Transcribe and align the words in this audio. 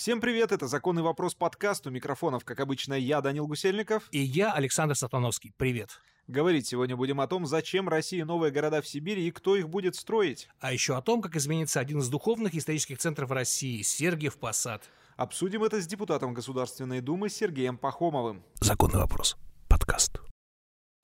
Всем 0.00 0.22
привет, 0.22 0.50
это 0.50 0.66
«Законный 0.66 1.02
вопрос» 1.02 1.34
подкаст. 1.34 1.86
У 1.86 1.90
микрофонов, 1.90 2.42
как 2.42 2.58
обычно, 2.60 2.94
я, 2.94 3.20
Данил 3.20 3.46
Гусельников. 3.46 4.08
И 4.12 4.18
я, 4.18 4.50
Александр 4.50 4.94
Сатановский. 4.94 5.52
Привет. 5.58 6.00
Говорить 6.26 6.66
сегодня 6.66 6.96
будем 6.96 7.20
о 7.20 7.26
том, 7.26 7.44
зачем 7.44 7.86
России 7.86 8.22
новые 8.22 8.50
города 8.50 8.80
в 8.80 8.88
Сибири 8.88 9.28
и 9.28 9.30
кто 9.30 9.56
их 9.56 9.68
будет 9.68 9.96
строить. 9.96 10.48
А 10.58 10.72
еще 10.72 10.96
о 10.96 11.02
том, 11.02 11.20
как 11.20 11.36
изменится 11.36 11.80
один 11.80 11.98
из 11.98 12.08
духовных 12.08 12.54
исторических 12.54 12.96
центров 12.96 13.30
России– 13.30 13.82
Сергиев 13.84 14.38
Посад. 14.38 14.84
Обсудим 15.18 15.64
это 15.64 15.82
с 15.82 15.86
депутатом 15.86 16.32
Государственной 16.32 17.02
Думы 17.02 17.28
Сергеем 17.28 17.76
Пахомовым. 17.76 18.42
«Законный 18.62 19.00
вопрос» 19.00 19.36
подкаст. 19.68 20.18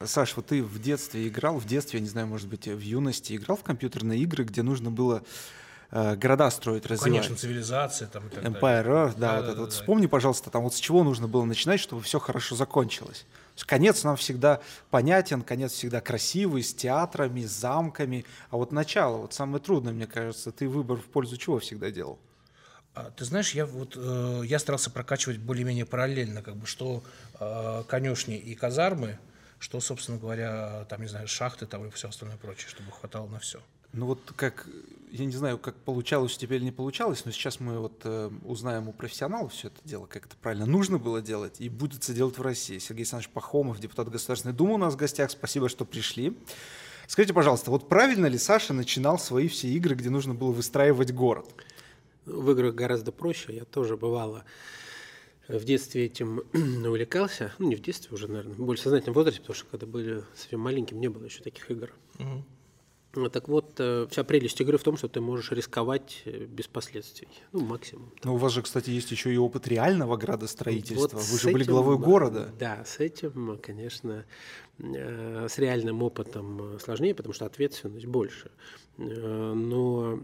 Саш, 0.02 0.34
вот 0.36 0.46
ты 0.46 0.62
в 0.62 0.80
детстве 0.80 1.28
играл, 1.28 1.58
в 1.58 1.66
детстве, 1.66 1.98
я 1.98 2.02
не 2.02 2.08
знаю, 2.08 2.28
может 2.28 2.48
быть, 2.48 2.66
в 2.66 2.80
юности 2.80 3.36
играл 3.36 3.58
в 3.58 3.62
компьютерные 3.62 4.20
игры, 4.20 4.44
где 4.44 4.62
нужно 4.62 4.90
было 4.90 5.22
города 5.90 6.50
строить, 6.50 6.86
развивать. 6.86 7.22
Конечно, 7.22 7.36
цивилизация 7.36 8.08
там 8.08 8.26
и 8.26 8.30
так 8.30 8.44
Empire 8.44 8.86
Earth, 8.86 9.14
да, 9.16 9.32
да, 9.32 9.36
вот 9.36 9.44
да, 9.44 9.46
это. 9.46 9.54
Да, 9.54 9.60
вот 9.60 9.70
да. 9.70 9.76
Вспомни, 9.76 10.06
пожалуйста, 10.06 10.50
там 10.50 10.62
вот 10.62 10.74
с 10.74 10.78
чего 10.78 11.04
нужно 11.04 11.28
было 11.28 11.44
начинать, 11.44 11.80
чтобы 11.80 12.02
все 12.02 12.18
хорошо 12.18 12.56
закончилось. 12.56 13.24
Конец 13.64 14.04
нам 14.04 14.16
всегда 14.16 14.60
понятен, 14.90 15.42
конец 15.42 15.72
всегда 15.72 16.00
красивый, 16.00 16.62
с 16.62 16.74
театрами, 16.74 17.42
с 17.42 17.50
замками. 17.50 18.24
А 18.50 18.56
вот 18.56 18.72
начало, 18.72 19.18
вот 19.18 19.32
самое 19.32 19.62
трудное, 19.62 19.92
мне 19.92 20.06
кажется, 20.06 20.52
ты 20.52 20.68
выбор 20.68 20.98
в 20.98 21.04
пользу 21.06 21.36
чего 21.36 21.58
всегда 21.58 21.90
делал? 21.90 22.18
А, 22.94 23.10
ты 23.10 23.24
знаешь, 23.24 23.52
я 23.52 23.66
вот 23.66 23.94
э, 23.96 24.42
я 24.44 24.58
старался 24.58 24.90
прокачивать 24.90 25.38
более-менее 25.38 25.86
параллельно, 25.86 26.42
как 26.42 26.56
бы 26.56 26.66
что 26.66 27.02
э, 27.38 27.84
конюшни 27.88 28.36
и 28.36 28.54
казармы, 28.54 29.18
что, 29.58 29.80
собственно 29.80 30.18
говоря, 30.18 30.84
там, 30.88 31.00
не 31.00 31.08
знаю, 31.08 31.28
шахты 31.28 31.66
там 31.66 31.86
и 31.86 31.90
все 31.90 32.08
остальное 32.08 32.38
прочее, 32.38 32.68
чтобы 32.68 32.90
хватало 32.92 33.26
на 33.26 33.38
все. 33.38 33.60
Ну 33.96 34.04
вот 34.04 34.20
как, 34.36 34.68
я 35.10 35.24
не 35.24 35.32
знаю, 35.32 35.56
как 35.56 35.74
получалось 35.74 36.36
у 36.36 36.38
тебя 36.38 36.56
или 36.56 36.64
не 36.64 36.70
получалось, 36.70 37.24
но 37.24 37.32
сейчас 37.32 37.60
мы 37.60 37.78
вот 37.78 38.02
э, 38.04 38.30
узнаем 38.44 38.88
у 38.88 38.92
профессионалов 38.92 39.54
все 39.54 39.68
это 39.68 39.78
дело, 39.84 40.04
как 40.04 40.26
это 40.26 40.36
правильно 40.36 40.66
нужно 40.66 40.98
было 40.98 41.22
делать 41.22 41.60
и 41.60 41.70
будет 41.70 42.04
это 42.04 42.12
делать 42.12 42.36
в 42.36 42.42
России. 42.42 42.78
Сергей 42.78 43.02
Александрович 43.02 43.30
Пахомов, 43.30 43.80
депутат 43.80 44.10
Государственной 44.10 44.54
Думы 44.54 44.74
у 44.74 44.78
нас 44.78 44.92
в 44.92 44.96
гостях, 44.98 45.30
спасибо, 45.30 45.70
что 45.70 45.86
пришли. 45.86 46.36
Скажите, 47.06 47.32
пожалуйста, 47.32 47.70
вот 47.70 47.88
правильно 47.88 48.26
ли 48.26 48.36
Саша 48.36 48.74
начинал 48.74 49.18
свои 49.18 49.48
все 49.48 49.68
игры, 49.68 49.94
где 49.94 50.10
нужно 50.10 50.34
было 50.34 50.52
выстраивать 50.52 51.12
город? 51.14 51.46
В 52.26 52.50
играх 52.50 52.74
гораздо 52.74 53.12
проще, 53.12 53.54
я 53.54 53.64
тоже 53.64 53.96
бывало 53.96 54.44
в 55.48 55.64
детстве 55.64 56.04
этим 56.04 56.42
увлекался, 56.52 57.54
ну 57.58 57.68
не 57.68 57.76
в 57.76 57.80
детстве 57.80 58.10
уже, 58.12 58.28
наверное, 58.28 58.52
в 58.52 58.58
более 58.58 58.82
сознательном 58.82 59.14
возрасте, 59.14 59.40
потому 59.40 59.54
что 59.54 59.66
когда 59.70 59.86
были 59.86 60.22
совсем 60.34 60.60
маленьким, 60.60 61.00
не 61.00 61.08
было 61.08 61.24
еще 61.24 61.42
таких 61.42 61.70
игр. 61.70 61.94
Угу. 62.18 62.44
Так 63.32 63.48
вот, 63.48 63.74
э, 63.78 64.06
вся 64.10 64.24
прелесть 64.24 64.60
игры 64.60 64.78
в 64.78 64.82
том, 64.82 64.96
что 64.96 65.08
ты 65.08 65.20
можешь 65.20 65.50
рисковать 65.52 66.22
э, 66.24 66.44
без 66.44 66.66
последствий, 66.66 67.28
ну 67.52 67.60
максимум. 67.60 68.12
Но 68.24 68.34
у 68.34 68.36
вас 68.36 68.52
же, 68.52 68.62
кстати, 68.62 68.90
есть 68.90 69.10
еще 69.10 69.32
и 69.32 69.36
опыт 69.36 69.66
реального 69.68 70.16
градостроительства. 70.16 71.16
Вот 71.18 71.24
Вы 71.24 71.38
же 71.38 71.50
были 71.50 71.64
этим, 71.64 71.72
главой 71.72 71.98
города. 71.98 72.48
Да, 72.58 72.84
с 72.84 73.00
этим, 73.00 73.58
конечно, 73.62 74.24
э, 74.78 75.48
с 75.48 75.58
реальным 75.58 76.02
опытом 76.02 76.78
сложнее, 76.78 77.14
потому 77.14 77.32
что 77.32 77.46
ответственность 77.46 78.06
больше. 78.06 78.50
Но 78.98 80.18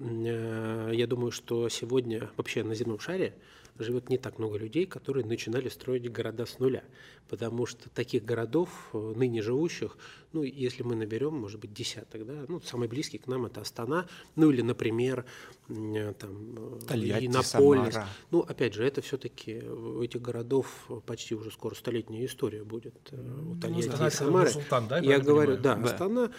я 0.90 1.06
думаю, 1.06 1.30
что 1.30 1.68
сегодня 1.68 2.30
вообще 2.36 2.62
на 2.64 2.74
земном 2.74 2.98
шаре 3.00 3.34
живет 3.83 4.08
не 4.08 4.19
так 4.19 4.38
много 4.38 4.58
людей, 4.58 4.86
которые 4.86 5.25
начинали 5.25 5.69
строить 5.69 6.11
города 6.11 6.47
с 6.47 6.58
нуля. 6.58 6.84
Потому 7.28 7.66
что 7.66 7.89
таких 7.91 8.24
городов, 8.24 8.69
э, 8.92 9.12
ныне 9.16 9.42
живущих, 9.42 9.97
ну, 10.33 10.42
если 10.42 10.83
мы 10.83 10.97
наберем, 10.97 11.34
может 11.34 11.61
быть, 11.61 11.72
десяток, 11.72 12.27
да, 12.27 12.44
ну, 12.48 12.61
самый 12.61 12.89
близкий 12.89 13.19
к 13.19 13.27
нам 13.27 13.47
это 13.47 13.61
Астана, 13.61 14.06
ну, 14.36 14.50
или, 14.50 14.62
например, 14.62 15.24
э, 15.69 16.14
там, 16.19 16.78
э, 16.78 16.80
Тольятти, 16.89 17.27
Иннополис. 17.27 17.94
Самара. 17.94 18.08
Ну, 18.30 18.41
опять 18.41 18.74
же, 18.74 18.84
это 18.84 19.00
все-таки 19.00 19.61
у 19.62 20.02
этих 20.02 20.20
городов 20.20 20.89
почти 21.06 21.34
уже 21.34 21.50
скоро 21.50 21.74
столетняя 21.74 22.27
история 22.27 22.64
будет. 22.64 23.12
У 23.12 23.17
ну, 23.17 23.61
Тольятти 23.61 23.92
ну, 23.98 24.06
и 24.06 24.11
Самары. 24.11 24.50
Султан, 24.50 24.89
да, 24.89 24.98
я 24.98 25.19
говорю, 25.19 25.56
да, 25.56 25.77
да, 25.77 25.84
Астана, 25.84 26.33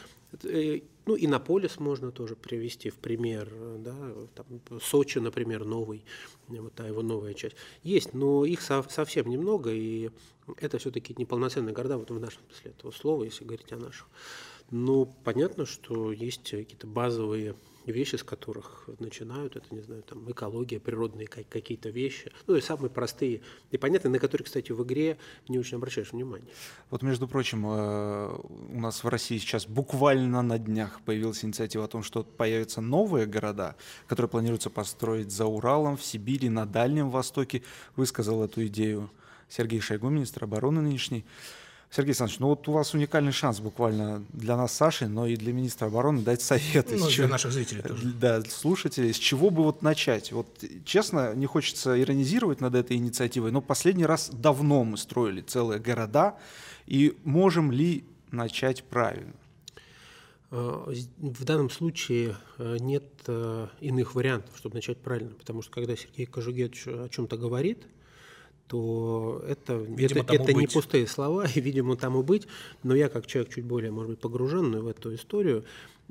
ну, 1.05 1.17
Иннополис 1.17 1.79
можно 1.79 2.11
тоже 2.11 2.35
привести 2.35 2.89
в 2.89 2.95
пример, 2.95 3.49
да, 3.79 3.95
там, 4.35 4.79
Сочи, 4.81 5.19
например, 5.19 5.65
новый, 5.65 6.03
вот 6.47 6.73
та 6.73 6.87
его 6.87 7.01
новая 7.01 7.33
часть. 7.33 7.55
Есть, 7.83 8.13
но 8.13 8.45
их 8.45 8.61
со- 8.61 8.85
совсем 8.89 9.29
немного, 9.29 9.71
и 9.71 10.09
это 10.57 10.77
все-таки 10.77 11.13
неполноценные 11.17 11.73
города, 11.73 11.97
вот 11.97 12.09
в 12.09 12.19
нашем 12.19 12.41
смысле 12.49 12.71
этого 12.71 12.91
слова, 12.91 13.23
если 13.23 13.43
говорить 13.45 13.71
о 13.71 13.77
наших. 13.77 14.07
Но 14.73 15.05
понятно, 15.05 15.67
что 15.67 16.11
есть 16.11 16.49
какие-то 16.49 16.87
базовые 16.87 17.53
вещи, 17.85 18.15
с 18.15 18.23
которых 18.23 18.89
начинают, 18.97 19.55
это, 19.55 19.67
не 19.69 19.81
знаю, 19.81 20.01
там, 20.01 20.31
экология, 20.31 20.79
природные 20.79 21.27
какие-то 21.27 21.89
вещи, 21.89 22.31
ну 22.47 22.55
и 22.55 22.61
самые 22.61 22.89
простые 22.89 23.41
и 23.69 23.77
понятные, 23.77 24.09
на 24.13 24.17
которые, 24.17 24.45
кстати, 24.45 24.71
в 24.71 24.83
игре 24.83 25.19
не 25.47 25.59
очень 25.59 25.77
обращаешь 25.77 26.11
внимания. 26.11 26.47
Вот, 26.89 27.03
между 27.03 27.27
прочим, 27.27 27.67
э, 27.67 28.35
у 28.73 28.79
нас 28.79 29.03
в 29.03 29.07
России 29.07 29.37
сейчас 29.37 29.67
буквально 29.67 30.41
на 30.41 30.57
днях 30.57 31.01
появилась 31.05 31.45
инициатива 31.45 31.85
о 31.85 31.87
том, 31.87 32.01
что 32.01 32.23
появятся 32.23 32.81
новые 32.81 33.27
города, 33.27 33.75
которые 34.07 34.31
планируется 34.31 34.71
построить 34.71 35.31
за 35.31 35.45
Уралом, 35.45 35.97
в 35.97 36.03
Сибири, 36.03 36.49
на 36.49 36.65
Дальнем 36.65 37.11
Востоке. 37.11 37.61
Высказал 37.95 38.43
эту 38.43 38.65
идею 38.65 39.11
Сергей 39.49 39.81
Шойгу, 39.81 40.09
министр 40.09 40.45
обороны 40.45 40.81
нынешний. 40.81 41.25
Сергей 41.95 42.09
Александрович, 42.09 42.39
ну 42.39 42.47
вот 42.47 42.67
у 42.67 42.71
вас 42.71 42.95
уникальный 42.95 43.31
шанс 43.31 43.59
буквально 43.59 44.25
для 44.33 44.57
нас, 44.57 44.73
Саши, 44.73 45.07
но 45.07 45.27
и 45.27 45.35
для 45.35 45.53
министра 45.53 45.85
обороны 45.85 46.23
дать 46.23 46.41
советы. 46.41 46.95
Ну, 46.95 47.05
для 47.05 47.11
чего, 47.11 47.27
наших 47.27 47.51
зрителей 47.51 47.83
тоже. 47.83 48.07
Да, 48.19 48.41
слушателей. 48.41 49.13
С 49.13 49.17
чего 49.17 49.51
бы 49.51 49.61
вот 49.61 49.83
начать? 49.83 50.31
Вот 50.31 50.47
честно, 50.85 51.35
не 51.35 51.45
хочется 51.45 52.01
иронизировать 52.01 52.61
над 52.61 52.73
этой 52.73 52.97
инициативой, 52.97 53.51
но 53.51 53.61
последний 53.61 54.07
раз 54.07 54.31
давно 54.33 54.83
мы 54.83 54.97
строили 54.97 55.41
целые 55.41 55.79
города, 55.79 56.35
и 56.87 57.15
можем 57.25 57.71
ли 57.71 58.05
начать 58.31 58.83
правильно? 58.85 59.35
Э, 60.49 60.95
в 61.19 61.43
данном 61.43 61.69
случае 61.69 62.37
э, 62.57 62.77
нет 62.79 63.05
э, 63.27 63.67
иных 63.81 64.15
вариантов, 64.15 64.57
чтобы 64.57 64.73
начать 64.73 64.97
правильно, 64.97 65.35
потому 65.35 65.61
что 65.61 65.71
когда 65.71 65.95
Сергей 65.95 66.25
Кожугетович 66.25 66.87
о 66.87 67.09
чем-то 67.09 67.37
говорит– 67.37 67.85
то 68.67 69.43
это, 69.47 69.75
видимо, 69.75 70.21
это, 70.21 70.35
это 70.35 70.53
не 70.53 70.67
пустые 70.67 71.07
слова, 71.07 71.45
и, 71.55 71.61
видимо, 71.61 71.95
тому 71.95 72.23
быть. 72.23 72.47
Но 72.83 72.95
я, 72.95 73.09
как 73.09 73.27
человек 73.27 73.53
чуть 73.53 73.65
более, 73.65 73.91
может 73.91 74.11
быть, 74.11 74.19
погруженный 74.19 74.81
в 74.81 74.87
эту 74.87 75.13
историю, 75.15 75.65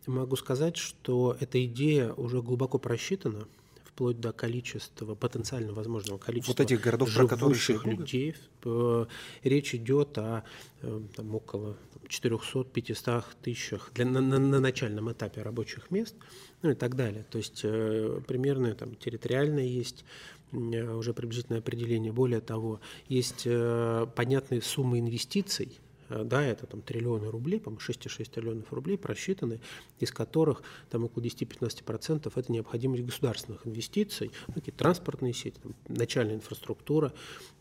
могу 0.06 0.36
сказать, 0.36 0.76
что 0.76 1.36
эта 1.40 1.64
идея 1.64 2.12
уже 2.14 2.42
глубоко 2.42 2.78
просчитана, 2.78 3.46
вплоть 3.84 4.20
до 4.20 4.32
количества, 4.32 5.14
потенциально 5.14 5.72
возможного 5.72 6.18
количества 6.18 6.52
вот 6.52 6.60
этих 6.60 6.80
городов, 6.80 7.08
живущих 7.10 7.84
людей. 7.84 8.34
Э, 8.64 9.06
речь 9.42 9.74
идет 9.74 10.16
о 10.16 10.44
э, 10.80 11.00
там, 11.14 11.34
около 11.34 11.76
400-500 12.08 13.24
тысячах 13.42 13.90
для, 13.94 14.06
на, 14.06 14.20
на, 14.20 14.38
на 14.38 14.60
начальном 14.60 15.12
этапе 15.12 15.42
рабочих 15.42 15.90
мест, 15.90 16.14
ну 16.62 16.70
и 16.70 16.74
так 16.74 16.96
далее. 16.96 17.26
То 17.30 17.38
есть 17.38 17.60
э, 17.64 18.20
примерно 18.26 18.74
там 18.74 18.94
территориально 18.94 19.60
есть 19.60 20.04
уже 20.52 21.14
приблизительное 21.14 21.60
определение. 21.60 22.12
Более 22.12 22.40
того, 22.40 22.80
есть 23.08 23.42
э, 23.46 24.06
понятные 24.14 24.60
суммы 24.60 24.98
инвестиций, 24.98 25.78
э, 26.08 26.24
да, 26.24 26.44
это 26.44 26.66
там 26.66 26.82
триллионы 26.82 27.30
рублей, 27.30 27.58
по-моему, 27.58 27.80
6,6 27.80 28.30
триллионов 28.30 28.72
рублей 28.72 28.98
просчитаны, 28.98 29.60
из 29.98 30.12
которых 30.12 30.62
там 30.90 31.04
около 31.04 31.22
10-15% 31.22 32.30
это 32.34 32.52
необходимость 32.52 33.04
государственных 33.04 33.66
инвестиций, 33.66 34.30
ну, 34.48 34.54
какие 34.54 34.74
транспортные 34.74 35.32
сети, 35.32 35.58
там, 35.62 35.74
начальная 35.88 36.34
инфраструктура. 36.34 37.12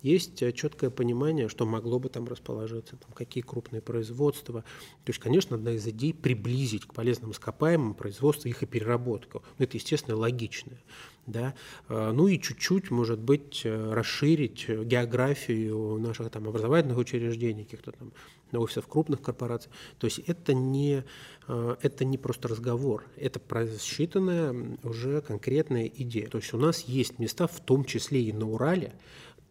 Есть 0.02 0.44
четкое 0.56 0.90
понимание, 0.90 1.48
что 1.48 1.66
могло 1.66 1.98
бы 2.00 2.10
там 2.10 2.28
расположиться, 2.28 2.98
там, 2.98 3.12
какие 3.14 3.44
крупные 3.44 3.82
производства. 3.82 4.62
То 5.06 5.10
есть, 5.10 5.20
конечно, 5.20 5.56
одна 5.56 5.72
из 5.72 5.88
идей 5.88 6.14
приблизить 6.14 6.86
к 6.86 6.94
полезным 6.94 7.32
ископаемым 7.32 7.94
производство 7.94 8.50
их 8.50 8.64
и 8.64 8.66
переработку. 8.66 9.44
Но 9.60 9.64
это, 9.64 9.78
естественно, 9.78 10.18
логичное 10.18 10.80
да, 11.28 11.54
э, 11.90 12.12
ну 12.12 12.28
и 12.28 12.40
чуть-чуть, 12.40 12.92
может 12.92 13.20
быть, 13.20 13.62
э, 13.64 13.94
расширить 13.94 14.68
географию 14.68 16.00
наших 16.00 16.30
там 16.32 16.48
образовательных 16.48 16.98
учреждений, 16.98 17.64
каких-то 17.64 17.92
там 17.92 18.12
офисов 18.54 18.88
крупных 18.88 19.22
корпораций. 19.22 19.72
То 19.98 20.06
есть 20.06 20.20
это 20.20 20.54
не, 20.54 21.04
э, 21.48 21.76
это 21.82 22.06
не 22.06 22.18
просто 22.18 22.48
разговор, 22.48 23.06
это 23.18 23.40
просчитанная 23.40 24.78
уже 24.84 25.22
конкретная 25.22 25.88
идея. 25.88 26.28
То 26.28 26.40
есть 26.40 26.54
у 26.54 26.58
нас 26.58 26.82
есть 26.82 27.20
места, 27.20 27.48
в 27.48 27.60
том 27.60 27.86
числе 27.86 28.22
и 28.22 28.34
на 28.34 28.50
Урале, 28.50 28.94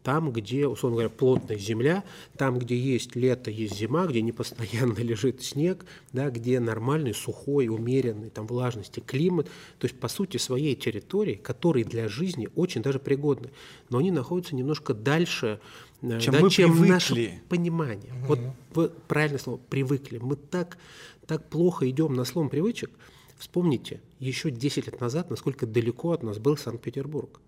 там, 0.02 0.32
где, 0.32 0.66
условно 0.66 0.96
говоря, 0.96 1.10
плотная 1.10 1.58
земля, 1.58 2.04
там, 2.36 2.58
где 2.58 2.76
есть 2.76 3.16
лето, 3.16 3.50
есть 3.50 3.76
зима, 3.76 4.06
где 4.06 4.22
не 4.22 4.32
постоянно 4.32 4.98
лежит 4.98 5.42
снег, 5.42 5.84
да, 6.12 6.30
где 6.30 6.58
нормальный, 6.60 7.14
сухой, 7.14 7.68
умеренный, 7.68 8.30
там, 8.30 8.46
влажности 8.46 9.00
климат, 9.00 9.46
то 9.78 9.86
есть, 9.86 9.98
по 9.98 10.08
сути, 10.08 10.38
своей 10.38 10.74
территории, 10.74 11.34
которые 11.34 11.84
для 11.84 12.08
жизни 12.08 12.48
очень 12.54 12.82
даже 12.82 12.98
пригодны, 12.98 13.50
но 13.90 13.98
они 13.98 14.10
находятся 14.10 14.54
немножко 14.54 14.94
дальше, 14.94 15.60
э, 16.02 16.18
чем, 16.20 16.32
да, 16.32 16.40
мы 16.40 16.50
чем 16.50 16.72
привыкли. 16.72 16.90
наше 16.90 17.42
понимание. 17.48 18.12
Угу. 18.12 18.26
Вот, 18.26 18.38
вот 18.74 19.02
правильное 19.04 19.38
слово, 19.38 19.60
привыкли. 19.68 20.18
Мы 20.18 20.36
так, 20.36 20.78
так 21.26 21.48
плохо 21.48 21.88
идем 21.88 22.14
на 22.14 22.24
слом 22.24 22.48
привычек. 22.48 22.90
Вспомните, 23.38 24.00
еще 24.18 24.50
10 24.50 24.86
лет 24.86 25.00
назад, 25.00 25.30
насколько 25.30 25.66
далеко 25.66 26.12
от 26.12 26.22
нас 26.22 26.38
был 26.38 26.56
Санкт-Петербург. 26.56 27.40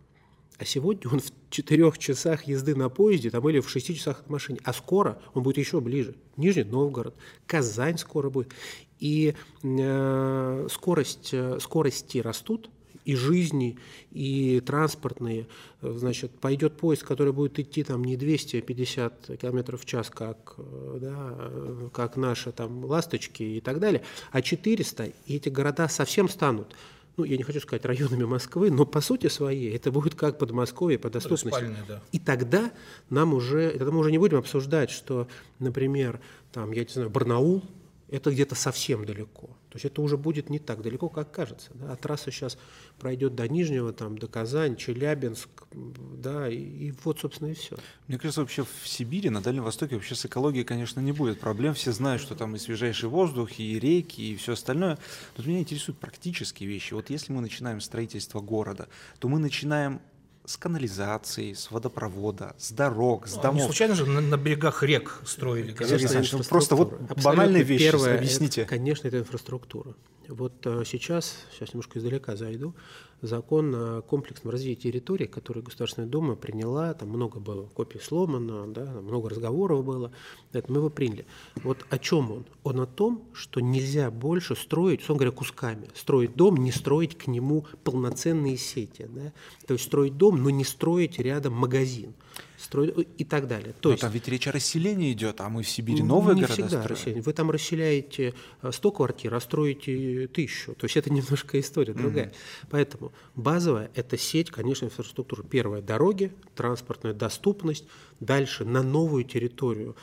А 0.58 0.64
сегодня 0.64 1.10
он 1.10 1.20
в 1.20 1.30
четырех 1.50 1.98
часах 1.98 2.44
езды 2.44 2.74
на 2.74 2.88
поезде 2.88 3.30
там, 3.30 3.48
или 3.48 3.60
в 3.60 3.68
шести 3.68 3.94
часах 3.94 4.22
на 4.26 4.32
машине. 4.32 4.60
А 4.64 4.72
скоро 4.72 5.20
он 5.34 5.42
будет 5.42 5.58
еще 5.58 5.80
ближе. 5.80 6.14
Нижний 6.36 6.64
Новгород, 6.64 7.14
Казань 7.46 7.98
скоро 7.98 8.30
будет. 8.30 8.52
И 8.98 9.34
э, 9.62 10.66
скорость, 10.70 11.30
э, 11.32 11.58
скорости 11.60 12.18
растут, 12.18 12.70
и 13.04 13.16
жизни, 13.16 13.78
и 14.10 14.60
транспортные. 14.60 15.46
Значит, 15.80 16.30
пойдет 16.38 16.76
поезд, 16.76 17.02
который 17.02 17.32
будет 17.32 17.58
идти 17.58 17.82
там 17.82 18.04
не 18.04 18.16
250 18.16 19.38
км 19.40 19.76
в 19.76 19.84
час, 19.84 20.10
как, 20.10 20.54
э, 20.58 20.98
да, 21.00 21.90
как 21.92 22.16
наши 22.16 22.52
там 22.52 22.84
ласточки 22.84 23.42
и 23.42 23.60
так 23.60 23.80
далее, 23.80 24.02
а 24.30 24.42
400, 24.42 25.12
и 25.26 25.36
эти 25.36 25.48
города 25.48 25.88
совсем 25.88 26.28
станут 26.28 26.76
ну, 27.16 27.24
я 27.24 27.36
не 27.36 27.42
хочу 27.42 27.60
сказать 27.60 27.84
районами 27.84 28.24
Москвы, 28.24 28.70
но 28.70 28.86
по 28.86 29.00
сути 29.00 29.28
своей 29.28 29.74
это 29.76 29.92
будет 29.92 30.14
как 30.14 30.38
Подмосковье 30.38 30.98
по 30.98 31.10
доступности. 31.10 31.74
Да. 31.86 32.02
И 32.10 32.18
тогда 32.18 32.72
нам 33.10 33.34
уже, 33.34 33.70
тогда 33.70 33.90
мы 33.90 33.98
уже 33.98 34.10
не 34.10 34.18
будем 34.18 34.38
обсуждать, 34.38 34.90
что, 34.90 35.28
например, 35.58 36.20
там, 36.52 36.72
я 36.72 36.82
не 36.82 36.88
знаю, 36.88 37.10
Барнаул, 37.10 37.62
это 38.08 38.30
где-то 38.30 38.54
совсем 38.54 39.04
далеко. 39.04 39.50
То 39.72 39.76
есть 39.76 39.86
это 39.86 40.02
уже 40.02 40.18
будет 40.18 40.50
не 40.50 40.58
так 40.58 40.82
далеко, 40.82 41.08
как 41.08 41.32
кажется. 41.32 41.70
Да? 41.74 41.92
А 41.92 41.96
трасса 41.96 42.30
сейчас 42.30 42.58
пройдет 42.98 43.34
до 43.34 43.48
Нижнего, 43.48 43.94
там, 43.94 44.18
до 44.18 44.26
Казань, 44.26 44.76
Челябинск, 44.76 45.48
да, 45.72 46.46
и, 46.46 46.58
и 46.58 46.94
вот, 47.04 47.20
собственно, 47.20 47.48
и 47.48 47.54
все. 47.54 47.78
Мне 48.06 48.18
кажется, 48.18 48.42
вообще 48.42 48.64
в 48.64 48.86
Сибири, 48.86 49.30
на 49.30 49.40
Дальнем 49.40 49.62
Востоке 49.62 49.94
вообще 49.94 50.14
с 50.14 50.26
экологией, 50.26 50.64
конечно, 50.64 51.00
не 51.00 51.12
будет 51.12 51.40
проблем. 51.40 51.72
Все 51.72 51.92
знают, 51.92 52.20
что 52.20 52.34
там 52.34 52.54
и 52.54 52.58
свежайший 52.58 53.08
воздух, 53.08 53.58
и 53.58 53.78
реки, 53.78 54.32
и 54.32 54.36
все 54.36 54.52
остальное. 54.52 54.98
Но 55.38 55.44
меня 55.44 55.60
интересуют 55.60 55.98
практические 55.98 56.68
вещи. 56.68 56.92
Вот 56.92 57.08
если 57.08 57.32
мы 57.32 57.40
начинаем 57.40 57.80
строительство 57.80 58.40
города, 58.40 58.88
то 59.20 59.28
мы 59.28 59.38
начинаем 59.38 60.02
с 60.44 60.56
канализации, 60.56 61.52
с 61.52 61.70
водопровода, 61.70 62.54
с 62.58 62.72
дорог, 62.72 63.28
с 63.28 63.36
ну, 63.36 63.42
домов. 63.42 63.60
Не 63.60 63.66
случайно 63.66 63.94
же 63.94 64.06
на, 64.06 64.20
на 64.20 64.36
берегах 64.36 64.82
рек 64.82 65.20
строили. 65.24 65.72
Конечно, 65.72 66.42
просто 66.48 66.74
вот 66.74 67.00
банальные 67.22 67.62
вещи, 67.62 67.84
Первое, 67.84 68.16
объясните. 68.16 68.62
Это, 68.62 68.70
конечно, 68.70 69.08
это 69.08 69.18
инфраструктура. 69.18 69.94
Вот 70.28 70.66
э, 70.66 70.82
сейчас, 70.86 71.36
сейчас 71.52 71.74
немножко 71.74 71.98
издалека 71.98 72.36
зайду, 72.36 72.74
закон 73.22 73.74
о 73.74 74.02
комплексном 74.02 74.50
развитии 74.50 74.88
территории, 74.88 75.26
который 75.26 75.62
Государственная 75.62 76.08
Дума 76.08 76.34
приняла, 76.34 76.92
там 76.92 77.08
много 77.08 77.40
было 77.40 77.66
копий 77.66 78.00
сломано, 78.00 78.66
да, 78.72 78.84
много 79.00 79.30
разговоров 79.30 79.84
было, 79.84 80.12
это 80.52 80.70
мы 80.70 80.78
его 80.78 80.90
приняли. 80.90 81.24
Вот 81.62 81.86
о 81.88 81.98
чем 81.98 82.32
он? 82.32 82.46
Он 82.64 82.80
о 82.80 82.86
том, 82.86 83.24
что 83.32 83.60
нельзя 83.60 84.10
больше 84.10 84.56
строить, 84.56 85.02
условно 85.02 85.20
говоря, 85.20 85.36
кусками. 85.36 85.88
Строить 85.94 86.34
дом, 86.34 86.56
не 86.56 86.72
строить 86.72 87.16
к 87.16 87.28
нему 87.28 87.66
полноценные 87.84 88.56
сети. 88.56 89.08
Да? 89.08 89.32
То 89.66 89.74
есть 89.74 89.84
строить 89.84 90.16
дом, 90.16 90.42
но 90.42 90.50
не 90.50 90.64
строить 90.64 91.18
рядом 91.18 91.54
магазин 91.54 92.14
строить 92.62 92.94
и 93.18 93.24
так 93.24 93.46
далее. 93.48 93.74
То 93.80 93.88
Но 93.88 93.92
есть, 93.92 94.02
там 94.02 94.12
ведь 94.12 94.28
речь 94.28 94.46
о 94.46 94.52
расселении 94.52 95.12
идет, 95.12 95.40
а 95.40 95.48
мы 95.48 95.62
в 95.62 95.68
Сибири 95.68 96.02
новые 96.02 96.36
не 96.36 96.42
города 96.42 96.54
всегда 96.54 96.68
строим. 96.68 96.86
Расселение. 96.86 97.22
Вы 97.22 97.32
там 97.32 97.50
расселяете 97.50 98.34
100 98.70 98.88
э, 98.88 98.92
квартир, 98.92 99.34
а 99.34 99.40
строите 99.40 100.28
тысячу. 100.28 100.74
То 100.74 100.84
есть 100.84 100.96
это 100.96 101.10
немножко 101.12 101.58
история 101.58 101.94
другая. 101.94 102.26
Mm-hmm. 102.26 102.66
Поэтому 102.70 103.12
базовая– 103.34 103.90
это 103.94 104.16
сеть, 104.16 104.50
конечно, 104.50 104.86
инфраструктуры. 104.86 105.42
Первое– 105.42 105.80
дороги, 105.82 106.32
транспортная 106.54 107.14
доступность. 107.14 107.84
Дальше 108.20 108.64
на 108.64 108.82
новую 108.82 109.24
территорию 109.24 109.96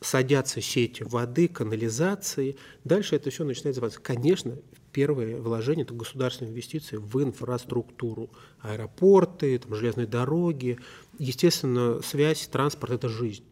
садятся 0.00 0.60
сети 0.60 1.02
воды, 1.02 1.48
канализации. 1.48 2.56
Дальше 2.84 3.16
это 3.16 3.30
все 3.30 3.44
начинает 3.44 3.76
называться. 3.76 4.00
Конечно, 4.00 4.56
первое 4.94 5.40
вложение– 5.40 5.84
это 5.84 5.92
государственные 5.92 6.52
инвестиции 6.52 6.96
в 6.96 7.22
инфраструктуру. 7.22 8.30
Аэропорты, 8.60 9.58
там, 9.58 9.74
железные 9.74 10.06
дороги. 10.06 10.78
Естественно, 11.18 12.00
связь, 12.02 12.46
транспорт– 12.46 12.92
это 12.94 13.08
жизнь. 13.08 13.44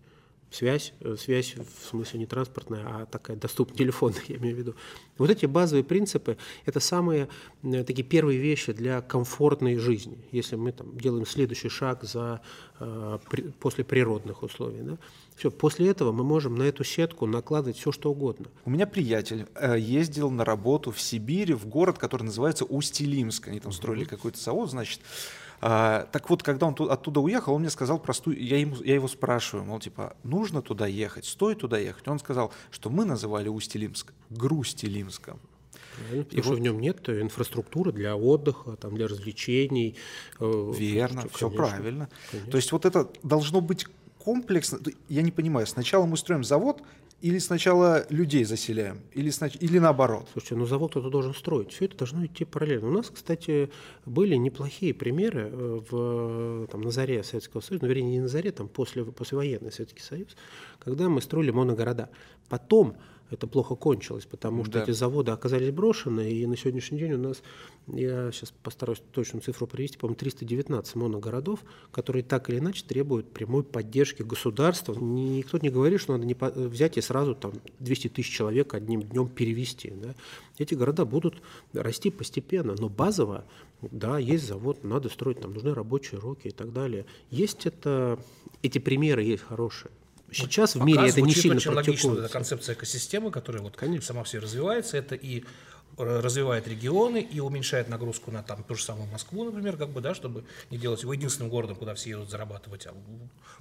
Связь, 0.53 0.93
э, 1.01 1.17
связь 1.19 1.55
в 1.57 1.89
смысле 1.89 2.21
не 2.21 2.27
транспортная, 2.27 2.85
а 2.87 3.07
такая 3.07 3.39
доступная, 3.39 3.79
телефонная, 3.79 4.21
я 4.29 4.37
имею 4.37 4.55
в 4.55 4.59
виду. 4.59 4.75
Вот 5.17 5.31
эти 5.31 5.47
базовые 5.47 5.83
принципы– 5.83 6.37
это 6.67 6.79
самые 6.79 7.29
э, 7.63 7.85
такие 7.85 8.05
первые 8.05 8.39
вещи 8.39 8.73
для 8.75 9.01
комфортной 9.01 9.77
жизни, 9.77 10.19
если 10.31 10.57
мы 10.57 10.73
там, 10.73 10.99
делаем 10.99 11.25
следующий 11.25 11.71
шаг 11.71 12.05
за, 12.05 12.43
э, 12.81 13.19
после 13.61 13.83
природных 13.83 14.43
условий. 14.43 14.83
Да? 14.83 14.99
Все, 15.37 15.51
после 15.51 15.89
этого 15.89 16.13
мы 16.13 16.23
можем 16.23 16.55
на 16.55 16.65
эту 16.65 16.85
сетку 16.85 17.25
накладывать 17.25 17.79
все, 17.79 17.91
что 17.91 18.11
угодно. 18.11 18.49
У 18.67 18.71
меня 18.71 18.87
приятель 18.87 19.47
ездил 19.79 20.31
на 20.31 20.45
работу 20.45 20.91
в 20.91 21.01
Сибири, 21.01 21.55
в 21.55 21.67
город, 21.67 21.99
который 21.99 22.25
называется 22.25 22.67
Усть-Илимск. 22.67 23.49
Они 23.49 23.59
там 23.59 23.73
строили 23.73 24.05
какой-то 24.05 24.39
завод, 24.39 24.71
значит. 24.71 25.01
А, 25.64 26.09
так 26.11 26.29
вот, 26.29 26.43
когда 26.43 26.67
он 26.67 26.75
оттуда 26.91 27.20
уехал, 27.20 27.55
он 27.55 27.61
мне 27.61 27.70
сказал 27.70 28.00
простую, 28.00 28.37
я, 28.44 28.59
ему, 28.59 28.75
я 28.82 28.94
его 28.94 29.06
спрашиваю, 29.06 29.64
мол, 29.64 29.79
типа, 29.79 30.17
нужно 30.25 30.61
туда 30.61 30.88
ехать, 30.88 31.25
стоит 31.25 31.61
туда 31.61 31.79
ехать? 31.79 32.06
Он 32.09 32.19
сказал, 32.19 32.53
что 32.73 32.91
мы 32.91 33.05
называли 33.05 33.49
Усть-Илимск 33.49 34.12
Грусть-Илимском. 34.31 35.38
Правильно, 35.97 36.25
потому 36.25 36.38
и 36.38 36.43
что 36.43 36.50
вот... 36.50 36.59
в 36.59 36.62
нем 36.62 36.81
нет 36.81 37.09
инфраструктуры 37.09 37.93
для 37.93 38.17
отдыха, 38.17 38.76
там, 38.76 38.97
для 38.97 39.06
развлечений. 39.06 39.97
Э, 40.41 40.73
Верно, 40.76 41.20
что, 41.20 41.31
все 41.31 41.49
конечно, 41.49 41.67
правильно. 41.69 42.08
Конечно. 42.32 42.50
То 42.50 42.56
есть 42.56 42.73
вот 42.73 42.85
это 42.85 43.08
должно 43.23 43.61
быть 43.61 43.87
комплексно. 44.19 44.81
Я 45.08 45.23
не 45.23 45.31
понимаю, 45.31 45.69
сначала 45.69 46.06
мы 46.06 46.17
строим 46.17 46.43
завод, 46.43 46.82
или 47.23 47.39
сначала 47.39 48.05
людей 48.11 48.43
заселяем, 48.43 49.01
или, 49.13 49.31
снач... 49.31 49.57
или 49.61 49.79
наоборот? 49.79 50.29
Слушайте, 50.33 50.57
ну 50.57 50.67
завод 50.67 50.91
кто-то 50.91 51.09
должен 51.09 51.35
строить. 51.35 51.71
Все 51.71 51.85
это 51.85 51.97
должно 51.97 52.27
идти 52.27 52.45
параллельно. 52.45 52.89
У 52.89 52.91
нас, 52.91 53.11
кстати, 53.11 53.71
были 54.05 54.35
неплохие 54.35 54.93
примеры 54.93 55.49
э, 55.53 55.81
в, 55.89 56.67
там, 56.67 56.81
на 56.81 56.91
заре 56.91 57.23
Советского 57.23 57.61
Союза, 57.61 57.85
ну, 57.85 57.89
вернее, 57.89 58.11
не 58.11 58.21
на 58.21 58.29
заре, 58.29 58.51
там, 58.51 58.69
после, 58.69 59.05
послевоенный 59.05 59.71
Советский 59.71 60.03
Союз, 60.03 60.37
когда 60.81 61.09
мы 61.09 61.23
строили 61.23 61.53
моногорода. 61.53 62.11
Потом 62.49 62.97
это 63.32 63.46
плохо 63.46 63.75
кончилось, 63.75 64.26
потому 64.26 64.64
что 64.64 64.75
да. 64.75 64.82
эти 64.82 64.90
заводы 64.90 65.31
оказались 65.32 65.70
брошены, 65.70 66.31
и 66.31 66.46
на 66.46 66.56
сегодняшний 66.56 66.99
день 66.99 67.12
у 67.12 67.19
нас, 67.19 67.43
я 67.87 68.31
сейчас 68.32 68.52
постараюсь 68.62 69.02
точную 69.12 69.43
цифру 69.43 69.67
привести, 69.67 69.99
по-моему, 69.99 70.17
319 70.17 70.94
моногородов, 70.96 71.61
которые 71.90 72.23
так 72.23 72.50
или 72.50 72.58
иначе 72.58 72.84
требуют 72.87 73.32
прямой 73.32 73.64
поддержки 73.64 74.23
государства. 74.23 74.94
Никто 74.94 75.58
не 75.58 75.70
говорит, 75.70 76.00
что 76.00 76.12
надо 76.12 76.26
не 76.26 76.37
взять 76.69 76.99
и 76.99 77.00
сразу 77.00 77.34
там 77.34 77.52
200 77.81 78.08
тысяч 78.08 78.31
человек 78.31 78.75
одним 78.75 79.02
днем 79.02 79.29
перевести. 79.29 79.90
Да? 79.90 80.14
Эти 80.58 80.75
города 80.75 81.05
будут 81.05 81.43
расти 81.73 82.11
постепенно, 82.11 82.75
но 82.79 82.88
базово, 82.88 83.44
да, 83.81 84.19
есть 84.19 84.46
завод, 84.46 84.84
надо 84.84 85.08
строить, 85.08 85.40
там 85.40 85.55
нужны 85.55 85.75
рабочие 85.75 86.20
руки 86.20 86.49
и 86.49 86.52
так 86.52 86.73
далее. 86.73 87.06
Есть 87.31 87.67
это, 87.67 88.19
эти 88.62 88.79
примеры 88.79 89.23
есть 89.23 89.43
хорошие. 89.43 89.91
Сейчас 90.32 90.74
в 90.74 90.84
мире 90.84 91.08
это 91.08 91.20
не 91.20 91.34
сильно 91.34 91.56
очень 91.56 91.72
логично, 91.72 92.12
эта 92.12 92.29
концепция 92.29 92.74
экосистемы, 92.74 93.31
которая 93.31 93.62
вот 93.62 93.77
Конечно. 93.77 94.06
сама 94.06 94.24
все 94.24 94.39
развивается, 94.39 94.96
это 94.96 95.15
и 95.15 95.44
развивает 95.96 96.67
регионы 96.69 97.20
и 97.20 97.41
уменьшает 97.41 97.89
нагрузку 97.89 98.31
на 98.31 98.43
там 98.43 98.63
ту 98.63 98.75
же 98.75 98.84
самую 98.84 99.11
Москву, 99.11 99.44
например, 99.44 99.77
как 99.77 99.91
бы, 99.91 100.01
да, 100.01 100.15
чтобы 100.15 100.44
не 100.70 100.79
делать 100.79 101.03
его 101.03 101.13
единственным 101.13 101.51
городом, 101.51 101.77
куда 101.77 101.94
все 101.94 102.11
едут 102.11 102.31
зарабатывать. 102.31 102.87
А 102.87 102.94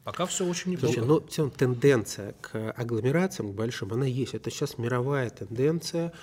пока 0.03 0.25
все 0.25 0.45
очень 0.45 0.71
неплохо. 0.71 0.93
Слушай, 0.93 1.07
ну, 1.07 1.25
все 1.27 1.50
тенденция 1.50 2.33
к 2.41 2.71
агломерациям, 2.71 3.51
к 3.51 3.55
большим, 3.55 3.93
она 3.93 4.05
есть. 4.05 4.33
Это 4.33 4.50
сейчас 4.50 4.77
мировая 4.77 5.29
тенденция. 5.29 6.13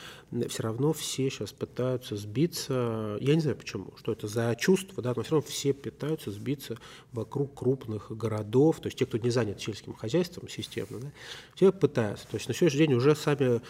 Все 0.49 0.63
равно 0.63 0.93
все 0.93 1.31
сейчас 1.31 1.53
пытаются 1.53 2.17
сбиться. 2.17 3.17
Я 3.21 3.35
не 3.35 3.41
знаю 3.41 3.57
почему, 3.57 3.93
что 3.97 4.13
это 4.13 4.29
за 4.29 4.55
чувство, 4.57 5.03
да, 5.03 5.15
но 5.17 5.23
все 5.23 5.33
равно 5.33 5.47
все 5.49 5.73
пытаются 5.73 6.31
сбиться 6.31 6.77
вокруг 7.13 7.55
крупных 7.55 8.11
городов. 8.17 8.81
То 8.81 8.89
есть 8.89 8.99
те, 8.99 9.07
кто 9.07 9.19
не 9.19 9.31
занят 9.31 9.61
сельским 9.61 9.95
хозяйством 9.95 10.49
системно, 10.49 11.01
да, 11.01 11.13
все 11.55 11.73
пытаются. 11.73 12.27
То 12.29 12.37
есть 12.37 12.49
на 12.49 12.55
сегодняшний 12.55 12.87
день 12.87 12.95
уже 12.95 13.15
сами 13.15 13.61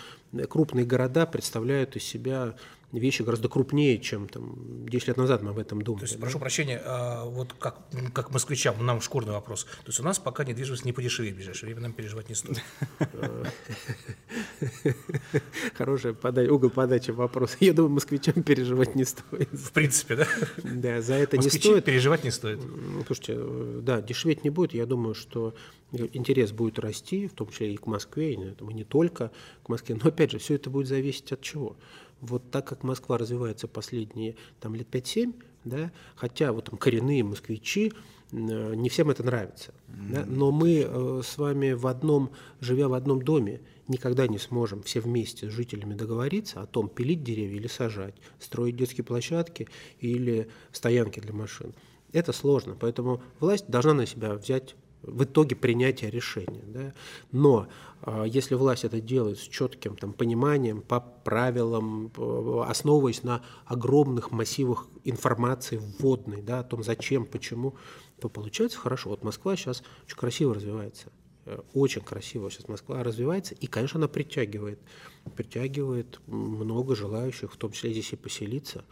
крупные 0.48 0.84
города 0.86 1.26
представляют 1.26 1.96
из 1.96 2.04
себя 2.04 2.54
вещи 2.92 3.22
гораздо 3.22 3.48
крупнее, 3.48 3.98
чем 3.98 4.28
там 4.28 4.86
10 4.86 5.08
лет 5.08 5.16
назад 5.16 5.42
мы 5.42 5.50
об 5.50 5.58
этом 5.58 5.82
думали. 5.82 6.00
То 6.00 6.06
есть, 6.06 6.16
да? 6.16 6.22
прошу 6.22 6.38
прощения, 6.38 6.80
а, 6.84 7.24
вот 7.26 7.52
как, 7.52 7.78
как 8.14 8.30
москвичам, 8.30 8.84
нам 8.84 9.00
шкурный 9.00 9.32
вопрос. 9.32 9.64
То 9.64 9.88
есть 9.88 10.00
у 10.00 10.02
нас 10.02 10.18
пока 10.18 10.44
недвижимость 10.44 10.84
не 10.84 10.92
подешевеет 10.92 11.34
в 11.34 11.36
ближайшее 11.36 11.66
время, 11.66 11.82
нам 11.82 11.92
переживать 11.92 12.28
не 12.28 12.34
стоит. 12.34 12.62
Хороший 15.76 16.16
угол 16.48 16.70
подачи 16.70 17.10
вопроса. 17.10 17.56
Я 17.60 17.74
думаю, 17.74 17.92
москвичам 17.92 18.42
переживать 18.42 18.94
не 18.94 19.04
стоит. 19.04 19.48
В 19.52 19.72
принципе, 19.72 20.16
да? 20.16 20.26
Да, 20.62 21.02
за 21.02 21.14
это 21.14 21.36
не 21.36 21.50
стоит. 21.50 21.84
переживать 21.84 22.24
не 22.24 22.30
стоит. 22.30 22.60
Слушайте, 23.06 23.34
э, 23.36 23.80
да, 23.82 24.00
дешеветь 24.00 24.44
не 24.44 24.50
будет. 24.50 24.72
Я 24.72 24.86
думаю, 24.86 25.14
что 25.14 25.54
интерес 25.92 26.52
будет 26.52 26.78
расти, 26.78 27.28
в 27.28 27.32
том 27.32 27.50
числе 27.50 27.74
и 27.74 27.76
к 27.76 27.86
Москве, 27.86 28.34
и 28.34 28.36
не 28.36 28.84
только 28.84 29.30
к 29.62 29.68
Москве. 29.68 29.96
Но 30.02 30.08
опять 30.08 30.30
же, 30.30 30.38
все 30.38 30.54
это 30.54 30.70
будет 30.70 30.86
зависеть 30.86 31.32
от 31.32 31.40
чего? 31.40 31.76
Вот 32.20 32.50
так 32.50 32.66
как 32.66 32.82
Москва 32.82 33.18
развивается 33.18 33.68
последние 33.68 34.36
там, 34.60 34.74
лет 34.74 34.88
5-7, 34.90 35.34
да, 35.64 35.92
хотя 36.16 36.52
вот 36.52 36.66
там 36.66 36.78
коренные 36.78 37.22
москвичи, 37.22 37.92
э, 38.32 38.74
не 38.74 38.88
всем 38.88 39.10
это 39.10 39.22
нравится. 39.22 39.72
Mm-hmm. 39.88 40.12
Да, 40.12 40.24
но 40.26 40.50
мы 40.50 40.86
э, 40.86 41.20
с 41.24 41.38
вами 41.38 41.72
в 41.72 41.86
одном, 41.86 42.30
живя 42.60 42.88
в 42.88 42.94
одном 42.94 43.22
доме, 43.22 43.60
никогда 43.86 44.26
не 44.26 44.38
сможем 44.38 44.82
все 44.82 45.00
вместе 45.00 45.48
с 45.48 45.52
жителями 45.52 45.94
договориться 45.94 46.60
о 46.60 46.66
том, 46.66 46.88
пилить 46.88 47.22
деревья 47.22 47.56
или 47.56 47.68
сажать, 47.68 48.14
строить 48.38 48.76
детские 48.76 49.04
площадки 49.04 49.68
или 50.00 50.48
стоянки 50.72 51.20
для 51.20 51.32
машин. 51.32 51.74
Это 52.12 52.32
сложно, 52.32 52.76
поэтому 52.78 53.22
власть 53.40 53.68
должна 53.68 53.94
на 53.94 54.06
себя 54.06 54.34
взять 54.34 54.76
в 55.02 55.24
итоге 55.24 55.56
принятия 55.56 56.10
решения. 56.10 56.62
Да? 56.66 56.94
Но 57.32 57.68
если 58.26 58.54
власть 58.54 58.84
это 58.84 59.00
делает 59.00 59.38
с 59.38 59.42
четким 59.42 59.96
там, 59.96 60.12
пониманием, 60.12 60.82
по 60.82 61.00
правилам, 61.00 62.12
э, 62.16 62.64
основываясь 62.66 63.22
на 63.22 63.42
огромных 63.66 64.30
массивах 64.30 64.86
информации 65.04 65.78
вводной, 65.78 66.42
да, 66.42 66.60
о 66.60 66.64
том, 66.64 66.82
зачем, 66.82 67.26
почему, 67.26 67.74
то 68.20 68.28
получается 68.28 68.78
хорошо. 68.78 69.10
Вот 69.10 69.24
Москва 69.24 69.56
сейчас 69.56 69.82
очень 70.04 70.16
красиво 70.16 70.54
развивается. 70.54 71.08
Э, 71.44 71.60
очень 71.74 72.02
красиво 72.02 72.50
сейчас 72.50 72.68
Москва 72.68 73.02
развивается, 73.02 73.54
и, 73.54 73.66
конечно, 73.66 73.98
она 73.98 74.08
притягивает, 74.08 74.78
притягивает 75.34 76.20
много 76.26 76.94
желающих, 76.94 77.52
в 77.52 77.56
том 77.56 77.72
числе 77.72 77.92
здесь 77.92 78.12
и 78.12 78.16
поселиться. 78.16 78.84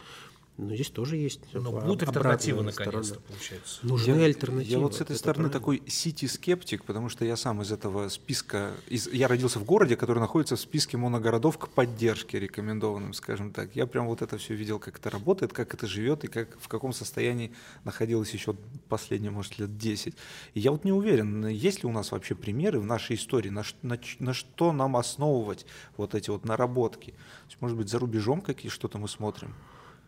Но 0.59 0.75
здесь 0.75 0.89
тоже 0.89 1.17
есть 1.17 1.41
Но 1.53 1.71
будут 1.71 2.09
альтернативы, 2.09 2.63
наконец-то, 2.63 3.21
получается. 3.21 3.79
Нужны 3.83 4.21
я, 4.21 4.25
альтернативы. 4.25 4.73
Я 4.73 4.79
вот 4.79 4.95
с 4.95 5.03
этой 5.03 5.15
стороны 5.15 5.51
правильно. 5.51 5.53
такой 5.53 5.83
сити-скептик, 5.87 6.85
потому 6.85 7.11
что 7.11 7.27
я 7.27 7.37
сам 7.37 7.61
из 7.61 7.71
этого 7.71 8.09
списка... 8.09 8.73
Из, 8.89 9.07
я 9.09 9.29
родился 9.29 9.59
в 9.59 9.65
городе, 9.65 9.97
который 9.97 10.19
находится 10.19 10.57
в 10.57 10.61
списке 10.61 10.97
моногородов 10.97 11.59
к 11.59 11.69
поддержке 11.69 12.41
рекомендованным, 12.41 13.13
скажем 13.13 13.53
так. 13.53 13.77
Я 13.77 13.87
прям 13.87 14.07
вот 14.07 14.23
это 14.23 14.39
все 14.39 14.55
видел, 14.55 14.79
как 14.79 14.99
это 14.99 15.11
работает, 15.11 15.53
как 15.53 15.75
это 15.75 15.87
живет 15.87 16.25
и 16.25 16.29
как, 16.29 16.59
в 16.59 16.69
каком 16.69 16.95
состоянии 16.95 17.53
находилось 17.85 18.31
еще 18.31 18.57
последние, 18.89 19.31
может, 19.31 19.59
лет 19.59 19.77
10. 19.77 20.15
И 20.55 20.61
я 20.61 20.73
вот 20.73 20.85
не 20.85 20.93
уверен, 20.93 21.47
есть 21.49 21.83
ли 21.83 21.89
у 21.89 21.93
нас 21.93 22.13
вообще 22.13 22.35
примеры 22.35 22.81
в 22.81 22.87
нашей 22.87 23.17
истории, 23.17 23.51
на, 23.51 23.63
на, 23.83 23.99
на 24.21 24.33
что 24.33 24.73
нам 24.73 24.97
основывать 24.97 25.67
вот 25.99 26.15
эти 26.15 26.31
вот 26.31 26.47
наработки. 26.47 27.13
есть, 27.47 27.61
может 27.61 27.77
быть, 27.77 27.91
за 27.91 27.99
рубежом 27.99 28.41
какие 28.41 28.71
что-то 28.71 28.97
мы 28.97 29.07
смотрим? 29.07 29.55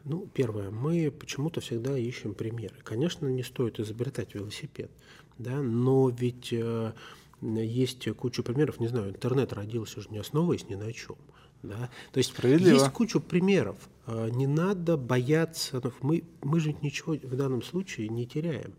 Ну, 0.05 0.29
первое, 0.33 0.71
мы 0.71 1.11
почему-то 1.11 1.61
всегда 1.61 1.97
ищем 1.99 2.35
примеры. 2.35 2.77
Конечно, 2.83 3.27
не 3.27 3.43
стоит 3.43 3.79
изобретать 3.81 4.35
велосипед, 4.35 4.91
да, 5.39 5.61
но 5.61 6.09
ведь 6.09 6.53
э, 6.53 6.93
есть 7.41 8.09
куча 8.17 8.43
примеров, 8.43 8.81
не 8.81 8.89
знаю, 8.89 9.11
интернет 9.11 9.53
родился 9.53 10.01
же 10.01 10.09
не 10.11 10.19
основываясь 10.19 10.69
ни 10.69 10.75
на 10.75 10.93
чем. 10.93 11.17
Да? 11.63 11.91
То 12.13 12.19
есть 12.19 12.33
есть 12.43 12.91
куча 12.91 13.21
примеров. 13.21 13.77
Э, 14.07 14.29
не 14.31 14.47
надо 14.47 14.97
бояться. 14.97 15.83
Мы, 16.01 16.25
мы 16.43 16.61
же 16.61 16.75
ничего 16.83 17.15
в 17.15 17.37
данном 17.37 17.63
случае 17.63 18.09
не 18.09 18.27
теряем. 18.27 18.75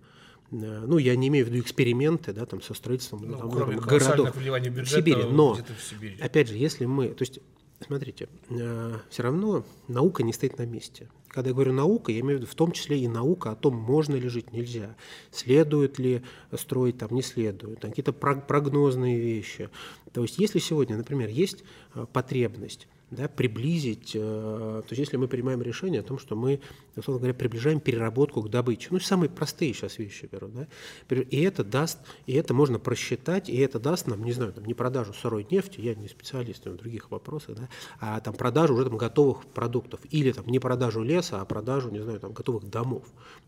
Э, 0.52 0.84
ну, 0.86 0.98
я 0.98 1.16
не 1.16 1.28
имею 1.28 1.46
в 1.46 1.50
виду 1.50 1.60
эксперименты, 1.60 2.34
да, 2.34 2.46
там, 2.46 2.62
со 2.62 2.74
строительством 2.74 3.22
ну, 3.24 3.38
там, 3.38 3.52
кроме 3.52 3.78
городов 3.78 4.36
бюджета 4.36 4.84
в 4.84 4.90
Сибири. 4.90 5.24
Но, 5.24 5.54
в 5.54 5.82
Сибири. 5.82 6.18
опять 6.20 6.48
же, 6.48 6.56
если 6.56 6.86
мы, 6.86 7.10
то 7.10 7.24
есть, 7.24 7.40
смотрите, 7.86 8.30
э, 8.50 8.94
все 9.10 9.24
равно 9.24 9.66
наука 9.88 10.24
не 10.24 10.34
стоит 10.34 10.58
на 10.58 10.66
месте. 10.66 11.10
Когда 11.28 11.50
я 11.50 11.54
говорю 11.54 11.74
наука, 11.74 12.12
я 12.12 12.22
имею 12.22 12.40
в 12.40 12.42
виду 12.42 12.52
в 12.52 12.56
том 12.56 12.72
числе 12.72 13.00
и 13.00 13.08
наука 13.08 13.52
о 13.52 13.56
том, 13.56 13.76
можно 13.76 14.16
ли 14.16 14.28
жить, 14.30 14.52
нельзя, 14.52 14.96
следует 15.32 16.00
ли 16.00 16.24
строить, 16.54 16.98
там, 16.98 17.14
не 17.14 17.22
следует, 17.22 17.82
какие-то 17.82 18.14
прогнозные 18.14 19.20
вещи. 19.20 19.70
То 20.12 20.24
есть 20.24 20.40
если 20.40 20.60
сегодня, 20.60 20.98
например, 20.98 21.30
есть 21.30 21.64
э, 21.94 22.06
потребность 22.12 22.88
да, 23.12 23.28
приблизить, 23.28 24.12
э, 24.14 24.20
то 24.20 24.86
есть 24.90 25.00
если 25.00 25.18
мы 25.18 25.28
принимаем 25.28 25.62
решение 25.62 26.02
о 26.02 26.04
том, 26.04 26.20
что 26.20 26.36
мы, 26.36 26.60
условно 26.96 27.20
говоря, 27.20 27.34
приближаем 27.34 27.80
переработку 27.80 28.42
к 28.42 28.50
добыче, 28.50 28.90
ну, 28.92 29.00
самые 29.00 29.30
простые 29.30 29.74
сейчас 29.74 29.98
вещи 29.98 30.30
беру, 30.32 30.48
да, 30.48 30.68
и 31.16 31.42
это 31.42 31.64
даст, 31.64 32.00
и 32.28 32.34
это 32.34 32.54
можно 32.54 32.78
просчитать, 32.78 33.50
и 33.50 33.58
это 33.58 33.80
даст 33.80 34.08
нам, 34.08 34.24
не 34.24 34.32
знаю, 34.32 34.54
там, 34.54 34.66
не 34.66 34.74
продажу 34.74 35.14
сырой 35.14 35.48
нефти, 35.50 35.82
я 35.82 35.96
не 35.96 36.08
специалист 36.08 36.66
в 36.66 36.76
других 36.76 37.10
вопросах, 37.10 37.56
да, 37.56 37.70
а 38.00 38.20
там 38.20 38.34
продажу 38.34 38.76
уже 38.76 38.86
там 38.86 38.98
готовых 38.98 39.46
продуктов, 39.48 40.02
или 40.12 40.32
там 40.32 40.46
не 40.48 40.60
продажу 40.60 41.02
леса, 41.02 41.42
а 41.42 41.46
продажу, 41.46 41.90
не 41.90 42.02
знаю, 42.02 42.20
там 42.20 42.34
готовых 42.34 42.70
домов, 42.70 43.04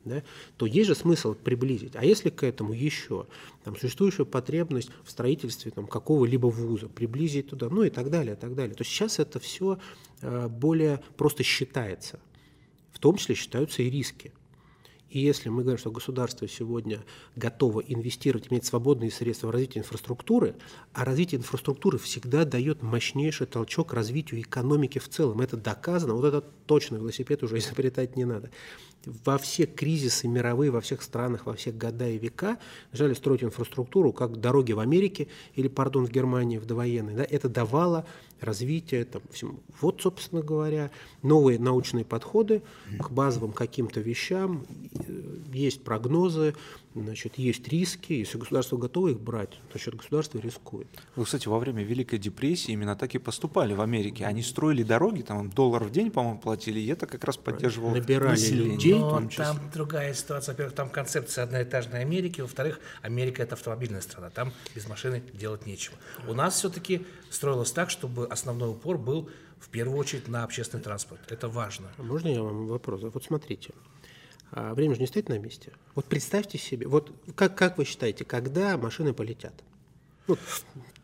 да, 0.06 0.24
то 0.58 0.66
есть 0.66 0.88
же 0.88 0.96
смысл 0.96 1.36
приблизить. 1.36 1.96
А 1.96 2.04
если 2.04 2.30
к 2.30 2.44
этому 2.44 2.74
еще 2.74 3.28
там, 3.64 3.76
существующую 3.76 4.26
потребность 4.26 4.90
в 5.04 5.12
строительстве 5.12 5.72
там, 5.72 5.88
какого-либо 5.88 6.48
вуза, 6.48 6.88
приблизить 6.88 7.50
туда, 7.50 7.70
ну 7.70 7.84
и 7.84 7.90
так 7.90 8.10
далее, 8.10 8.36
и 8.36 8.38
так 8.38 8.56
далее. 8.56 8.76
То 8.76 8.82
есть 8.82 8.92
сейчас 8.92 9.20
это 9.20 9.40
все 9.40 9.80
э, 10.22 10.48
более 10.48 11.02
просто 11.18 11.44
считается. 11.44 12.20
В 12.92 13.00
том 13.00 13.18
числе 13.18 13.36
считаются 13.36 13.84
и 13.84 13.90
риски. 13.90 14.34
И 15.10 15.20
если 15.20 15.50
мы 15.50 15.64
говорим, 15.64 15.78
что 15.78 15.92
государство 15.92 16.48
сегодня 16.48 17.04
готово 17.36 17.82
инвестировать, 17.82 18.48
иметь 18.50 18.66
свободные 18.66 19.12
средства 19.12 19.48
в 19.48 19.50
развитие 19.50 19.82
инфраструктуры, 19.82 20.56
а 20.94 21.04
развитие 21.04 21.40
инфраструктуры 21.40 21.98
всегда 21.98 22.46
дает 22.46 22.82
мощнейший 22.82 23.46
толчок 23.46 23.94
развитию 23.94 24.40
экономики 24.40 25.00
в 25.00 25.10
целом. 25.10 25.42
Это 25.42 25.58
доказано, 25.58 26.14
вот 26.14 26.24
это 26.24 26.42
точно 26.66 26.96
велосипед 26.96 27.44
уже 27.44 27.58
изобретать 27.60 28.16
не 28.16 28.24
надо 28.24 28.52
во 29.06 29.38
все 29.38 29.66
кризисы 29.66 30.28
мировые, 30.28 30.72
во 30.72 30.82
всех 30.82 31.02
странах, 31.02 31.46
во 31.46 31.54
всех 31.54 31.78
года 31.78 32.08
и 32.08 32.18
века 32.18 32.58
жали 32.94 33.14
строить 33.14 33.44
инфраструктуру, 33.44 34.14
как 34.14 34.40
дороги 34.40 34.74
в 34.74 34.80
Америке 34.80 35.28
или, 35.56 35.68
пардон, 35.68 36.06
в 36.06 36.12
Германии 36.12 36.58
в 36.58 36.66
довоенной. 36.66 37.16
Да, 37.16 37.26
это 37.30 37.50
давало 37.50 38.06
развитие 38.42 39.06
там, 39.06 39.22
всему. 39.32 39.60
Вот, 39.80 40.02
собственно 40.02 40.42
говоря, 40.42 40.92
новые 41.22 41.60
научные 41.60 42.06
подходы 42.06 42.62
к 43.00 43.10
базовым 43.12 43.54
каким-то 43.54 44.00
вещам, 44.00 44.66
э, 44.94 45.38
есть 45.54 45.84
прогнозы, 45.84 46.56
значит, 46.96 47.38
есть 47.38 47.68
риски, 47.68 48.14
если 48.14 48.38
государство 48.38 48.78
готово 48.78 49.10
их 49.10 49.20
брать, 49.20 49.60
значит, 49.72 49.96
государство 49.96 50.40
рискует. 50.40 50.88
Ну, 51.16 51.24
кстати, 51.24 51.48
во 51.48 51.60
время 51.60 51.84
Великой 51.84 52.20
депрессии 52.20 52.72
именно 52.72 52.96
так 52.96 53.16
и 53.16 53.18
поступали 53.18 53.74
в 53.74 53.82
Америке. 53.82 54.26
Они 54.26 54.42
строили 54.42 54.84
дороги, 54.84 55.22
там 55.22 55.50
доллар 55.50 55.84
в 55.84 55.92
день, 55.92 56.12
по-моему, 56.12 56.40
платили, 56.40 56.80
и 56.80 56.88
это 56.88 57.08
как 57.08 57.24
раз 57.24 57.38
поддерживало 57.38 57.94
Набирали 57.94 58.32
население. 58.32 58.74
людей. 58.74 59.00
Но 59.00 59.30
там 59.30 59.60
другая 59.74 60.14
ситуация. 60.14 60.54
Во-первых, 60.54 60.76
там 60.76 60.90
концепция 60.90 61.44
одноэтажной 61.44 62.02
Америки. 62.02 62.42
Во-вторых, 62.42 62.80
Америка– 63.02 63.44
это 63.44 63.56
автомобильная 63.56 64.02
страна. 64.02 64.30
Там 64.30 64.52
без 64.76 64.88
машины 64.88 65.24
делать 65.34 65.66
нечего. 65.66 65.96
У 66.28 66.34
нас 66.34 66.56
все-таки 66.56 67.06
строилось 67.30 67.72
так, 67.72 67.90
чтобы 67.90 68.26
основной 68.32 68.70
упор 68.70 68.98
был 68.98 69.30
в 69.60 69.70
первую 69.70 69.98
очередь 69.98 70.28
на 70.28 70.44
общественный 70.44 70.84
транспорт. 70.84 71.22
Это 71.30 71.48
важно. 71.48 71.92
А 71.98 72.04
можно 72.04 72.28
я 72.28 72.42
вам 72.42 72.68
вопрос? 72.68 73.02
Вот 73.04 73.24
смотрите, 73.24 73.74
а 74.52 74.74
время 74.74 74.96
же 74.96 75.02
не 75.02 75.08
стоит 75.08 75.30
на 75.30 75.38
месте. 75.38 75.72
Вот 75.96 76.06
представьте 76.06 76.58
себе, 76.58 76.88
вот 76.88 77.12
как, 77.36 77.56
как 77.58 77.78
вы 77.78 77.86
считаете, 77.86 78.26
когда 78.26 78.78
машины 78.78 79.14
полетят? 79.14 79.54
Ну, 80.28 80.38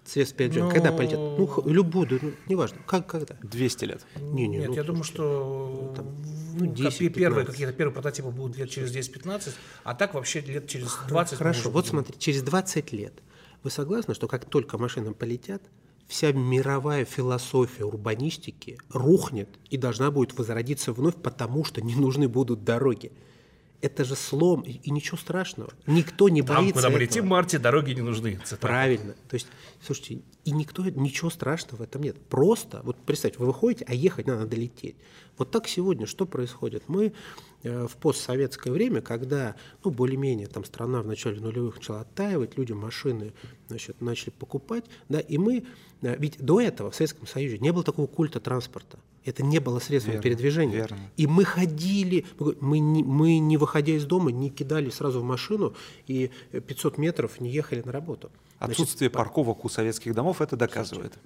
средств 0.06 0.36
передвижения, 0.36 0.68
Но... 0.68 0.74
когда 0.74 0.92
полетят? 0.92 1.20
Ну, 1.20 1.64
любую, 1.66 2.20
ну, 2.22 2.32
неважно, 2.48 2.78
как, 2.86 3.08
когда? 3.08 3.36
200 3.42 3.86
лет. 3.86 4.06
Не, 4.16 4.48
не, 4.48 4.60
Нет, 4.60 4.70
ну, 4.70 4.74
я 4.76 4.84
думаю, 4.84 5.04
что 5.04 5.94
там, 5.96 6.16
ну, 6.58 6.66
10, 6.66 7.14
первые, 7.14 7.46
какие-то 7.46 7.74
первые 7.74 7.94
прототипы 7.94 8.30
будут 8.30 8.58
лет 8.58 8.70
через 8.70 8.96
10-15, 8.96 9.54
а 9.84 9.96
так 9.96 10.14
вообще 10.14 10.42
лет 10.42 10.68
через 10.68 10.98
20. 11.08 11.38
Хорошо, 11.38 11.70
вот 11.70 11.88
смотрите, 11.88 12.20
через 12.20 12.42
20 12.42 12.92
лет 12.94 13.14
вы 13.64 13.70
согласны, 13.70 14.14
что 14.14 14.28
как 14.28 14.46
только 14.46 14.78
машины 14.78 15.14
полетят, 15.14 15.62
вся 16.08 16.32
мировая 16.32 17.06
философия 17.06 17.86
урбанистики 17.86 18.78
рухнет 18.90 19.50
и 19.70 19.78
должна 19.78 20.12
будет 20.12 20.38
возродиться 20.38 20.94
вновь, 20.94 21.16
потому 21.16 21.64
что 21.64 21.82
не 21.82 21.96
нужны 21.96 22.28
будут 22.28 22.64
дороги? 22.64 23.12
это 23.82 24.04
же 24.04 24.16
слом, 24.16 24.62
и 24.62 24.90
ничего 24.90 25.18
страшного. 25.18 25.72
Никто 25.86 26.30
не 26.30 26.42
Там, 26.42 26.58
боится 26.58 26.74
куда 26.74 26.90
мы 26.90 27.00
летим, 27.00 27.28
Марте, 27.28 27.60
дороги 27.60 27.94
не 27.94 28.02
нужны. 28.02 28.40
Цитата. 28.44 28.68
Правильно. 28.68 29.14
То 29.30 29.36
есть, 29.36 29.48
слушайте, 29.86 30.22
и 30.48 30.52
никто, 30.52 30.82
ничего 30.84 31.30
страшного 31.30 31.80
в 31.80 31.82
этом 31.82 32.02
нет. 32.02 32.16
Просто, 32.30 32.80
вот 32.84 32.96
представьте, 33.06 33.38
вы 33.40 33.48
выходите, 33.48 33.84
а 33.86 33.94
ехать 33.94 34.28
надо 34.28 34.46
долететь. 34.46 34.96
Вот 35.38 35.52
так 35.52 35.68
сегодня 35.68 36.06
что 36.06 36.26
происходит? 36.26 36.84
Мы 36.88 37.12
э, 37.64 37.86
в 37.86 37.98
постсоветское 37.98 38.72
время, 38.72 39.02
когда, 39.02 39.58
ну, 39.84 39.92
более-менее 39.92 40.48
там 40.48 40.64
страна 40.64 41.02
в 41.02 41.06
начале 41.06 41.42
нулевых 41.42 41.76
начала 41.76 42.00
оттаивать, 42.00 42.58
люди 42.58 42.72
машины, 42.72 43.34
значит, 43.68 44.00
начали 44.00 44.30
покупать, 44.30 44.86
да, 45.10 45.20
и 45.20 45.38
мы, 45.38 45.66
э, 46.02 46.16
ведь 46.18 46.38
до 46.40 46.62
этого 46.62 46.92
в 46.92 46.96
Советском 46.96 47.28
Союзе 47.28 47.60
не 47.60 47.74
было 47.74 47.84
такого 47.84 48.08
культа 48.08 48.40
транспорта. 48.40 49.00
Это 49.26 49.44
не 49.44 49.60
было 49.60 49.80
средством 49.80 50.14
верно, 50.14 50.24
передвижения. 50.24 50.76
Верно. 50.78 51.12
И 51.18 51.28
мы 51.28 51.44
ходили, 51.44 52.26
мы 52.62 52.80
не, 52.80 53.04
мы 53.04 53.40
не 53.40 53.58
выходя 53.58 53.92
из 53.92 54.06
дома, 54.06 54.32
не 54.32 54.50
кидали 54.50 54.90
сразу 54.92 55.20
в 55.20 55.24
машину 55.26 55.74
и 56.08 56.32
500 56.54 56.98
метров 56.98 57.42
не 57.42 57.50
ехали 57.50 57.82
на 57.82 57.92
работу. 57.92 58.32
Отсутствие 58.60 59.10
Значит, 59.10 59.14
парковок 59.14 59.66
у 59.66 59.70
советских 59.70 60.16
домов 60.16 60.37
это 60.42 60.56
доказывает. 60.56 61.18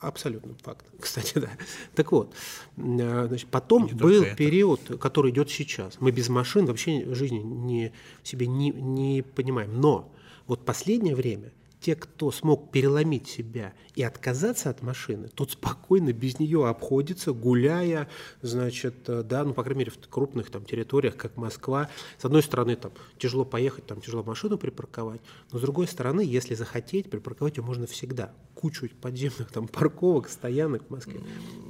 Абсолютно 0.00 0.54
факт, 0.62 0.86
кстати, 1.00 1.38
да. 1.38 1.50
Так 1.94 2.12
вот, 2.12 2.32
э, 2.76 3.26
значит, 3.26 3.48
потом 3.48 3.86
не 3.86 3.92
был 3.92 4.24
период, 4.36 4.80
который 5.00 5.32
идет 5.32 5.50
сейчас. 5.50 6.00
Мы 6.00 6.12
без 6.12 6.28
машин 6.28 6.66
вообще 6.66 7.12
жизни 7.14 7.38
не, 7.38 7.92
себе 8.22 8.46
не, 8.46 8.70
не 8.70 9.22
понимаем. 9.22 9.80
Но 9.80 10.12
вот 10.46 10.64
последнее 10.64 11.16
время 11.16 11.52
те, 11.80 11.94
кто 11.94 12.30
смог 12.30 12.70
переломить 12.70 13.28
себя 13.28 13.72
и 13.94 14.02
отказаться 14.02 14.70
от 14.70 14.82
машины, 14.82 15.28
тот 15.28 15.52
спокойно 15.52 16.12
без 16.12 16.38
нее 16.38 16.66
обходится, 16.66 17.32
гуляя, 17.32 18.08
значит, 18.42 19.08
э, 19.08 19.22
да, 19.22 19.44
ну, 19.44 19.54
по 19.54 19.62
крайней 19.62 19.80
мере, 19.80 19.90
в 19.92 20.08
крупных 20.08 20.50
там 20.50 20.64
территориях, 20.64 21.16
как 21.16 21.36
Москва. 21.36 21.88
С 22.18 22.24
одной 22.24 22.42
стороны, 22.42 22.76
там 22.76 22.92
тяжело 23.18 23.44
поехать, 23.44 23.86
там 23.86 24.00
тяжело 24.00 24.22
машину 24.22 24.58
припарковать, 24.58 25.20
но 25.52 25.58
с 25.58 25.62
другой 25.62 25.86
стороны, 25.86 26.20
если 26.20 26.54
захотеть, 26.54 27.10
припарковать 27.10 27.56
ее 27.56 27.62
можно 27.62 27.86
всегда. 27.86 28.32
Кучу 28.58 28.88
подземных 29.00 29.52
там 29.52 29.68
парковок, 29.68 30.28
стоянок 30.28 30.82
в 30.88 30.90
Москве. 30.90 31.20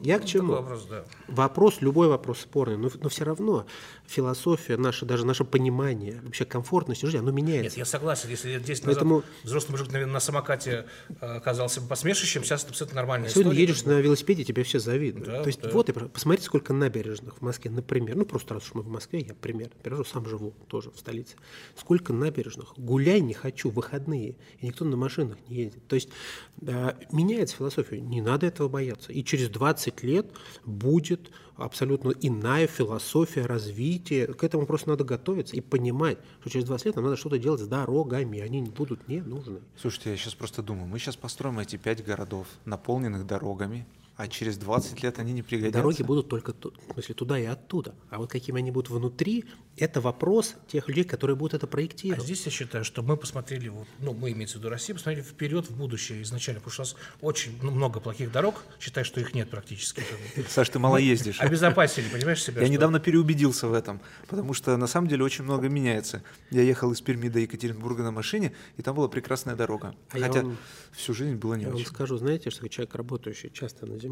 Я 0.02 0.18
к 0.18 0.24
чему? 0.24 0.52
Вопрос, 0.54 0.86
да. 0.88 1.04
вопрос, 1.26 1.82
любой 1.82 2.08
вопрос 2.08 2.40
спорный, 2.40 2.78
но, 2.78 2.90
но 3.02 3.10
все 3.10 3.24
равно 3.24 3.66
философия, 4.06 4.78
наше, 4.78 5.04
даже 5.04 5.26
наше 5.26 5.44
понимание, 5.44 6.18
вообще 6.22 6.46
комфортности 6.46 7.04
жизни, 7.04 7.18
оно 7.18 7.30
меняется. 7.30 7.64
Нет, 7.64 7.76
я 7.76 7.84
согласен, 7.84 8.30
если 8.30 8.52
лет 8.52 8.62
10 8.62 8.84
Поэтому... 8.84 9.16
назад 9.16 9.30
взрослый 9.44 9.72
мужик 9.72 9.92
на, 9.92 10.06
на 10.06 10.20
самокате 10.20 10.86
э, 11.20 11.26
оказался 11.26 11.82
бы 11.82 11.88
посмешищем, 11.88 12.42
сейчас 12.42 12.62
это 12.62 12.70
абсолютно 12.70 12.96
нормальная 12.96 13.28
Сегодня 13.28 13.52
история. 13.52 13.68
едешь 13.68 13.84
на 13.84 14.00
велосипеде, 14.00 14.44
тебе 14.44 14.62
все 14.62 14.78
завидуют. 14.78 15.26
Да, 15.26 15.42
То 15.42 15.48
есть 15.48 15.60
да. 15.60 15.68
вот, 15.68 15.90
и 15.90 15.92
посмотрите, 15.92 16.46
сколько 16.46 16.72
набережных 16.72 17.36
в 17.36 17.42
Москве, 17.42 17.70
например, 17.70 18.16
ну 18.16 18.24
просто 18.24 18.54
раз 18.54 18.64
уж 18.64 18.72
мы 18.72 18.80
в 18.80 18.88
Москве, 18.88 19.26
я 19.28 19.34
пример, 19.34 19.68
например, 19.76 20.06
сам 20.06 20.26
живу 20.26 20.54
тоже 20.68 20.90
в 20.90 20.98
столице. 20.98 21.36
Сколько 21.76 22.14
набережных, 22.14 22.72
гуляй 22.78 23.20
не 23.20 23.34
хочу, 23.34 23.68
выходные, 23.68 24.36
и 24.60 24.66
никто 24.66 24.86
на 24.86 24.96
машинах 24.96 25.36
не 25.48 25.56
едет. 25.56 25.86
То 25.86 25.96
есть 25.96 26.08
да, 26.56 26.77
меняется 27.12 27.56
философия, 27.56 28.00
не 28.00 28.20
надо 28.20 28.46
этого 28.46 28.68
бояться. 28.68 29.12
И 29.12 29.24
через 29.24 29.48
20 29.48 30.02
лет 30.02 30.26
будет 30.64 31.30
абсолютно 31.56 32.10
иная 32.20 32.66
философия 32.66 33.46
развития. 33.46 34.26
К 34.26 34.44
этому 34.44 34.66
просто 34.66 34.90
надо 34.90 35.04
готовиться 35.04 35.56
и 35.56 35.60
понимать, 35.60 36.18
что 36.40 36.50
через 36.50 36.66
20 36.66 36.86
лет 36.86 36.96
нам 36.96 37.04
надо 37.04 37.16
что-то 37.16 37.38
делать 37.38 37.60
с 37.60 37.66
дорогами, 37.66 38.40
они 38.40 38.60
не 38.60 38.70
будут 38.70 39.08
не 39.08 39.20
нужны. 39.20 39.60
Слушайте, 39.76 40.10
я 40.10 40.16
сейчас 40.16 40.34
просто 40.34 40.62
думаю, 40.62 40.86
мы 40.86 40.98
сейчас 40.98 41.16
построим 41.16 41.58
эти 41.58 41.76
пять 41.76 42.04
городов, 42.04 42.46
наполненных 42.64 43.26
дорогами, 43.26 43.86
а 44.18 44.26
через 44.26 44.58
20 44.58 45.00
лет 45.04 45.20
они 45.20 45.32
не 45.32 45.42
пригодятся. 45.42 45.78
Дороги 45.78 46.02
будут 46.02 46.28
только 46.28 46.52
в 46.52 46.92
смысле, 46.92 47.14
туда 47.14 47.38
и 47.38 47.44
оттуда. 47.44 47.94
А 48.10 48.18
вот 48.18 48.28
какими 48.28 48.58
они 48.58 48.72
будут 48.72 48.90
внутри, 48.90 49.44
это 49.76 50.00
вопрос 50.00 50.56
тех 50.66 50.88
людей, 50.88 51.04
которые 51.04 51.36
будут 51.36 51.54
это 51.54 51.68
проектировать. 51.68 52.24
А 52.24 52.24
здесь 52.24 52.44
я 52.44 52.50
считаю, 52.50 52.84
что 52.84 53.02
мы 53.02 53.16
посмотрели, 53.16 53.68
вот, 53.68 53.86
ну, 54.00 54.14
мы 54.14 54.32
имеется 54.32 54.56
в 54.56 54.60
виду 54.60 54.70
Россию, 54.70 54.96
посмотрели 54.96 55.24
вперед 55.24 55.70
в 55.70 55.76
будущее 55.76 56.20
изначально, 56.22 56.60
потому 56.60 56.72
что 56.72 56.82
у 56.82 56.84
нас 56.84 56.96
очень 57.20 57.58
ну, 57.62 57.70
много 57.70 58.00
плохих 58.00 58.32
дорог, 58.32 58.64
считай, 58.80 59.04
что 59.04 59.20
их 59.20 59.34
нет 59.34 59.50
практически. 59.50 60.02
Саш, 60.48 60.68
ты 60.68 60.80
мало 60.80 60.96
ездишь. 60.96 61.40
Обезопасили, 61.40 62.08
понимаешь 62.08 62.42
себя? 62.42 62.62
Я 62.62 62.68
недавно 62.68 62.98
переубедился 62.98 63.68
в 63.68 63.72
этом, 63.72 64.00
потому 64.26 64.52
что 64.52 64.76
на 64.76 64.88
самом 64.88 65.06
деле 65.06 65.22
очень 65.22 65.44
много 65.44 65.68
меняется. 65.68 66.24
Я 66.50 66.62
ехал 66.62 66.90
из 66.90 67.00
Перми 67.00 67.28
до 67.28 67.38
Екатеринбурга 67.38 68.02
на 68.02 68.10
машине, 68.10 68.52
и 68.76 68.82
там 68.82 68.96
была 68.96 69.06
прекрасная 69.06 69.54
дорога. 69.54 69.94
А 70.10 70.18
Хотя 70.18 70.44
всю 70.90 71.14
жизнь 71.14 71.36
было 71.36 71.54
не 71.54 71.66
очень. 71.66 71.78
Я 71.78 71.84
вам 71.84 71.94
скажу, 71.94 72.16
знаете, 72.16 72.50
что 72.50 72.68
человек, 72.68 72.96
работающий 72.96 73.50
часто 73.50 73.86
на 73.86 73.96
земле, 73.96 74.07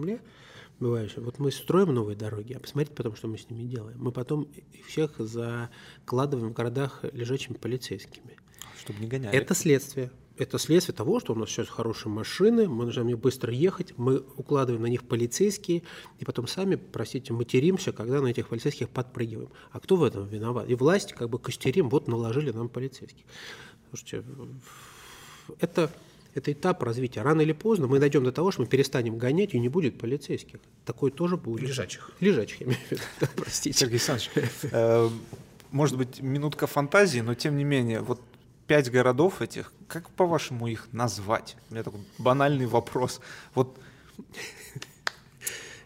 бывающий. 0.78 1.20
Вот 1.22 1.38
мы 1.38 1.50
строим 1.50 1.94
новые 1.94 2.16
дороги, 2.16 2.52
а 2.52 2.60
посмотрите 2.60 2.94
потом, 2.94 3.16
что 3.16 3.28
мы 3.28 3.38
с 3.38 3.48
ними 3.50 3.64
делаем. 3.64 3.98
Мы 3.98 4.12
потом 4.12 4.48
всех 4.86 5.18
закладываем 5.18 6.50
в 6.50 6.52
городах 6.52 7.04
лежачими 7.12 7.54
полицейскими. 7.54 8.36
Чтобы 8.78 9.00
не 9.00 9.06
гоняли. 9.06 9.36
Это 9.36 9.54
следствие. 9.54 10.10
Это 10.38 10.58
следствие 10.58 10.94
того, 10.94 11.18
что 11.18 11.32
у 11.32 11.36
нас 11.36 11.48
сейчас 11.48 11.68
хорошие 11.68 12.12
машины, 12.12 12.68
мы 12.68 12.84
начинаем 12.84 13.16
быстро 13.16 13.54
ехать, 13.54 13.94
мы 13.96 14.18
укладываем 14.36 14.82
на 14.82 14.88
них 14.88 15.08
полицейские, 15.08 15.82
и 16.18 16.26
потом 16.26 16.46
сами, 16.46 16.76
простите, 16.76 17.32
материмся, 17.32 17.92
когда 17.92 18.20
на 18.20 18.26
этих 18.26 18.48
полицейских 18.48 18.90
подпрыгиваем. 18.90 19.48
А 19.70 19.80
кто 19.80 19.96
в 19.96 20.04
этом 20.04 20.28
виноват? 20.28 20.68
И 20.68 20.74
власть 20.74 21.14
как 21.14 21.30
бы 21.30 21.38
костерим, 21.38 21.88
вот 21.88 22.06
наложили 22.06 22.50
нам 22.50 22.68
полицейских. 22.68 23.24
Слушайте, 23.88 24.24
это 25.58 25.90
это 26.36 26.52
этап 26.52 26.82
развития. 26.82 27.22
Рано 27.22 27.40
или 27.40 27.52
поздно 27.52 27.86
мы 27.86 27.98
дойдем 27.98 28.22
до 28.22 28.30
того, 28.30 28.50
что 28.50 28.60
мы 28.60 28.68
перестанем 28.68 29.16
гонять, 29.16 29.54
и 29.54 29.58
не 29.58 29.70
будет 29.70 29.98
полицейских. 29.98 30.60
Такое 30.84 31.10
тоже 31.10 31.38
будет. 31.38 31.62
Лежачих. 31.62 32.10
Лежачих, 32.20 32.60
я 32.60 32.66
имею 32.66 32.78
в 32.78 32.90
виду. 32.90 33.02
Простите. 33.36 33.78
Сергей 33.78 33.94
Александрович, 33.94 34.30
э, 34.70 35.08
может 35.70 35.96
быть, 35.96 36.20
минутка 36.20 36.66
фантазии, 36.66 37.20
но 37.20 37.34
тем 37.34 37.56
не 37.56 37.64
менее, 37.64 38.00
вот 38.02 38.20
пять 38.66 38.90
городов 38.90 39.40
этих, 39.40 39.72
как 39.88 40.10
по-вашему 40.10 40.66
их 40.66 40.88
назвать? 40.92 41.56
У 41.70 41.74
меня 41.74 41.82
такой 41.82 42.00
банальный 42.18 42.66
вопрос. 42.66 43.20
Вот 43.54 43.78